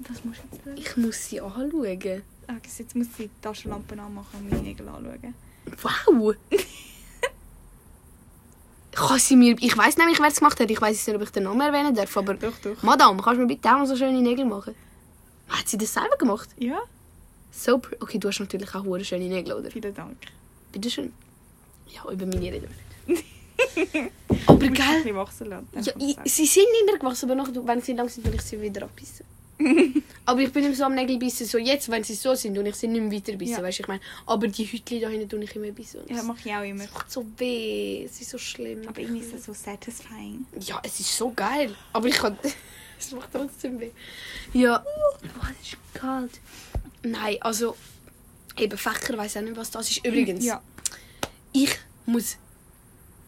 Das 0.00 0.24
musst 0.24 0.40
du 0.40 0.56
jetzt 0.56 0.64
schauen. 0.64 0.76
Ich 0.76 0.96
muss 0.96 1.28
sie 1.28 1.40
anschauen. 1.40 2.22
Ah, 2.46 2.54
jetzt 2.62 2.96
muss 2.96 3.08
ich 3.18 3.26
die 3.26 3.30
Taschenlampe 3.42 4.00
anmachen 4.00 4.40
und 4.40 4.50
meine 4.50 4.62
Nägel 4.62 4.88
anschauen. 4.88 5.34
Wow! 5.82 6.34
Kann 8.98 9.18
sie 9.18 9.36
mir... 9.36 9.54
Ich 9.60 9.76
weiß 9.76 9.96
nämlich, 9.96 10.18
wer 10.18 10.26
es 10.28 10.38
gemacht 10.38 10.58
hat. 10.58 10.70
Ich 10.70 10.80
weiß 10.80 11.06
nicht, 11.06 11.16
ob 11.16 11.22
ich 11.22 11.30
den 11.30 11.44
Namen 11.44 11.60
erwähnen 11.60 11.94
darf, 11.94 12.16
aber... 12.16 12.34
Doch, 12.34 12.52
doch. 12.62 12.82
Madame, 12.82 13.22
kannst 13.22 13.38
du 13.38 13.42
mir 13.42 13.46
bitte 13.46 13.68
auch 13.68 13.78
mal 13.78 13.86
so 13.86 13.96
schöne 13.96 14.20
Nägel 14.20 14.44
machen? 14.44 14.74
Hat 15.48 15.68
sie 15.68 15.78
das 15.78 15.92
selber 15.92 16.16
gemacht? 16.16 16.48
Ja, 16.58 16.80
So... 17.52 17.80
Okay, 18.00 18.18
du 18.18 18.28
hast 18.28 18.40
natürlich 18.40 18.74
auch 18.74 18.84
hure 18.84 19.04
schöne 19.04 19.28
Nägel, 19.28 19.52
oder? 19.52 19.70
vielen 19.70 19.94
Dank. 19.94 20.16
Bitte 20.72 20.90
schön. 20.90 21.12
Ja, 21.88 22.10
über 22.10 22.26
meine 22.26 22.52
reden 22.52 22.68
wir 23.06 23.14
nicht. 23.14 23.24
aber 24.46 24.58
Du 24.66 24.70
gell... 24.72 25.06
Ja, 25.06 25.24
kannst 25.24 25.40
du 25.40 26.00
ich, 26.24 26.32
sie 26.32 26.46
sind 26.46 26.66
immer 26.82 26.98
gewachsen, 26.98 27.30
aber 27.30 27.40
nachher, 27.40 27.66
wenn 27.66 27.80
sie 27.80 27.92
lang 27.92 28.08
sind, 28.08 28.26
will 28.26 28.34
ich 28.34 28.42
sie 28.42 28.60
wieder 28.60 28.82
abbissen. 28.82 29.24
aber 30.26 30.40
ich 30.40 30.52
bin 30.52 30.64
immer 30.64 30.74
so 30.74 30.84
am 30.84 30.94
Nägel 30.94 31.18
bissen, 31.18 31.46
so 31.46 31.58
jetzt, 31.58 31.90
wenn 31.90 32.04
sie 32.04 32.14
so 32.14 32.34
sind 32.34 32.56
und 32.58 32.66
ich 32.66 32.76
sie 32.76 32.86
nicht 32.88 33.00
mehr 33.02 33.12
weiter 33.12 33.36
bissen, 33.36 33.54
Ja. 33.54 33.62
weißt 33.62 33.78
du, 33.78 33.82
ich 33.82 33.88
meine. 33.88 34.00
Aber 34.26 34.46
die 34.48 34.64
Hütchen 34.64 35.00
da 35.00 35.08
hinten 35.08 35.28
tue 35.28 35.42
ich 35.42 35.56
immer 35.56 35.72
bissen. 35.72 36.00
Ja, 36.08 36.22
mache 36.22 36.38
ich 36.44 36.54
auch 36.54 36.62
immer. 36.62 36.84
Es 36.84 36.92
macht 36.92 37.10
so 37.10 37.26
weh, 37.38 38.04
es 38.04 38.20
ist 38.20 38.30
so 38.30 38.38
schlimm. 38.38 38.82
Aber 38.86 39.00
irgendwie 39.00 39.20
ist 39.20 39.34
das 39.34 39.44
so 39.44 39.52
satisfying. 39.52 40.46
Ja, 40.60 40.80
es 40.84 41.00
ist 41.00 41.16
so 41.16 41.30
geil. 41.34 41.74
Aber 41.92 42.06
ich 42.08 42.16
kann. 42.16 42.38
es 42.98 43.12
macht 43.12 43.30
trotzdem 43.32 43.80
weh. 43.80 43.90
Ja. 44.52 44.84
Oh, 44.84 45.26
es 45.60 45.68
ist 45.68 45.76
kalt. 45.94 46.40
Nein, 47.02 47.36
also. 47.40 47.76
Eben 48.56 48.76
Fächer, 48.76 49.16
weiß 49.16 49.36
auch 49.36 49.42
nicht, 49.42 49.56
was 49.56 49.70
das 49.70 49.88
ist. 49.90 50.04
Übrigens, 50.04 50.44
Ja. 50.44 50.60
ich 51.52 51.76
muss. 52.06 52.36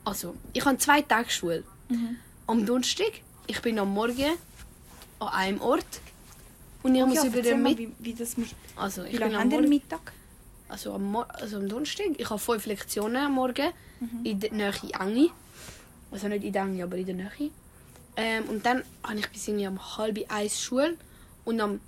Also, 0.05 0.35
ich 0.53 0.65
habe 0.65 0.77
zwei 0.79 1.03
Tage 1.03 1.31
Schule. 1.31 1.63
Mhm. 1.89 2.17
Am 2.49 2.67
Donnerstag, 2.67 3.13
ich 3.47 3.61
bin 3.63 3.79
am 3.79 3.93
Morgen 3.95 4.33
an 5.21 5.29
einem 5.29 5.61
Ort. 5.61 5.87
Und 6.83 6.95
ich 6.95 7.05
muss 7.05 7.17
ja, 7.17 7.25
über 7.27 7.43
den 7.43 7.63
Mittag. 7.63 7.79
wie, 7.79 7.93
wie 7.99 8.15
das 8.15 8.37
muss... 8.37 8.49
Also, 8.77 9.03
Wie 9.05 9.09
ich 9.09 9.13
bin 9.13 9.21
lange 9.33 9.39
am 9.39 9.53
haben. 9.53 9.69
Mittag? 9.69 10.13
Also 10.69 10.93
am, 10.95 11.05
Mor 11.13 11.27
also 11.35 11.57
am 11.59 11.69
Donnerstag. 11.69 12.07
Ich 12.17 12.31
habe 12.31 12.39
fünf 12.39 12.67
Lektionen 12.67 13.17
am 13.17 13.33
Morgen 13.35 13.71
Mhm. 14.01 14.25
in 14.25 14.41
der 14.41 14.53
Nähe 14.53 14.73
Engi. 14.99 15.31
Also 16.11 16.29
nicht 16.29 16.43
in 16.45 16.53
der 16.55 16.63
Engi, 16.63 16.83
aber 16.83 16.97
in 16.97 17.05
der 17.07 17.15
Nähe. 17.17 17.51
Ähm, 18.17 18.45
und 18.49 18.65
dann 18.65 18.83
habe 19.03 19.19
ich 19.19 19.29
bis 19.29 19.47
irgendwie 19.47 19.67
um 19.67 19.97
halb 19.99 20.19
eins 20.31 20.59
Schule 20.61 20.97
und 21.45 21.61
um 21.61 21.81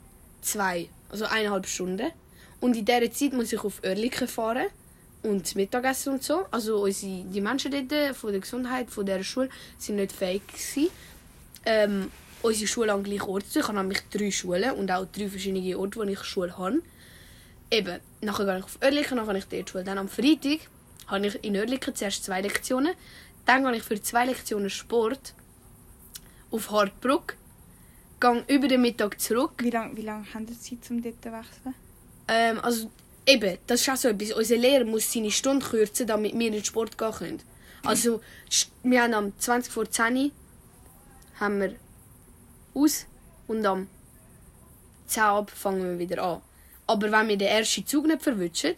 zwei, 0.42 0.88
also 1.10 1.24
eineinhalb 1.24 1.66
Stunden. 1.66 2.10
Und 2.60 2.76
in 2.76 2.84
dieser 2.84 3.10
Zeit 3.10 3.32
muss 3.32 3.52
ich 3.52 3.64
auf 3.64 3.82
Oerlikon 3.82 4.28
fahren 4.28 4.66
und 5.22 5.56
Mittagessen 5.56 6.12
und 6.14 6.22
so. 6.22 6.44
Also 6.50 6.82
unsere, 6.82 7.22
die 7.24 7.40
Menschen 7.40 7.72
dort 7.72 8.14
von 8.14 8.30
der 8.30 8.40
Gesundheit, 8.40 8.90
von 8.90 9.06
dieser 9.06 9.24
Schule, 9.24 9.48
sind 9.78 9.96
nicht 9.96 10.12
fähig 10.12 10.46
gewesen, 10.46 10.88
ähm, 11.64 12.10
unsere 12.42 12.66
Schule 12.66 12.92
an 12.92 13.02
gleichen 13.02 13.28
Ort 13.28 13.48
zu 13.48 13.60
Ich 13.60 13.68
habe 13.68 13.78
nämlich 13.78 14.00
drei 14.10 14.30
Schulen 14.30 14.72
und 14.72 14.90
auch 14.90 15.06
drei 15.06 15.28
verschiedene 15.28 15.78
Orte, 15.78 15.98
wo 15.98 16.02
ich 16.02 16.22
Schule 16.24 16.56
habe. 16.58 16.82
Eben, 17.70 18.00
nachher 18.20 18.44
gehe 18.44 18.58
ich 18.58 18.64
auf 18.64 18.78
Oerlikon, 18.82 19.18
dann 19.18 19.26
habe 19.26 19.38
ich 19.38 19.46
dort 19.46 19.70
Schule. 19.70 19.84
Dann 19.84 19.98
am 19.98 20.08
Freitag 20.08 20.60
habe 21.06 21.26
ich 21.26 21.42
in 21.44 21.56
Oerlikon 21.56 21.94
zuerst 21.94 22.24
zwei 22.24 22.40
Lektionen. 22.40 22.94
Dann 23.46 23.64
gehe 23.64 23.76
ich 23.76 23.82
für 23.82 24.00
zwei 24.00 24.26
Lektionen 24.26 24.70
Sport 24.70 25.34
auf 26.50 26.70
Hartbruck. 26.70 27.36
Gehe 28.20 28.44
über 28.48 28.68
den 28.68 28.82
Mittag 28.82 29.20
zurück. 29.20 29.52
Wie 29.58 29.70
lange 29.70 29.96
wie 29.96 30.02
lang 30.02 30.26
haben 30.32 30.46
Sie 30.46 30.58
Zeit, 30.78 30.90
um 30.90 31.02
dort 31.02 31.22
zu 31.22 31.32
wechseln? 31.32 31.74
Ähm, 32.28 32.60
also, 32.60 32.90
eben, 33.26 33.58
das 33.66 33.80
ist 33.80 33.88
auch 33.88 33.96
so 33.96 34.08
etwas. 34.08 34.32
Unser 34.32 34.56
Lehrer 34.56 34.84
muss 34.84 35.12
seine 35.12 35.30
Stunde 35.30 35.64
kürzen, 35.64 36.06
damit 36.06 36.38
wir 36.38 36.46
in 36.46 36.52
den 36.52 36.64
Sport 36.64 36.96
gehen 36.98 37.12
können. 37.12 37.42
Also, 37.84 38.20
wir 38.84 39.02
haben 39.02 39.14
am 39.14 39.38
20 39.38 39.72
vor 39.72 39.90
10 39.90 40.16
Uhr 40.16 40.30
haben 41.40 41.60
wir 41.60 41.74
aus 42.74 43.06
und 43.46 43.64
am 43.66 43.88
10 45.06 45.22
Uhr 45.22 45.28
ab 45.28 45.50
fangen 45.50 45.82
wir 45.82 45.98
wieder 45.98 46.22
an. 46.22 46.42
Aber 46.86 47.10
wenn 47.12 47.28
wir 47.28 47.36
den 47.36 47.48
ersten 47.48 47.86
Zug 47.86 48.06
nicht 48.06 48.22
verwischen, 48.22 48.74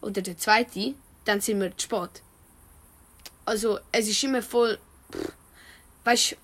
oder 0.00 0.22
den 0.22 0.38
zweiten, 0.38 0.94
dann 1.24 1.40
sind 1.40 1.60
wir 1.60 1.76
zu 1.76 1.84
spät. 1.84 2.22
Also, 3.44 3.78
es 3.92 4.08
ist 4.08 4.22
immer 4.22 4.42
voll. 4.42 4.78
Pff, 5.12 5.32
weißt 6.04 6.36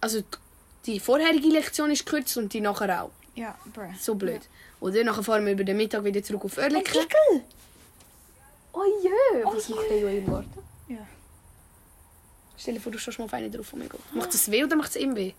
also 0.00 0.22
die 0.86 1.00
vorherige 1.00 1.48
Lektion 1.48 1.90
ist 1.90 2.06
kürzer 2.06 2.40
und 2.40 2.52
die 2.52 2.60
nachher 2.60 3.02
auch. 3.02 3.10
Ja, 3.34 3.56
bruh. 3.72 3.92
So 3.98 4.14
blöd. 4.14 4.42
Oder 4.80 5.04
nachher 5.04 5.22
fahren 5.22 5.44
wir 5.44 5.52
über 5.52 5.64
den 5.64 5.76
Mittag 5.76 6.04
wieder 6.04 6.22
zurück 6.22 6.44
auf 6.44 6.56
Oerlikon. 6.58 6.82
Igel! 7.02 7.44
Oh 8.72 8.82
je, 9.02 9.44
Oh 9.44 9.54
was 9.54 9.68
je. 9.68 9.74
macht 9.74 9.90
der 9.90 10.18
im 10.18 10.26
Garten? 10.26 10.62
Ja. 10.88 11.06
Stell 12.58 12.74
dir 12.74 12.80
vor, 12.80 12.92
du 12.92 12.98
stehst 12.98 13.18
mal 13.18 13.26
auf 13.26 13.32
einen 13.34 13.50
drauf. 13.52 13.68
Oh 13.72 13.76
mein 13.76 13.88
Gott. 13.88 14.00
Macht 14.14 14.34
das 14.34 14.50
weh 14.50 14.64
oder 14.64 14.76
macht 14.76 14.90
es 14.90 14.96
ihm 14.96 15.14
weh? 15.16 15.32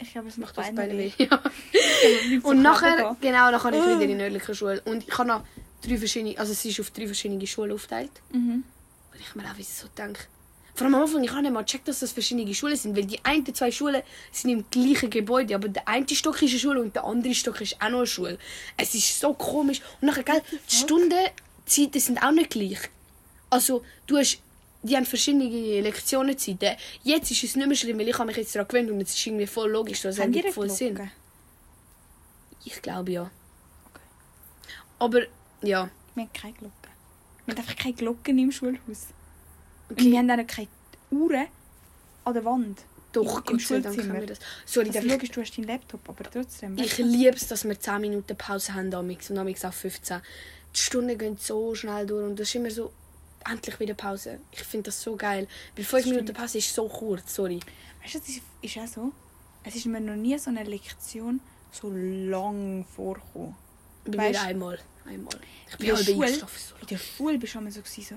Ich 0.00 0.12
glaube, 0.12 0.28
es 0.28 0.36
Macht 0.36 0.56
macht 0.56 0.68
das 0.68 0.74
beide 0.74 0.98
weh. 0.98 1.12
weh. 1.16 1.24
Ja. 1.24 1.40
Und 2.42 2.44
Und 2.44 2.62
nachher, 2.62 3.16
genau, 3.20 3.50
dann 3.50 3.60
kann 3.60 3.74
ich 3.74 3.80
wieder 3.80 4.02
in 4.02 4.18
die 4.18 4.24
örtliche 4.24 4.54
Schule. 4.54 4.82
Und 4.84 5.06
ich 5.06 5.16
habe 5.16 5.28
noch 5.28 5.44
drei 5.82 5.96
verschiedene, 5.96 6.36
also 6.36 6.52
es 6.52 6.64
ist 6.64 6.80
auf 6.80 6.90
drei 6.90 7.06
verschiedene 7.06 7.46
Schulen 7.46 7.72
aufgeteilt. 7.72 8.10
Mhm. 8.32 8.64
Und 9.12 9.20
ich 9.20 9.34
mir 9.36 9.44
auch 9.44 9.56
wieder 9.56 9.68
so 9.68 9.86
denke. 9.96 10.20
Vor 10.74 10.86
allem 10.86 10.96
am 10.96 11.02
Anfang, 11.02 11.22
ich 11.22 11.30
habe 11.30 11.42
nicht 11.42 11.52
mal 11.52 11.62
gecheckt, 11.62 11.86
dass 11.86 12.00
das 12.00 12.10
verschiedene 12.10 12.52
Schulen 12.52 12.76
sind. 12.76 12.96
Weil 12.96 13.04
die 13.04 13.24
einen 13.24 13.54
zwei 13.54 13.70
Schulen 13.70 14.02
sind 14.32 14.50
im 14.50 14.64
gleichen 14.68 15.08
Gebäude. 15.08 15.54
Aber 15.54 15.68
der 15.68 15.86
eine 15.86 16.08
Stock 16.08 16.42
ist 16.42 16.50
eine 16.50 16.58
Schule 16.58 16.80
und 16.82 16.96
der 16.96 17.04
andere 17.04 17.32
Stock 17.32 17.60
ist 17.60 17.80
auch 17.80 17.90
noch 17.90 17.98
eine 17.98 18.06
Schule. 18.08 18.38
Es 18.76 18.92
ist 18.96 19.20
so 19.20 19.32
komisch. 19.34 19.80
Und 20.00 20.08
nachher, 20.08 20.24
gell, 20.24 20.42
die 20.68 20.74
Stundenzeiten 20.74 22.00
sind 22.00 22.20
auch 22.20 22.32
nicht 22.32 22.50
gleich. 22.50 22.78
Also, 23.50 23.84
du 24.08 24.16
hast, 24.18 24.38
die 24.84 24.96
haben 24.96 25.06
verschiedene 25.06 25.80
Lektionenzeiten. 25.80 26.76
Jetzt 27.02 27.30
ist 27.30 27.42
es 27.42 27.56
nicht 27.56 27.66
mehr 27.66 27.76
schlimm, 27.76 27.98
weil 27.98 28.08
ich 28.08 28.14
habe 28.18 28.26
mich 28.26 28.36
jetzt 28.36 28.54
daran 28.54 28.68
gewöhnt 28.68 28.90
und 28.90 29.00
es 29.00 29.14
ist 29.14 29.26
irgendwie 29.26 29.46
voll 29.46 29.70
logisch. 29.70 30.02
Das 30.02 30.18
Haben 30.18 30.30
die 30.32 30.38
ergibt 30.38 30.54
voll 30.54 30.70
Sinn. 30.70 31.10
Ich 32.64 32.80
glaube 32.82 33.10
ja. 33.12 33.30
Aber, 34.98 35.22
ja. 35.62 35.90
Wir 36.14 36.22
haben 36.24 36.32
keine 36.32 36.52
Glocke. 36.54 36.72
Wir 37.46 37.54
haben 37.54 37.60
einfach 37.60 37.76
keine 37.76 37.94
Glocken 37.94 38.38
im 38.38 38.52
Schulhaus. 38.52 38.78
Und 39.88 39.98
Okay. 40.00 40.10
wir 40.12 40.18
haben 40.18 40.30
auch 40.30 40.46
keine 40.46 40.68
Uhren 41.10 41.46
an 42.24 42.34
der 42.34 42.44
Wand. 42.44 42.80
Doch, 43.12 43.38
Im 43.38 43.44
Dank 43.44 43.60
Schulzimmer. 43.62 44.14
wir 44.20 44.26
das. 44.26 44.38
Sorry, 44.66 44.88
Also 44.88 45.06
logisch, 45.06 45.30
du 45.30 45.40
hast 45.40 45.56
deinen 45.56 45.68
Laptop, 45.68 46.08
aber 46.08 46.24
trotzdem. 46.24 46.76
Ich 46.78 46.98
liebe 46.98 47.36
es, 47.36 47.46
dass 47.46 47.64
wir 47.64 47.78
10 47.78 48.00
Minuten 48.00 48.36
Pause 48.36 48.74
haben 48.74 48.92
amix 48.94 49.30
und 49.30 49.38
amix 49.38 49.64
auch 49.64 49.72
15. 49.72 50.20
Die 50.74 50.80
Stunden 50.80 51.16
gehen 51.16 51.36
so 51.38 51.74
schnell 51.74 52.06
durch 52.06 52.24
und 52.26 52.40
das 52.40 52.48
ist 52.48 52.54
immer 52.56 52.70
so 52.70 52.92
endlich 53.50 53.78
wieder 53.80 53.94
Pause. 53.94 54.40
Ich 54.52 54.62
finde 54.62 54.84
das 54.84 55.00
so 55.02 55.16
geil. 55.16 55.46
Weil 55.76 55.84
5 55.84 56.02
stimmt. 56.02 56.16
Minuten 56.16 56.34
Pause 56.36 56.58
ist 56.58 56.74
so 56.74 56.88
kurz, 56.88 57.34
sorry. 57.34 57.60
Weißt 58.02 58.14
du, 58.14 58.18
das 58.18 58.28
ist, 58.62 58.78
auch 58.78 58.86
so. 58.86 59.12
Es 59.64 59.74
ist 59.76 59.86
mir 59.86 60.00
noch 60.00 60.16
nie 60.16 60.38
so 60.38 60.50
eine 60.50 60.62
Lektion 60.64 61.40
so 61.72 61.90
lang 61.90 62.84
vorgekommen. 62.94 63.54
Bei 64.04 64.12
Weißt- 64.18 64.32
mir 64.32 64.40
einmal. 64.42 64.78
einmal. 65.06 65.34
Ich 65.66 65.72
In 65.72 65.78
bin 65.86 65.96
halb 65.96 66.08
eingeschlafen. 66.08 66.58
So 66.70 66.76
In 66.80 66.86
der 66.86 66.98
Schule 66.98 67.38
bist 67.38 67.54
du 67.54 67.58
immer 67.58 67.70
so, 67.70 67.80
so 67.84 68.14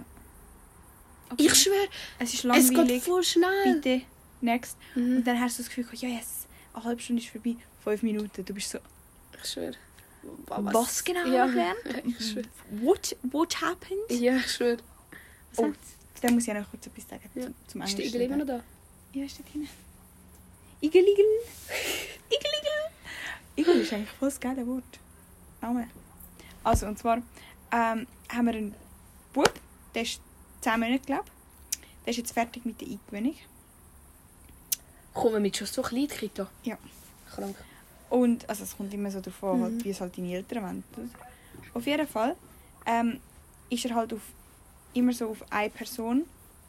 Ich 1.38 1.56
schwöre, 1.56 1.88
es 2.20 2.34
ist 2.34 2.46
es 2.46 2.70
geht 2.70 2.70
langweilig, 2.78 3.04
voll 3.04 3.24
schnell. 3.24 3.76
bitte, 3.82 4.02
next. 4.42 4.78
Mhm. 4.96 5.18
Und 5.18 5.24
dann 5.28 5.40
hast 5.40 5.58
du 5.60 5.64
das 5.64 5.74
Gefühl, 5.74 5.86
ja 6.00 6.10
yes, 6.10 6.48
eine 6.74 6.84
halbe 6.84 7.02
Stunde 7.02 7.22
ist 7.22 7.30
vorbei, 7.32 7.56
fünf 7.84 8.02
Minuten. 8.04 8.46
Du 8.46 8.54
bist 8.54 8.70
so, 8.70 8.80
Ich 9.42 9.50
schwöre. 9.50 9.74
was, 10.48 11.04
genau 11.04 11.26
Ja, 11.28 11.46
gelernt? 11.48 11.78
ich 12.06 12.30
schwöre. 12.32 12.46
What, 12.82 13.16
what 13.24 13.62
happened? 13.62 14.10
Ja, 14.10 14.38
ich 14.38 14.52
schwöre. 14.52 14.78
Was 15.56 15.60
Oh, 15.66 15.72
Da 16.22 16.32
muss 16.32 16.48
ich 16.48 16.54
noch 16.54 16.70
kurz 16.70 16.88
etwas 16.88 17.08
sagen 17.08 17.30
Ja. 17.36 17.48
zum, 17.68 17.82
Ist 17.82 17.98
der. 17.98 18.06
Igel 18.06 18.22
immer 18.22 18.38
noch 18.38 18.46
da? 18.48 18.64
Ja, 19.14 19.28
steht 19.30 19.48
hinten. 19.50 19.70
Igel, 20.82 21.02
Igel. 21.04 21.26
Igel, 22.30 22.52
Igel. 22.60 23.64
Igel 23.64 23.82
ist 23.82 23.94
eigentlich 23.94 24.10
voll 24.12 24.30
das 24.30 24.40
geile 24.40 24.66
Wort. 24.68 25.00
Name. 25.62 25.88
Also, 26.64 26.86
und 26.88 27.00
zwar 27.00 27.18
ähm, 27.72 28.08
haben 28.30 28.46
wir 28.46 28.54
einen 28.54 28.76
Bub, 29.34 29.52
der 29.96 30.04
ist 30.04 30.22
10 30.62 30.80
Monate, 30.80 31.00
glaube 31.06 31.24
ich. 31.26 31.80
Der 32.06 32.12
ist 32.12 32.18
jetzt 32.18 32.32
fertig 32.34 32.66
mit 32.66 32.80
der 32.82 32.88
Eingewöhnung. 32.90 33.36
Kommen 35.14 35.34
wir 35.34 35.40
mit 35.40 35.58
schon 35.58 35.68
so 35.68 35.82
klein 35.82 36.08
Kita? 36.08 36.48
Ja. 36.64 36.78
Krank. 37.32 37.56
Und, 38.10 38.48
also 38.50 38.64
es 38.64 38.78
kommt 38.78 38.94
immer 38.94 39.12
so 39.12 39.20
darauf 39.20 39.44
an, 39.44 39.58
Mhm. 39.60 39.64
halt, 39.64 39.84
wie 39.86 39.90
es 39.90 40.00
halt 40.02 40.18
deine 40.18 40.34
Eltern 40.36 40.64
wollen. 40.64 40.84
Auf 41.74 41.86
jeden 41.86 42.08
Fall 42.08 42.36
ähm, 42.86 43.20
ist 43.70 43.84
er 43.86 43.96
halt 43.96 44.14
auf, 44.14 44.22
immer 44.98 45.14
so 45.14 45.30
auf 45.30 45.44
eine 45.52 45.70
Person. 45.70 46.26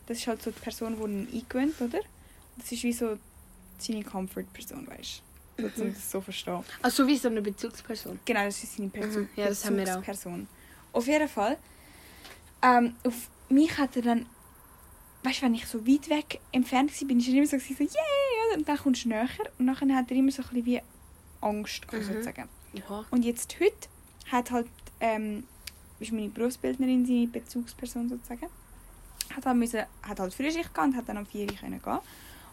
Das 0.07 0.19
ist 0.19 0.27
halt 0.27 0.43
so 0.43 0.51
die 0.51 0.61
Person, 0.61 0.97
die 0.97 1.03
ihn 1.03 1.29
eingewöhnt, 1.43 1.81
oder? 1.81 2.01
Das 2.57 2.73
ist 2.73 2.83
wie 2.83 2.93
so 2.93 3.19
seine 3.79 4.03
Comfort-Person, 4.03 4.87
weißt 4.89 5.23
du? 5.59 5.69
So, 5.69 5.83
Mhm. 5.83 5.89
um 5.89 5.95
das 5.95 6.11
so 6.11 6.21
verstehen. 6.21 6.65
Also 6.83 7.07
wie 7.07 7.17
so 7.17 7.29
eine 7.29 7.43
Bezugsperson. 7.43 8.19
Genau, 8.25 8.45
das 8.45 8.63
ist 8.63 8.77
seine 8.77 8.89
Perso 8.91 9.21
Mhm, 9.21 9.29
ja, 9.37 9.49
das 9.49 9.65
haben 9.65 9.77
wir 9.77 9.83
auch. 9.85 9.89
Bezugsperson. 10.01 10.49
Auf 10.93 11.07
jeden 11.07 11.29
Fall. 11.29 11.59
Ähm, 12.63 12.97
auf 13.05 13.29
mich 13.49 13.77
hat 13.79 13.97
er 13.97 14.03
dann, 14.03 14.27
weißt 15.23 15.39
du, 15.41 15.47
wenn 15.47 15.55
ich 15.55 15.67
so 15.67 15.87
weit 15.87 16.09
weg 16.09 16.41
entfernt 16.53 16.91
war, 17.01 17.09
bin 17.09 17.19
ich 17.21 17.29
immer 17.29 17.47
so, 17.47 17.59
so 17.59 17.75
yay! 17.85 17.89
Und 18.57 18.69
dann 18.69 18.79
kommst 18.79 19.05
du 19.05 19.09
näher 19.11 19.29
und 19.59 19.67
dann 19.67 19.95
hat 19.95 20.11
er 20.11 20.17
immer 20.17 20.31
so 20.33 20.43
ein 20.43 20.49
bisschen 20.49 20.67
wie 20.67 20.81
Angst, 21.41 21.87
Mhm. 21.93 22.03
sozusagen. 22.03 22.49
Ja. 22.73 23.05
Und 23.11 23.25
jetzt 23.25 23.57
heute 23.61 23.89
hat 24.31 24.51
halt, 24.51 24.67
ähm, 25.01 25.45
ist 26.01 26.13
meine 26.13 26.29
Berufsbildnerin 26.29 27.07
seine 27.07 27.27
Bezugsperson 27.27 28.09
sozusagen, 28.09 28.47
hat 29.35 29.45
halt, 29.47 29.57
müssen, 29.57 29.83
hat 30.03 30.21
halt 30.21 30.35
Frühschicht 30.35 30.73
gehabt 30.73 30.89
und 30.89 30.97
hat 30.97 31.09
dann 31.09 31.17
am 31.19 31.27
4 31.27 31.43
Uhr 31.51 31.57
können 31.57 31.83
gehen. 31.83 31.99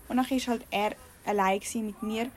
Und 0.08 0.18
dann 0.18 0.30
war 0.30 0.38
halt 0.48 0.66
er 0.72 0.96
allein 1.26 1.62
mit 1.76 2.04
mir 2.04 2.30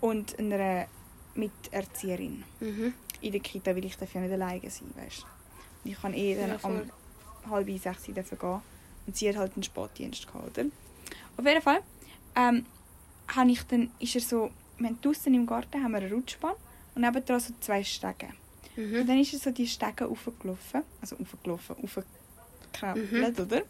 und 0.00 0.38
einer 0.38 0.86
Miterzieherin 1.34 2.44
Mhm. 2.60 2.94
in 3.20 3.32
der 3.32 3.40
Kita, 3.40 3.74
weil 3.74 3.84
ich 3.84 3.96
darf 3.96 4.12
ja 4.14 4.20
nicht 4.20 4.32
alleine 4.32 4.70
sein, 4.70 4.90
weißt 4.96 5.24
Und 5.84 5.90
ich 5.90 6.00
kann 6.00 6.14
eh 6.14 6.34
dann 6.36 6.50
Ja, 6.50 6.58
am 6.62 6.90
halb 7.50 7.78
sechs 7.80 8.04
dürfen 8.04 8.38
gehen. 8.38 8.60
Und 9.06 9.16
sie 9.16 9.28
hat 9.28 9.36
halt 9.36 9.54
einen 9.54 9.62
Sportdienst 9.62 10.26
gehabt, 10.26 10.58
oder? 10.58 10.68
Auf 11.36 11.44
jeden 11.46 11.62
Fall 11.62 11.80
ähm, 12.36 12.66
habe 13.28 13.50
ich 13.50 13.62
dann, 13.64 13.90
ist 13.98 14.14
er 14.14 14.20
so, 14.20 14.50
wir 14.78 14.88
haben 14.88 15.00
draussen 15.00 15.34
im 15.34 15.46
Garten 15.46 15.82
haben 15.82 15.92
wir 15.92 15.98
eine 15.98 16.12
Rutschbahn 16.12 16.54
und 16.94 17.02
nebendran 17.02 17.40
so 17.40 17.52
zwei 17.60 17.82
Stege. 17.84 18.28
Und 18.84 18.92
Mhm. 18.92 19.06
dann 19.06 19.18
ist 19.20 19.32
er 19.32 19.38
so 19.38 19.50
die 19.50 19.66
Stege 19.66 20.04
raufgelaufen, 20.04 20.82
also 21.00 21.16
raufgelaufen, 21.16 21.76
raufgekrabbelt, 21.82 23.38
Mhm. 23.38 23.44
oder? 23.44 23.62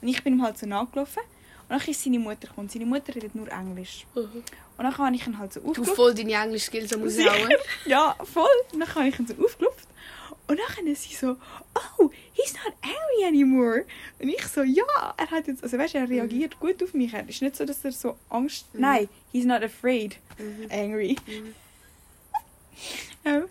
Und 0.00 0.08
ich 0.08 0.22
bin 0.22 0.34
ihm 0.34 0.42
halt 0.42 0.56
so 0.58 0.66
nachgelaufen 0.66 1.22
und 1.68 1.70
dann 1.70 1.80
ist 1.80 2.02
seine 2.02 2.18
Mutter 2.18 2.48
gekommen. 2.48 2.68
Seine 2.68 2.86
Mutter 2.86 3.14
redet 3.14 3.34
nur 3.34 3.50
Englisch. 3.50 4.06
Mhm. 4.14 4.20
Und 4.78 4.84
dann 4.84 4.96
habe 4.98 5.14
ich 5.16 5.26
ihn 5.26 5.38
halt 5.38 5.52
so 5.52 5.60
Du 5.60 5.68
aufgelaufen. 5.70 5.94
voll 5.96 6.14
deine 6.14 6.32
Englisch-Skills 6.34 6.92
am. 6.92 7.02
Aushauen. 7.06 7.50
Ja, 7.86 8.14
voll. 8.24 8.46
Und 8.72 8.80
dann 8.80 8.94
habe 8.94 9.08
ich 9.08 9.18
ihn 9.18 9.26
so 9.26 9.34
aufgelupft. 9.44 9.88
Und 10.48 10.60
dann 10.60 10.86
ist 10.86 11.02
sie 11.02 11.14
so, 11.16 11.36
oh, 11.98 12.10
he's 12.34 12.52
not 12.54 12.72
angry 12.82 13.24
anymore. 13.26 13.84
Und 14.20 14.28
ich 14.28 14.46
so, 14.46 14.62
ja, 14.62 14.84
er 15.16 15.30
hat 15.30 15.48
jetzt, 15.48 15.62
also 15.64 15.76
weißt 15.76 15.94
du, 15.94 15.98
er 15.98 16.08
reagiert 16.08 16.60
gut 16.60 16.80
auf 16.84 16.94
mich. 16.94 17.12
Er 17.14 17.28
ist 17.28 17.42
nicht 17.42 17.56
so, 17.56 17.64
dass 17.64 17.84
er 17.84 17.90
so 17.92 18.16
Angst, 18.30 18.72
Mhm. 18.72 18.80
nein, 18.80 19.08
he's 19.32 19.44
not 19.44 19.62
afraid, 19.64 20.18
Mhm. 20.38 20.68
angry. 20.70 21.16
Mhm. 21.26 21.54
Ähm, 23.24 23.44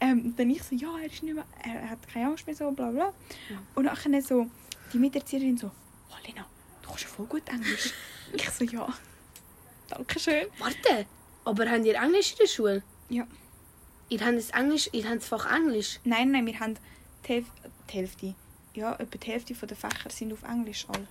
ähm, 0.00 0.34
dann 0.36 0.50
ich 0.50 0.62
so, 0.62 0.74
ja, 0.74 0.96
er 0.98 1.06
ist 1.06 1.22
nicht 1.22 1.34
mehr, 1.34 1.44
er 1.62 1.90
hat 1.90 1.98
keine 2.08 2.26
Angst 2.26 2.46
mehr, 2.46 2.54
so, 2.54 2.70
bla 2.70 2.90
bla. 2.90 3.12
Mhm. 3.48 3.58
Und 3.74 3.84
dann 3.86 4.22
so, 4.22 4.46
die 4.92 4.98
Miterzieherin 4.98 5.56
so, 5.56 5.70
oh 6.10 6.26
Lena, 6.26 6.46
du 6.82 6.88
kannst 6.88 7.04
ja 7.04 7.08
voll 7.08 7.26
gut 7.26 7.48
Englisch. 7.48 7.92
ich 8.32 8.50
so, 8.50 8.64
ja, 8.64 8.88
danke 9.88 10.20
schön. 10.20 10.46
Warte, 10.58 11.06
aber 11.44 11.70
habt 11.70 11.84
ihr 11.84 11.96
Englisch 11.96 12.32
in 12.32 12.38
der 12.38 12.46
Schule? 12.46 12.82
Ja. 13.08 13.26
Ihr 14.08 14.20
habt 14.20 14.36
das 14.36 14.50
Englisch, 14.50 14.88
ihr 14.92 15.04
habt 15.04 15.16
das 15.16 15.28
Fach 15.28 15.52
Englisch. 15.52 16.00
Nein, 16.04 16.30
nein, 16.30 16.46
wir 16.46 16.58
haben 16.60 16.76
die, 17.26 17.32
Hälf 17.32 17.46
die 17.90 17.96
Hälfte. 17.96 18.34
Ja, 18.74 18.94
etwa 18.94 19.18
die 19.18 19.26
Hälfte 19.26 19.66
der 19.66 19.76
Fächer 19.76 20.10
sind 20.10 20.32
auf 20.32 20.42
Englisch 20.44 20.86
all. 20.88 21.08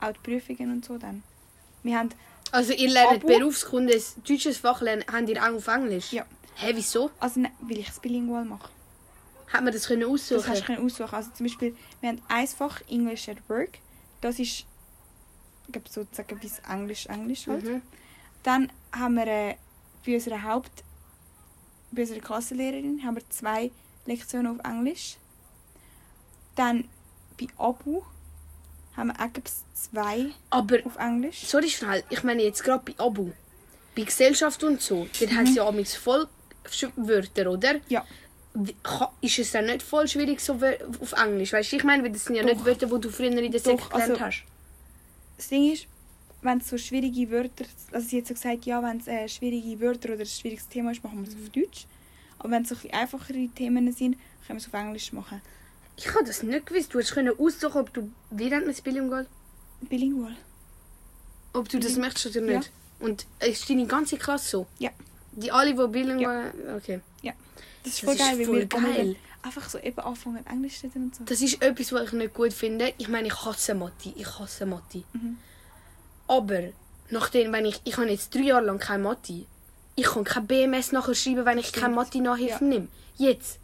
Auch 0.00 0.12
die 0.12 0.20
Prüfungen 0.20 0.72
und 0.72 0.84
so 0.84 0.96
dann. 0.96 1.24
Wir 1.82 1.98
haben, 1.98 2.10
Also 2.52 2.72
ihr 2.72 2.90
lernt? 2.90 3.26
Berufskunde, 3.26 4.00
deutsches 4.26 4.58
Fach 4.58 4.80
lernen, 4.80 5.04
habt 5.10 5.28
ihr 5.28 5.42
auch 5.42 5.56
auf 5.56 5.66
Englisch? 5.66 6.12
Ja. 6.12 6.24
Hä, 6.60 6.72
wieso? 6.74 7.10
also 7.20 7.38
ne, 7.40 7.50
weil 7.60 7.78
ich 7.78 7.88
es 7.88 8.00
bilingual 8.00 8.44
mache. 8.44 8.68
Hat 9.52 9.62
man 9.62 9.72
das 9.72 9.86
können 9.86 10.00
Das 10.02 10.10
aussuchen? 10.10 10.46
hast 10.48 10.60
du 10.60 10.64
können 10.66 10.84
aussuchen. 10.84 11.14
Also 11.14 11.30
zum 11.30 11.46
Beispiel, 11.46 11.76
wir 12.00 12.08
haben 12.10 12.22
ein 12.28 12.46
Fach 12.48 12.80
English 12.88 13.28
at 13.28 13.38
Work. 13.48 13.78
Das 14.20 14.38
ist, 14.40 14.66
ich 15.66 15.72
glaube, 15.72 15.88
sozusagen 15.88 16.38
bis 16.40 16.58
Englisch, 16.68 17.06
Englisch 17.06 17.46
halt. 17.46 17.64
Mhm. 17.64 17.82
Dann 18.42 18.72
haben 18.92 19.14
wir 19.14 19.26
äh, 19.26 19.54
bei 20.04 20.14
unserer 20.14 20.42
Haupt, 20.42 20.82
bei 21.92 22.02
unserer 22.02 22.20
Klassenlehrerin 22.20 23.02
haben 23.04 23.16
wir 23.16 23.30
zwei 23.30 23.70
Lektionen 24.04 24.58
auf 24.58 24.66
Englisch. 24.66 25.16
Dann 26.56 26.88
bei 27.38 27.46
Abu 27.56 28.02
haben 28.96 29.08
wir 29.16 29.20
auch 29.24 29.30
zwei 29.74 30.30
Aber, 30.50 30.78
auf 30.84 30.96
Englisch. 30.96 31.46
sorry 31.46 31.70
schnell, 31.70 32.02
ich 32.10 32.24
meine 32.24 32.42
jetzt 32.42 32.64
gerade 32.64 32.82
bei 32.84 32.98
Abo. 33.02 33.30
Bei 33.96 34.02
Gesellschaft 34.02 34.62
und 34.64 34.82
so, 34.82 35.06
dort 35.18 35.32
haben 35.32 35.46
sie 35.46 35.54
ja 35.56 35.72
voll 36.00 36.26
Wörter, 36.96 37.50
oder? 37.50 37.76
Ja. 37.88 38.04
Ist 39.20 39.38
es 39.38 39.52
dann 39.52 39.66
nicht 39.66 39.82
voll 39.82 40.08
schwierig 40.08 40.40
so 40.40 40.54
auf 41.00 41.12
Englisch? 41.12 41.52
Weißt 41.52 41.72
du, 41.72 41.76
ich 41.76 41.84
meine, 41.84 42.10
das 42.10 42.24
sind 42.24 42.34
ja 42.36 42.42
nicht 42.42 42.60
Doch. 42.60 42.64
Wörter, 42.66 42.86
die 42.86 43.00
du 43.00 43.10
früher 43.10 43.28
in 43.30 43.50
der 43.52 43.60
Sek 43.60 43.78
gelernt 43.90 44.10
also- 44.12 44.20
hast. 44.20 44.44
Das 45.36 45.48
Ding 45.48 45.72
ist, 45.72 45.86
wenn 46.42 46.58
es 46.58 46.68
so 46.68 46.76
schwierige 46.78 47.30
Wörter, 47.30 47.64
also 47.92 48.08
sie 48.08 48.18
hat 48.18 48.26
so 48.26 48.34
gesagt, 48.34 48.64
ja, 48.66 48.82
wenn 48.82 48.98
es 48.98 49.06
äh, 49.06 49.28
schwierige 49.28 49.80
Wörter 49.80 50.10
oder 50.14 50.20
ein 50.20 50.26
schwieriges 50.26 50.68
Thema 50.68 50.90
ist, 50.90 51.02
machen 51.04 51.22
wir 51.22 51.28
es 51.28 51.34
auf 51.34 51.48
Deutsch. 51.50 51.86
Aber 52.40 52.50
wenn 52.50 52.62
es 52.62 52.68
so 52.70 52.76
ein 52.84 52.92
einfachere 52.92 53.48
Themen 53.54 53.92
sind, 53.92 54.16
können 54.46 54.58
wir 54.60 54.66
es 54.66 54.66
auf 54.66 54.74
Englisch 54.74 55.12
machen. 55.12 55.40
Ich 55.96 56.08
habe 56.14 56.24
das 56.24 56.42
nicht 56.42 56.66
gewusst. 56.66 56.92
Du 56.94 56.98
hast 57.00 57.12
können 57.12 57.32
aussuchen, 57.38 57.80
ob 57.80 57.92
du, 57.92 58.10
wie 58.30 58.48
nennt 58.48 58.62
man 58.62 58.70
es 58.70 58.80
bilingual? 58.80 59.26
Bilingual. 59.82 60.36
Ob 61.52 61.68
du 61.68 61.78
das 61.78 61.94
Mhm. 61.94 62.00
möchtest 62.02 62.36
oder 62.36 62.40
nicht. 62.46 62.70
Und 63.00 63.26
ist 63.44 63.68
deine 63.70 63.86
ganze 63.86 64.16
Klasse 64.16 64.48
so? 64.48 64.66
Ja. 64.78 64.90
Die 65.40 65.50
alle, 65.52 65.74
die 65.74 65.86
bilingual... 65.88 66.52
Okay. 66.76 67.00
Das 67.84 67.92
ist 67.94 68.02
Das 68.02 68.04
voll 68.04 68.14
ist 68.14 68.18
geil, 68.20 68.38
weil 68.38 68.44
voll 68.46 68.66
geil. 68.66 69.16
einfach 69.42 69.68
so 69.70 69.78
eben 69.78 70.00
anfangen 70.00 70.44
Englisch 70.46 70.80
zu 70.80 70.86
reden 70.88 71.04
und 71.04 71.14
so. 71.14 71.24
Das 71.24 71.40
ist 71.40 71.62
etwas, 71.62 71.92
was 71.92 72.08
ich 72.08 72.12
nicht 72.12 72.34
gut 72.34 72.52
finde. 72.52 72.92
Ich 72.98 73.08
meine, 73.08 73.28
ich 73.28 73.44
hasse 73.44 73.74
Mathe. 73.74 74.12
Ich 74.16 74.38
hasse 74.38 74.66
Mathe. 74.66 75.04
Mhm. 75.12 75.38
Aber 76.26 76.60
nachdem, 77.10 77.52
wenn 77.52 77.64
ich... 77.66 77.80
Ich 77.84 77.96
habe 77.96 78.08
jetzt 78.10 78.34
drei 78.34 78.40
Jahre 78.42 78.66
lang 78.66 78.78
keine 78.78 79.04
Mathe. 79.04 79.46
Ich 79.94 80.06
kann 80.06 80.24
kein 80.24 80.46
BMS 80.46 80.92
nachher 80.92 81.14
schreiben, 81.14 81.44
wenn 81.46 81.58
ich 81.58 81.72
keine. 81.72 81.94
Mathe-Nachhilfe 81.94 82.64
Ja. 82.64 82.68
nehme. 82.68 82.88
Jetzt. 83.16 83.58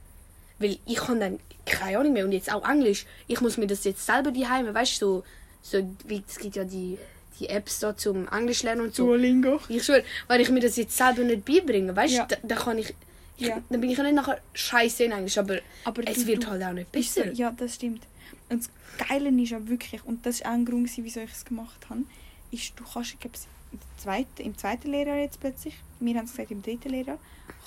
Weil 0.59 0.79
ich 0.87 0.97
kann 0.97 1.19
dann 1.21 1.41
keine 1.67 1.99
Ahnung 1.99 2.13
mehr. 2.13 2.25
Und 2.25 2.33
jetzt 2.33 2.53
auch 2.53 2.67
Englisch. 2.69 3.07
Ich 3.27 3.41
muss 3.41 3.57
mir 3.57 3.67
das 3.67 3.85
jetzt 3.85 4.07
selber 4.07 4.31
daheim, 4.31 4.73
weißt 4.73 5.03
du, 5.03 5.23
so... 5.61 5.79
so 5.79 5.97
wie, 6.07 6.23
es 6.27 6.39
gibt 6.39 6.55
ja 6.57 6.65
die, 6.65 6.99
die 7.41 7.49
Apps 7.49 7.81
da 7.81 7.97
zum 7.97 8.29
Englisch 8.29 8.63
lernen 8.63 8.83
und 8.83 8.95
so. 8.95 9.07
Duolingo. 9.07 9.61
Ich 9.69 9.85
schwöre, 9.85 10.05
wenn 10.29 10.41
ich 10.41 10.51
mir 10.51 10.61
das 10.61 10.77
jetzt 10.77 10.97
selber 10.97 11.23
nicht 11.23 11.45
beibringe, 11.45 11.95
weißt 11.95 12.13
du, 12.15 12.19
Ja. 12.19 12.27
da, 12.27 12.37
da 12.43 12.55
kann 12.55 12.79
ich, 12.79 12.95
ich 13.39 13.49
Ja. 13.49 13.61
dann 13.69 13.81
bin 13.81 13.91
ich 13.91 13.97
ja 13.99 14.05
nicht 14.05 14.15
nachher 14.15 14.41
scheiße 14.53 15.05
in 15.05 15.13
Englisch, 15.13 15.39
aber 15.39 15.59
Aber 15.85 16.03
es 16.07 16.19
du- 16.19 16.27
wird 16.27 16.45
du 16.45 16.49
halt 16.49 16.63
auch 16.63 16.73
nicht 16.73 16.91
besser. 16.93 17.33
ja, 17.33 17.51
das 17.51 17.75
stimmt. 17.75 18.03
Und 18.49 18.61
das 18.63 19.09
Geile 19.09 19.31
ist 19.43 19.51
ja 19.51 19.67
wirklich, 19.69 20.05
und 20.05 20.25
das 20.25 20.41
war 20.43 20.51
auch 20.51 20.55
ein 20.55 20.65
Grund, 20.65 20.89
wieso 20.97 21.21
ich 21.21 21.33
es 21.33 21.45
gemacht 21.45 21.87
habe, 21.91 22.03
ist, 22.51 22.73
du 22.79 22.85
kannst, 22.85 23.19
glaube, 23.21 23.37
im 23.73 23.79
zweiten, 23.99 24.43
im 24.43 24.57
zweiten 24.57 24.91
Lehrjahr 24.91 25.17
jetzt 25.19 25.41
plötzlich, 25.41 25.75
wir 25.99 26.15
haben 26.17 26.27
es 26.27 26.31
gesagt, 26.33 26.51
im 26.53 26.63
dritten 26.63 26.91
Lehrjahr, 26.91 27.19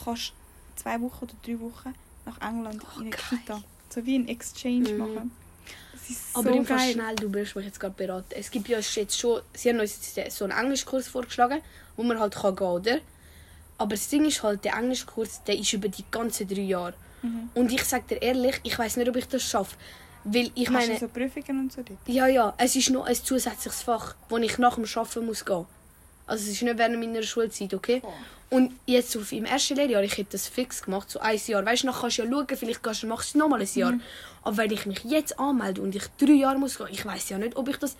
kannst 0.04 0.32
zwei 0.78 1.02
Wochen 1.02 1.26
oder 1.26 1.34
drei 1.46 1.60
Wochen 1.60 1.94
nach 2.26 2.40
England 2.42 2.82
Oh, 2.86 2.96
in 3.00 3.08
eine 3.08 3.10
geil. 3.10 3.22
Kita. 3.30 3.62
So 3.90 4.06
wie 4.06 4.16
ein 4.18 4.28
Exchange 4.30 4.92
Mhm. 4.94 4.98
machen. 4.98 5.32
Das 6.08 6.16
ist 6.16 6.34
so 6.34 6.40
aber 6.40 6.52
im 6.52 6.66
Fall 6.66 6.78
geil. 6.78 6.94
schnell, 6.94 7.16
du 7.16 7.34
wirst 7.34 7.56
mich 7.56 7.66
jetzt 7.66 7.80
gerade 7.80 7.96
beraten. 7.96 8.34
Es 8.38 8.50
gibt 8.52 8.68
ja 8.70 8.80
jetzt 8.80 9.20
schon, 9.20 9.42
sie 9.54 9.70
haben 9.70 9.80
uns 9.80 10.16
jetzt 10.16 10.38
so 10.38 10.46
einen 10.46 10.58
Englischkurs 10.58 11.08
vorgeschlagen, 11.08 11.62
wo 11.96 12.04
man 12.04 12.20
halt 12.20 12.36
kann 12.36 12.56
gehen, 12.56 12.68
oder? 12.68 12.98
Aber 13.78 13.92
das 13.92 14.08
Ding 14.10 14.26
ist 14.26 14.42
halt, 14.42 14.64
der 14.64 14.74
Englischkurs, 14.76 15.44
der 15.44 15.58
ist 15.58 15.72
über 15.74 15.88
die 15.90 16.06
ganzen 16.10 16.48
drei 16.48 16.62
Jahre. 16.62 16.94
Mhm. 17.22 17.50
Und 17.54 17.72
ich 17.72 17.84
sag 17.84 18.08
dir 18.08 18.22
ehrlich, 18.22 18.60
ich 18.64 18.78
weiß 18.78 18.98
nicht, 18.98 19.10
ob 19.10 19.16
ich 19.16 19.28
das 19.28 19.44
schaffe. 19.44 19.76
Weil 20.24 20.52
ich 20.56 20.68
Hast 20.68 20.74
meine, 20.74 20.94
du 20.94 21.00
so 21.00 21.08
Prüfungen 21.08 21.60
und 21.62 21.72
so 21.74 21.82
dort? 21.84 22.00
ja, 22.08 22.28
ja, 22.28 22.54
es 22.58 22.76
ist 22.76 22.90
noch 22.90 23.06
ein 23.06 23.16
zusätzliches 23.16 23.84
Fach, 23.84 24.16
wo 24.30 24.38
ich 24.38 24.58
nach 24.58 24.76
dem 24.76 24.86
Arbeiten 24.86 25.26
muss 25.26 25.46
gehen. 25.46 25.66
Also 26.28 26.44
es 26.44 26.52
ist 26.52 26.62
nicht 26.62 26.78
während 26.78 27.00
meiner 27.00 27.24
Schulzeit, 27.24 27.74
okay? 27.74 28.02
Und 28.50 28.72
jetzt 28.86 29.18
auf 29.18 29.32
im 29.32 29.44
ersten 29.46 29.76
Lehrjahr, 29.76 30.04
ich 30.04 30.18
hätte 30.18 30.32
das 30.34 30.48
fix 30.48 30.82
gemacht, 30.84 31.10
so 31.10 31.20
ein 31.20 31.38
Jahr. 31.48 31.66
Weißt 31.66 31.84
du, 31.84 31.88
nachher 31.88 32.02
kannst 32.02 32.18
du 32.18 32.24
ja 32.24 32.30
schauen, 32.32 32.48
vielleicht 32.58 32.84
gehst 32.84 33.04
du, 33.04 33.08
machst 33.08 33.34
du 33.34 33.40
nochmal 33.40 33.62
ein 33.62 33.68
Jahr. 33.74 33.94
Aber 34.44 34.58
wenn 34.58 34.72
ich 34.72 34.86
mich 34.86 35.04
jetzt 35.04 35.38
anmelde 35.40 35.82
und 35.82 35.96
ich 35.96 36.04
drei 36.18 36.34
Jahre 36.34 36.58
muss 36.58 36.78
gehen, 36.78 36.88
ich 36.92 37.06
weiß 37.06 37.30
ja 37.30 37.38
nicht, 37.38 37.58
ob 37.58 37.68
ich 37.68 37.78
das 37.78 37.98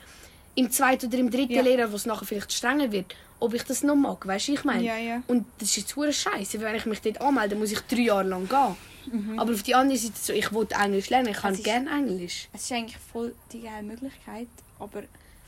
im 0.56 0.72
zweiten 0.72 1.08
oder 1.08 1.18
im 1.18 1.30
dritten 1.32 1.54
Ja. 1.54 1.62
Lehrjahr, 1.62 1.92
wo 1.92 1.96
es 1.98 2.06
nachher 2.06 2.26
vielleicht 2.26 2.54
strenger 2.54 2.92
wird, 2.92 3.14
ob 3.40 3.54
ich 3.54 3.64
das 3.64 3.84
noch 3.84 3.96
mag. 3.96 4.26
Weißt 4.26 4.48
du, 4.48 4.54
ich 4.54 4.64
meine? 4.64 4.84
Ja, 4.84 4.98
ja. 4.98 5.22
Und 5.28 5.46
das 5.60 5.70
ist 5.70 5.78
jetzt 5.78 5.96
hure 5.96 6.14
scheiße, 6.14 6.60
wenn 6.62 6.76
ich 6.76 6.86
mich 6.86 7.02
dort 7.02 7.20
anmelde, 7.22 7.56
muss 7.56 7.72
ich 7.72 7.80
drei 7.82 8.02
Jahre 8.04 8.28
lang 8.28 8.48
gehen. 8.48 9.38
Aber 9.38 9.54
auf 9.54 9.64
die 9.64 9.76
andere 9.76 9.98
Seite, 9.98 10.16
so, 10.22 10.34
ich 10.34 10.52
wollte 10.52 10.76
Englisch 10.76 11.10
lernen, 11.10 11.30
ich 11.30 11.38
kann 11.38 11.54
Es 11.54 11.64
gerne 11.64 11.90
Englisch. 11.90 12.50
Es 12.54 12.64
ist 12.64 12.72
eigentlich 12.72 12.98
voll 13.12 13.34
die 13.54 13.62
geile 13.62 13.84
Möglichkeit, 13.84 14.48
aber 14.80 15.04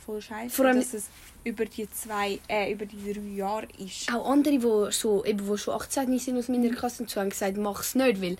voll 0.10 0.22
scheiße, 0.22 0.56
Vor 0.56 0.65
allem- 0.65 0.80
dass 0.80 0.93
es 0.93 1.06
über 1.43 1.65
die 1.65 1.88
zwei, 1.91 2.39
äh, 2.48 2.72
über 2.74 2.86
die 2.86 3.13
drei 3.13 3.22
Jahre 3.36 3.67
ist. 3.78 4.12
Auch 4.13 4.30
andere, 4.30 4.58
die 4.58 4.91
so, 4.93 5.24
eben, 5.26 5.48
wo 5.48 5.56
schon 5.58 5.76
18 5.76 6.17
sind 6.19 6.38
aus 6.38 6.48
meiner 6.48 6.74
Klasse 6.76 7.04
und 7.04 7.10
so, 7.10 7.19
haben 7.22 7.30
gesagt, 7.30 7.58
mach 7.58 7.82
es 7.82 7.95
nicht, 7.95 8.22
weil 8.22 8.38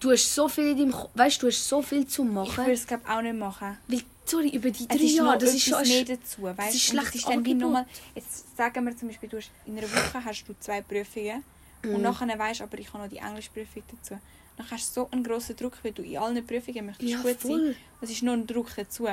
du 0.00 0.10
hast 0.12 0.34
so 0.34 0.48
viel 0.48 0.68
in 0.70 0.78
deinem 0.78 0.94
weißt, 1.14 1.42
du 1.42 1.48
hast 1.48 1.68
so 1.68 1.82
viel 1.82 2.06
zu 2.06 2.24
Ich 2.24 2.30
machen. 2.30 2.56
würde 2.56 2.72
es 2.72 2.86
glaube 2.86 3.08
auch 3.08 3.20
nicht 3.22 3.36
machen. 3.36 3.76
Weil, 3.88 4.02
sorry, 4.24 4.48
über 4.48 4.70
die 4.70 4.88
drei 4.88 4.96
ist 4.96 5.14
Jahre, 5.14 5.38
das 5.38 5.54
ist 5.54 5.64
schon... 5.64 5.86
mehr 5.86 6.04
dazu, 6.04 6.42
weißt? 6.42 6.74
ist 6.74 6.88
Und 6.92 6.98
schlecht 7.00 7.14
ist 7.14 7.28
dann 7.28 7.44
wie 7.44 7.84
jetzt 8.14 8.56
sagen 8.56 8.84
wir 8.86 8.96
zum 8.96 9.08
Beispiel, 9.08 9.28
du 9.28 9.36
hast, 9.36 9.50
in 9.66 9.78
einer 9.78 9.90
Woche 9.90 10.24
hast 10.24 10.44
du 10.48 10.54
zwei 10.60 10.80
Prüfungen 10.82 11.42
und 11.84 12.00
nachher 12.00 12.38
weißt 12.38 12.62
aber 12.62 12.78
ich 12.78 12.88
habe 12.92 13.02
noch 13.04 13.10
die 13.10 13.18
Englischprüfung 13.18 13.82
dazu. 13.90 14.18
Dann 14.56 14.70
hast 14.70 14.90
du 14.96 15.00
so 15.02 15.08
einen 15.10 15.22
grossen 15.24 15.56
Druck, 15.56 15.76
weil 15.82 15.92
du 15.92 16.02
in 16.02 16.16
allen 16.16 16.46
Prüfungen 16.46 16.86
möchtest 16.86 17.10
Ja, 17.10 17.20
gut 17.20 17.36
voll. 17.40 17.66
sein. 17.66 17.76
Es 18.00 18.10
ist 18.10 18.22
noch 18.22 18.32
ein 18.34 18.46
Druck 18.46 18.68
dazu. 18.76 19.06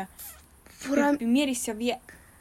Vor 0.82 0.96
Bei, 0.96 1.04
allem, 1.04 1.17
bei 1.17 1.26
mir 1.26 1.48
ist 1.48 1.62
es 1.62 1.65
ja 1.67 1.78
wie 1.78 1.94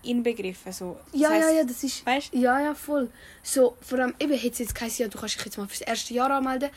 inbegriffen. 0.03 0.73
So. 0.73 0.99
Das 1.13 1.21
ja, 1.21 1.29
ja, 1.35 1.35
heisst, 1.45 1.55
ja, 1.57 1.65
das 1.65 1.85
ist... 1.85 2.07
Weißt 2.07 2.31
Ja, 2.35 2.61
ja, 2.61 2.75
voll. 2.75 3.11
So, 3.43 3.77
vor 3.83 3.99
allem, 3.99 4.15
eben, 4.19 4.33
hätte 4.33 4.53
es 4.55 4.59
jetzt 4.61 4.75
geheißen, 4.75 5.03
ja, 5.05 5.09
du 5.09 5.19
kannst 5.19 5.37
dich 5.37 5.45
jetzt 5.45 5.59
mal 5.59 5.69
fürs 5.69 5.83
erste 5.83 6.15
Jahr 6.15 6.31
anmelden. 6.31 6.71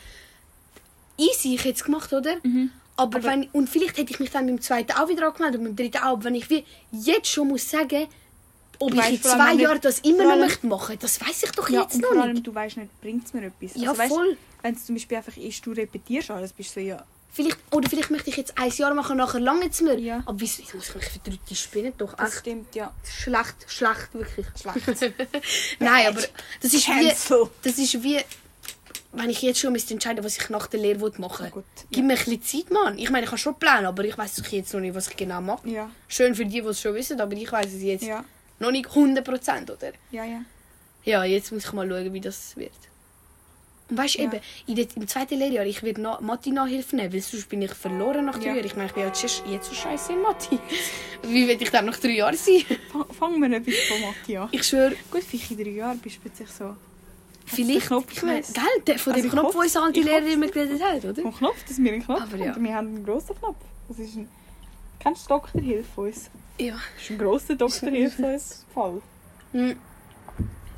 Easy, 1.16 1.54
ich 1.54 1.64
hätte 1.64 1.76
es 1.78 1.84
gemacht, 1.84 2.12
oder? 2.12 2.36
Mhm. 2.42 2.70
Aber, 2.96 3.18
Aber- 3.18 3.28
wenn, 3.28 3.44
und 3.52 3.68
vielleicht 3.70 3.96
hätte 3.96 4.12
ich 4.12 4.20
mich 4.20 4.30
dann 4.30 4.46
beim 4.46 4.60
zweiten 4.60 4.92
auch 4.92 5.08
wieder 5.08 5.26
angemeldet 5.26 5.60
und 5.60 5.66
beim 5.66 5.76
dritten 5.76 5.98
auch. 6.04 6.22
Wenn 6.22 6.34
ich 6.34 6.48
wie 6.50 6.64
jetzt 6.92 7.28
schon 7.28 7.48
muss 7.48 7.68
sagen, 7.68 8.06
ob 8.78 8.90
Du 8.90 8.96
ich 8.96 9.02
weißt 9.02 9.10
in 9.12 9.22
zwei 9.22 9.54
Jahren 9.54 9.80
das 9.80 10.00
immer 10.00 10.24
noch 10.24 10.36
möchte 10.36 10.66
machen, 10.66 10.96
das 11.00 11.20
weiß 11.20 11.44
ich 11.44 11.50
doch 11.52 11.68
Ja, 11.70 11.82
jetzt 11.82 12.00
noch 12.00 12.08
vor 12.10 12.22
allem, 12.22 12.32
nicht. 12.34 12.46
du 12.46 12.54
weißt 12.54 12.76
nicht, 12.76 13.00
bringt 13.00 13.24
es 13.26 13.32
mir 13.32 13.46
etwas. 13.46 13.72
Ja, 13.80 13.90
also, 13.90 14.02
weißt, 14.02 14.12
voll. 14.14 14.36
Wenn 14.62 14.74
es 14.74 14.84
zum 14.86 14.94
Beispiel 14.96 15.16
einfach 15.16 15.36
ist, 15.36 15.64
du 15.66 15.72
repetierst 15.72 16.30
alles, 16.30 16.52
bist 16.52 16.76
du 16.76 16.80
so, 16.80 16.86
ja, 16.86 17.04
Vielleicht, 17.34 17.58
oder 17.72 17.88
vielleicht 17.88 18.12
möchte 18.12 18.30
ich 18.30 18.36
jetzt 18.36 18.56
ein 18.56 18.70
Jahr 18.70 18.94
machen, 18.94 19.16
nachher 19.16 19.40
lange 19.40 19.68
es 19.68 19.80
mir. 19.80 19.98
Ja. 19.98 20.22
Aber 20.24 20.40
wieso? 20.40 20.62
Ich 20.62 20.72
muss 20.72 20.94
mich 20.94 21.04
verdrücken, 21.04 21.40
die 21.50 21.56
spinnen 21.56 21.92
doch 21.98 22.14
das 22.14 22.30
echt. 22.30 22.40
stimmt, 22.40 22.74
ja. 22.76 22.94
Schlecht, 23.04 23.56
schlecht, 23.66 24.14
wirklich. 24.14 24.46
Schlecht. 24.56 25.12
Nein, 25.80 26.06
aber 26.06 26.20
das 26.60 26.72
ist 26.72 26.86
wie, 26.86 27.08
Cancel. 27.08 27.50
das 27.62 27.76
ist 27.78 28.00
wie, 28.04 28.20
wenn 29.12 29.30
ich 29.30 29.42
jetzt 29.42 29.58
schon 29.58 29.72
müsste 29.72 29.94
entscheiden 29.94 30.24
was 30.24 30.38
ich 30.38 30.48
nach 30.48 30.68
der 30.68 30.78
Lehre 30.78 31.10
machen 31.18 31.46
will. 31.46 31.50
Gut, 31.50 31.64
Gib 31.90 32.04
mir 32.04 32.12
ein 32.12 32.18
bisschen 32.24 32.42
Zeit, 32.42 32.70
Mann. 32.70 32.98
Ich 32.98 33.10
meine, 33.10 33.24
ich 33.24 33.30
habe 33.30 33.38
schon 33.38 33.58
Pläne, 33.58 33.88
aber 33.88 34.04
ich 34.04 34.16
weiß 34.16 34.40
jetzt 34.52 34.72
noch 34.72 34.80
nicht, 34.80 34.94
was 34.94 35.08
ich 35.08 35.16
genau 35.16 35.40
mache. 35.40 35.68
Ja, 35.68 35.90
Schön 36.06 36.36
für 36.36 36.44
die, 36.44 36.60
die 36.62 36.68
es 36.68 36.80
schon 36.80 36.94
wissen, 36.94 37.20
aber 37.20 37.34
ich 37.34 37.50
weiß 37.50 37.66
es 37.66 37.82
jetzt 37.82 38.04
ja, 38.04 38.24
noch 38.60 38.70
nicht 38.70 38.88
100%, 38.88 39.72
oder? 39.72 39.92
ja, 40.12 40.24
ja. 40.24 40.42
Ja, 41.06 41.22
jetzt 41.24 41.52
muss 41.52 41.64
ich 41.66 41.72
mal 41.72 41.86
schauen, 41.88 42.12
wie 42.14 42.20
das 42.20 42.56
wird. 42.56 42.72
Und 43.94 44.02
weißt 44.02 44.14
du, 44.16 44.18
Ja. 44.22 44.24
eben, 44.24 44.40
in 44.66 44.74
der, 44.74 44.86
im 44.96 45.06
zweiten 45.06 45.38
Lehrjahr, 45.38 45.64
ich 45.66 45.82
werde 45.84 46.00
noch 46.00 46.20
Mathe-Nachhilfe 46.20 46.96
nehmen, 46.96 47.12
weil 47.12 47.20
sonst 47.20 47.48
bin 47.48 47.62
ich 47.62 47.72
verloren 47.72 48.24
nach 48.24 48.38
drei 48.38 48.46
Ja. 48.48 48.54
Jahren. 48.54 48.66
Ich 48.66 48.74
meine, 48.74 48.88
ich 48.88 48.94
bin 48.94 49.04
jetzt, 49.04 49.30
schon- 49.30 49.48
jetzt 49.52 49.68
so 49.68 49.74
scheiße 49.74 50.12
in 50.14 50.22
Mathe. 50.22 50.58
Wie 51.22 51.46
will 51.46 51.62
ich 51.62 51.70
dann 51.70 51.86
nach 51.86 51.96
drei 51.98 52.10
Jahren 52.10 52.36
sein? 52.36 52.62
Fang- 52.92 53.12
Fangen 53.12 53.40
wir 53.40 53.56
etwas 53.56 53.74
von 53.88 54.00
Mathe 54.00 54.40
an. 54.40 54.48
Ich 54.50 54.64
schwöre, 54.64 54.94
Gut, 55.12 55.22
vielleicht 55.22 55.50
in 55.52 55.56
drei 55.58 55.70
Jahren 55.70 55.98
bist 56.00 56.16
du 56.16 56.20
plötzlich 56.22 56.48
so. 56.50 56.74
vielleicht. 57.46 57.86
Knopf 57.86 58.06
Ich 58.12 58.20
gelöst? 58.20 58.54
gell, 58.54 58.64
der, 58.86 58.98
von 58.98 59.12
Also 59.12 59.22
dem 59.22 59.26
ich 59.28 59.32
Knopf, 59.32 59.44
hoffe- 59.46 59.58
wo 59.58 59.60
uns 59.62 59.76
alte 59.76 60.00
hoffe- 60.00 60.30
immer 60.32 60.46
geredet 60.48 60.82
hat, 60.82 61.04
oder? 61.04 61.22
Vom 61.22 61.36
Knopf, 61.36 61.64
dass 61.68 61.78
wir 61.78 61.92
einen 61.92 62.04
Knopf 62.04 62.20
Aber 62.22 62.36
ja. 62.36 62.56
Wir 62.58 62.74
haben 62.74 62.88
einen 62.88 63.04
grossen 63.04 63.36
Knopf. 63.38 63.56
Das 63.88 63.98
ist 64.00 64.16
ein... 64.16 64.28
Kennst 64.98 65.24
du 65.26 65.28
Dr. 65.28 65.60
Hilfe 65.60 65.88
von 65.94 66.06
uns? 66.08 66.30
Ja. 66.58 66.72
Das 66.96 67.04
ist 67.04 67.10
ein 67.10 67.18
grosser 67.18 67.54
Dr. 67.54 67.90
Hilfe 67.90 68.16
von 68.16 68.24
uns 68.32 68.64
Fall. 68.74 69.02
Hm. 69.52 69.76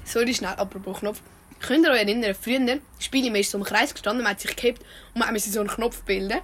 Sorry, 0.05 0.35
schnell, 0.35 0.51
apropos 0.57 0.99
Knopf. 1.01 1.21
Könnt 1.61 1.85
ihr 1.85 1.91
euch 1.93 2.01
erinnern, 2.01 2.35
früher, 2.35 2.79
Spiele, 2.99 3.31
man 3.31 3.41
ist 3.41 3.51
so 3.51 3.59
im 3.59 3.65
Kreis 3.65 3.93
gestanden, 3.93 4.23
man 4.23 4.33
hat 4.33 4.41
sich 4.41 4.55
gehabt 4.55 4.83
und 5.15 5.21
man 5.21 5.33
musste 5.33 5.51
so 5.51 5.61
einen 5.61 5.69
Knopf 5.69 6.03
bilden. 6.03 6.41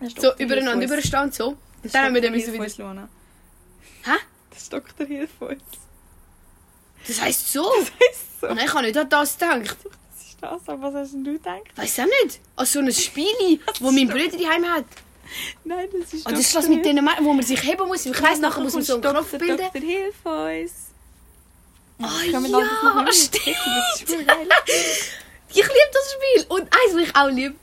Das 0.00 0.14
So 0.14 0.34
übereinander 0.38 0.86
überstanden, 0.86 1.32
so. 1.32 1.56
Das 1.82 1.84
Und 1.84 1.94
dann 1.94 2.04
haben 2.06 2.14
wir 2.14 2.22
dann 2.22 2.32
müssen 2.32 2.54
von 2.54 2.64
wieder... 2.64 2.74
Luana. 2.78 3.08
Hä? 4.04 4.12
Das 4.50 4.62
ist 4.62 4.72
Dr. 4.72 5.06
Hilfe 5.06 5.32
von 5.38 5.48
uns. 5.48 5.62
Das 7.06 7.20
heisst 7.20 7.52
so? 7.52 7.70
Das 7.78 7.92
heisst 7.92 8.40
so. 8.40 8.46
Nein, 8.46 8.64
ich 8.64 8.74
habe 8.74 8.86
nicht 8.86 8.96
an 8.96 9.08
das 9.08 9.38
gedacht. 9.38 9.60
Das 9.60 10.26
ist 10.26 10.38
das, 10.40 10.68
aber 10.68 10.82
was 10.82 10.94
hast 10.94 11.12
denn 11.12 11.24
du 11.24 11.32
gedacht? 11.32 11.62
Weiß 11.76 12.00
auch 12.00 12.04
nicht. 12.22 12.40
An 12.56 12.66
so 12.66 12.78
ein 12.80 12.92
Spiel, 12.92 13.60
wo 13.80 13.90
mein 13.90 14.08
Bruder 14.08 14.28
daheim 14.28 14.64
hat. 14.64 14.86
Nein, 15.64 15.88
das 15.92 16.12
ist 16.12 16.26
Ah, 16.26 16.30
das 16.30 16.40
ist 16.40 16.56
das 16.56 16.68
mit 16.68 16.84
denen, 16.84 17.08
wo 17.20 17.32
man 17.32 17.44
sich 17.44 17.62
heben 17.62 17.86
muss. 17.86 18.04
Im 18.06 18.12
Kreis 18.12 18.40
nachher 18.40 18.60
muss 18.60 18.74
man 18.74 18.82
so 18.82 18.94
einen. 18.94 19.02
Knopf 19.02 19.30
bilden. 19.30 19.58
Dr. 19.58 19.80
Hilfe 19.80 20.68
wir 22.00 22.50
ja, 22.50 23.04
das 23.04 23.24
stimmt. 23.24 23.56
Das 23.56 24.00
ist 24.00 24.26
geil. 24.26 24.48
Ich 25.50 25.56
liebe 25.56 25.90
das 25.92 26.12
Spiel. 26.12 26.46
Und 26.48 26.62
eins, 26.62 26.94
was 26.94 27.02
ich 27.02 27.16
auch 27.16 27.28
liebe, 27.28 27.54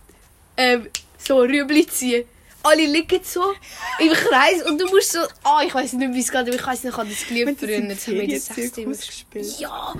ähm, 0.58 0.88
so 1.18 1.40
Rüebli 1.40 1.88
ziehen. 1.88 2.26
Alle 2.64 2.86
liegen 2.86 3.22
so 3.24 3.54
im 4.00 4.12
Kreis 4.12 4.64
und 4.66 4.80
du 4.80 4.88
musst 4.88 5.14
so... 5.14 5.20
Ah, 5.44 5.64
ich 5.66 5.74
weiß 5.74 5.94
nicht, 5.94 6.14
wie 6.14 6.20
es 6.20 6.30
geht, 6.30 6.42
aber 6.42 6.54
ich 6.54 6.66
weiß 6.66 6.84
nicht, 6.84 6.92
ich 6.92 6.98
habe 6.98 7.10
das 7.10 7.28
geliebt 7.28 7.60
früher. 7.60 7.80
Jetzt 7.80 8.08
haben 8.08 8.16
wir 8.16 8.28
das 8.28 8.46
sechste 8.48 8.84
gespielt. 8.84 9.60
Ja! 9.60 9.94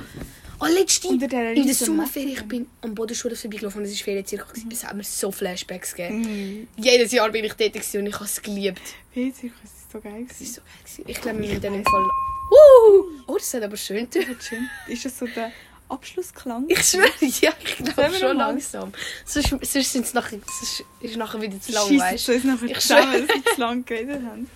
Oh, 0.60 0.66
letzte, 0.66 1.08
in 1.08 1.20
der 1.20 1.76
Sommerferie, 1.76 2.34
ich 2.34 2.44
bin 2.44 2.68
am 2.82 2.96
Bodenschule 2.96 3.36
vorbeigelaufen 3.36 3.82
und 3.82 3.88
es 3.88 4.00
war 4.00 4.06
Ferienzirkus. 4.06 4.54
gewesen. 4.54 4.72
Es 4.72 4.84
hat 4.84 4.96
mir 4.96 5.04
so 5.04 5.32
Flashbacks 5.32 5.94
gegeben. 5.94 6.22
Mhm. 6.22 6.68
Jedes 6.78 7.12
Jahr 7.12 7.30
bin 7.30 7.46
ich 7.46 7.56
gewesen 7.56 8.00
und 8.00 8.08
ich 8.08 8.16
habe 8.16 8.26
es 8.26 8.42
geliebt. 8.42 8.82
Ferienzirkus 9.14 9.64
ist 9.64 9.92
so 9.92 10.00
geil. 10.02 10.26
Es 10.30 10.42
ist 10.42 10.56
so 10.56 10.62
geil. 10.62 11.06
Ich 11.08 11.22
glaube, 11.22 11.40
wir 11.40 11.48
müssen 11.48 11.62
dann 11.62 11.76
im 11.76 11.86
Fall... 11.86 12.10
Oh, 13.28 13.38
das 13.38 13.54
hat 13.54 13.64
aber 13.64 13.78
schön. 13.78 14.08
Ist 14.88 15.06
das 15.06 15.18
so 15.20 15.28
der 15.28 15.52
Abschlussklang? 15.90 16.66
Ich 16.68 16.84
schwöre, 16.84 17.10
ja, 17.42 17.52
ich 17.64 17.78
glaube 17.78 18.14
schon 18.14 18.38
langsam. 18.38 18.92
Sonst, 19.26 19.50
sonst 19.50 19.92
sind's 19.92 20.14
nachher, 20.14 20.40
sonst 20.40 20.84
ist 21.02 21.12
es 21.12 21.18
nachher 21.18 21.42
wieder 21.42 21.60
zu 21.60 21.72
lang, 21.72 22.00
weißt 22.00 22.46
nachher 22.46 22.66
Ich 22.68 22.80
zusammen 22.80 23.14
weil 23.14 23.28
wir 23.28 23.46
zu 23.46 23.60
lange 23.62 23.84
geredet 23.84 24.22
haben. 24.26 24.50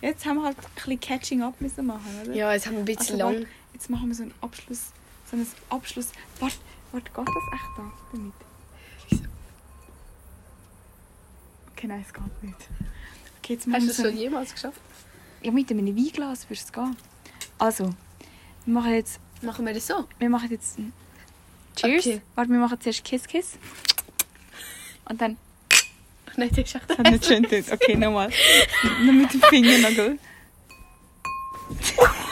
Jetzt 0.00 0.24
haben 0.24 0.36
wir 0.36 0.44
halt 0.44 0.56
ein 0.58 0.64
bisschen 0.74 1.00
Catching-up 1.00 1.60
müssen 1.60 1.86
machen, 1.86 2.06
oder? 2.22 2.32
Ja, 2.34 2.52
jetzt 2.54 2.66
haben 2.66 2.72
wir 2.74 2.80
ein 2.80 2.84
bisschen 2.86 3.20
Also, 3.20 3.38
lang. 3.38 3.46
Jetzt 3.74 3.90
machen 3.90 4.08
wir 4.08 4.14
so 4.14 4.22
einen 4.22 4.34
Abschluss. 4.40 4.92
So 5.30 5.36
einen 5.36 5.46
Abschluss. 5.68 6.08
Warte, 6.38 6.56
warte, 6.92 7.10
geht 7.10 7.18
das 7.18 7.44
echt 7.54 7.70
da 7.76 7.92
damit? 8.12 8.32
Okay, 11.72 11.86
nein, 11.86 12.04
es 12.06 12.12
geht 12.12 12.42
nicht. 12.42 12.56
Okay, 13.42 13.52
jetzt 13.54 13.66
Hast 13.66 13.66
du 13.66 13.80
wir 13.80 13.86
das 13.88 13.96
schon 13.96 14.16
jemals 14.16 14.52
geschafft? 14.52 14.80
Ja, 15.42 15.50
mit 15.50 15.70
einem 15.70 15.96
Weinglas 15.96 16.44
würde 16.48 16.60
es 16.62 16.72
gehen. 16.72 16.96
Also, 17.60 17.90
wir 18.64 18.74
machen 18.74 18.94
jetzt, 18.94 19.20
Machen 19.42 19.66
wir 19.66 19.74
das 19.74 19.86
so? 19.86 20.06
wir 20.18 20.28
machen 20.28 20.50
jetzt 20.50 20.76
Cheers. 21.76 22.06
Okay. 22.06 22.20
Warte, 22.34 22.50
wir 22.50 22.58
machen 22.58 22.80
zuerst 22.80 23.04
Kiss 23.04 23.26
Kiss. 23.28 23.58
Und 25.04 25.20
dann, 25.20 25.36
Nein, 26.36 26.48
das 26.48 26.58
ist 26.58 26.74
echt 26.74 26.90
das 26.90 26.98
hat 26.98 27.10
nicht 27.10 27.24
schön 27.24 27.42
getan. 27.42 27.64
Okay, 27.74 27.96
nochmal. 27.96 28.30
Nur 29.04 29.12
mit 29.12 29.32
dem 29.32 29.42
Fingernagel. 29.42 30.18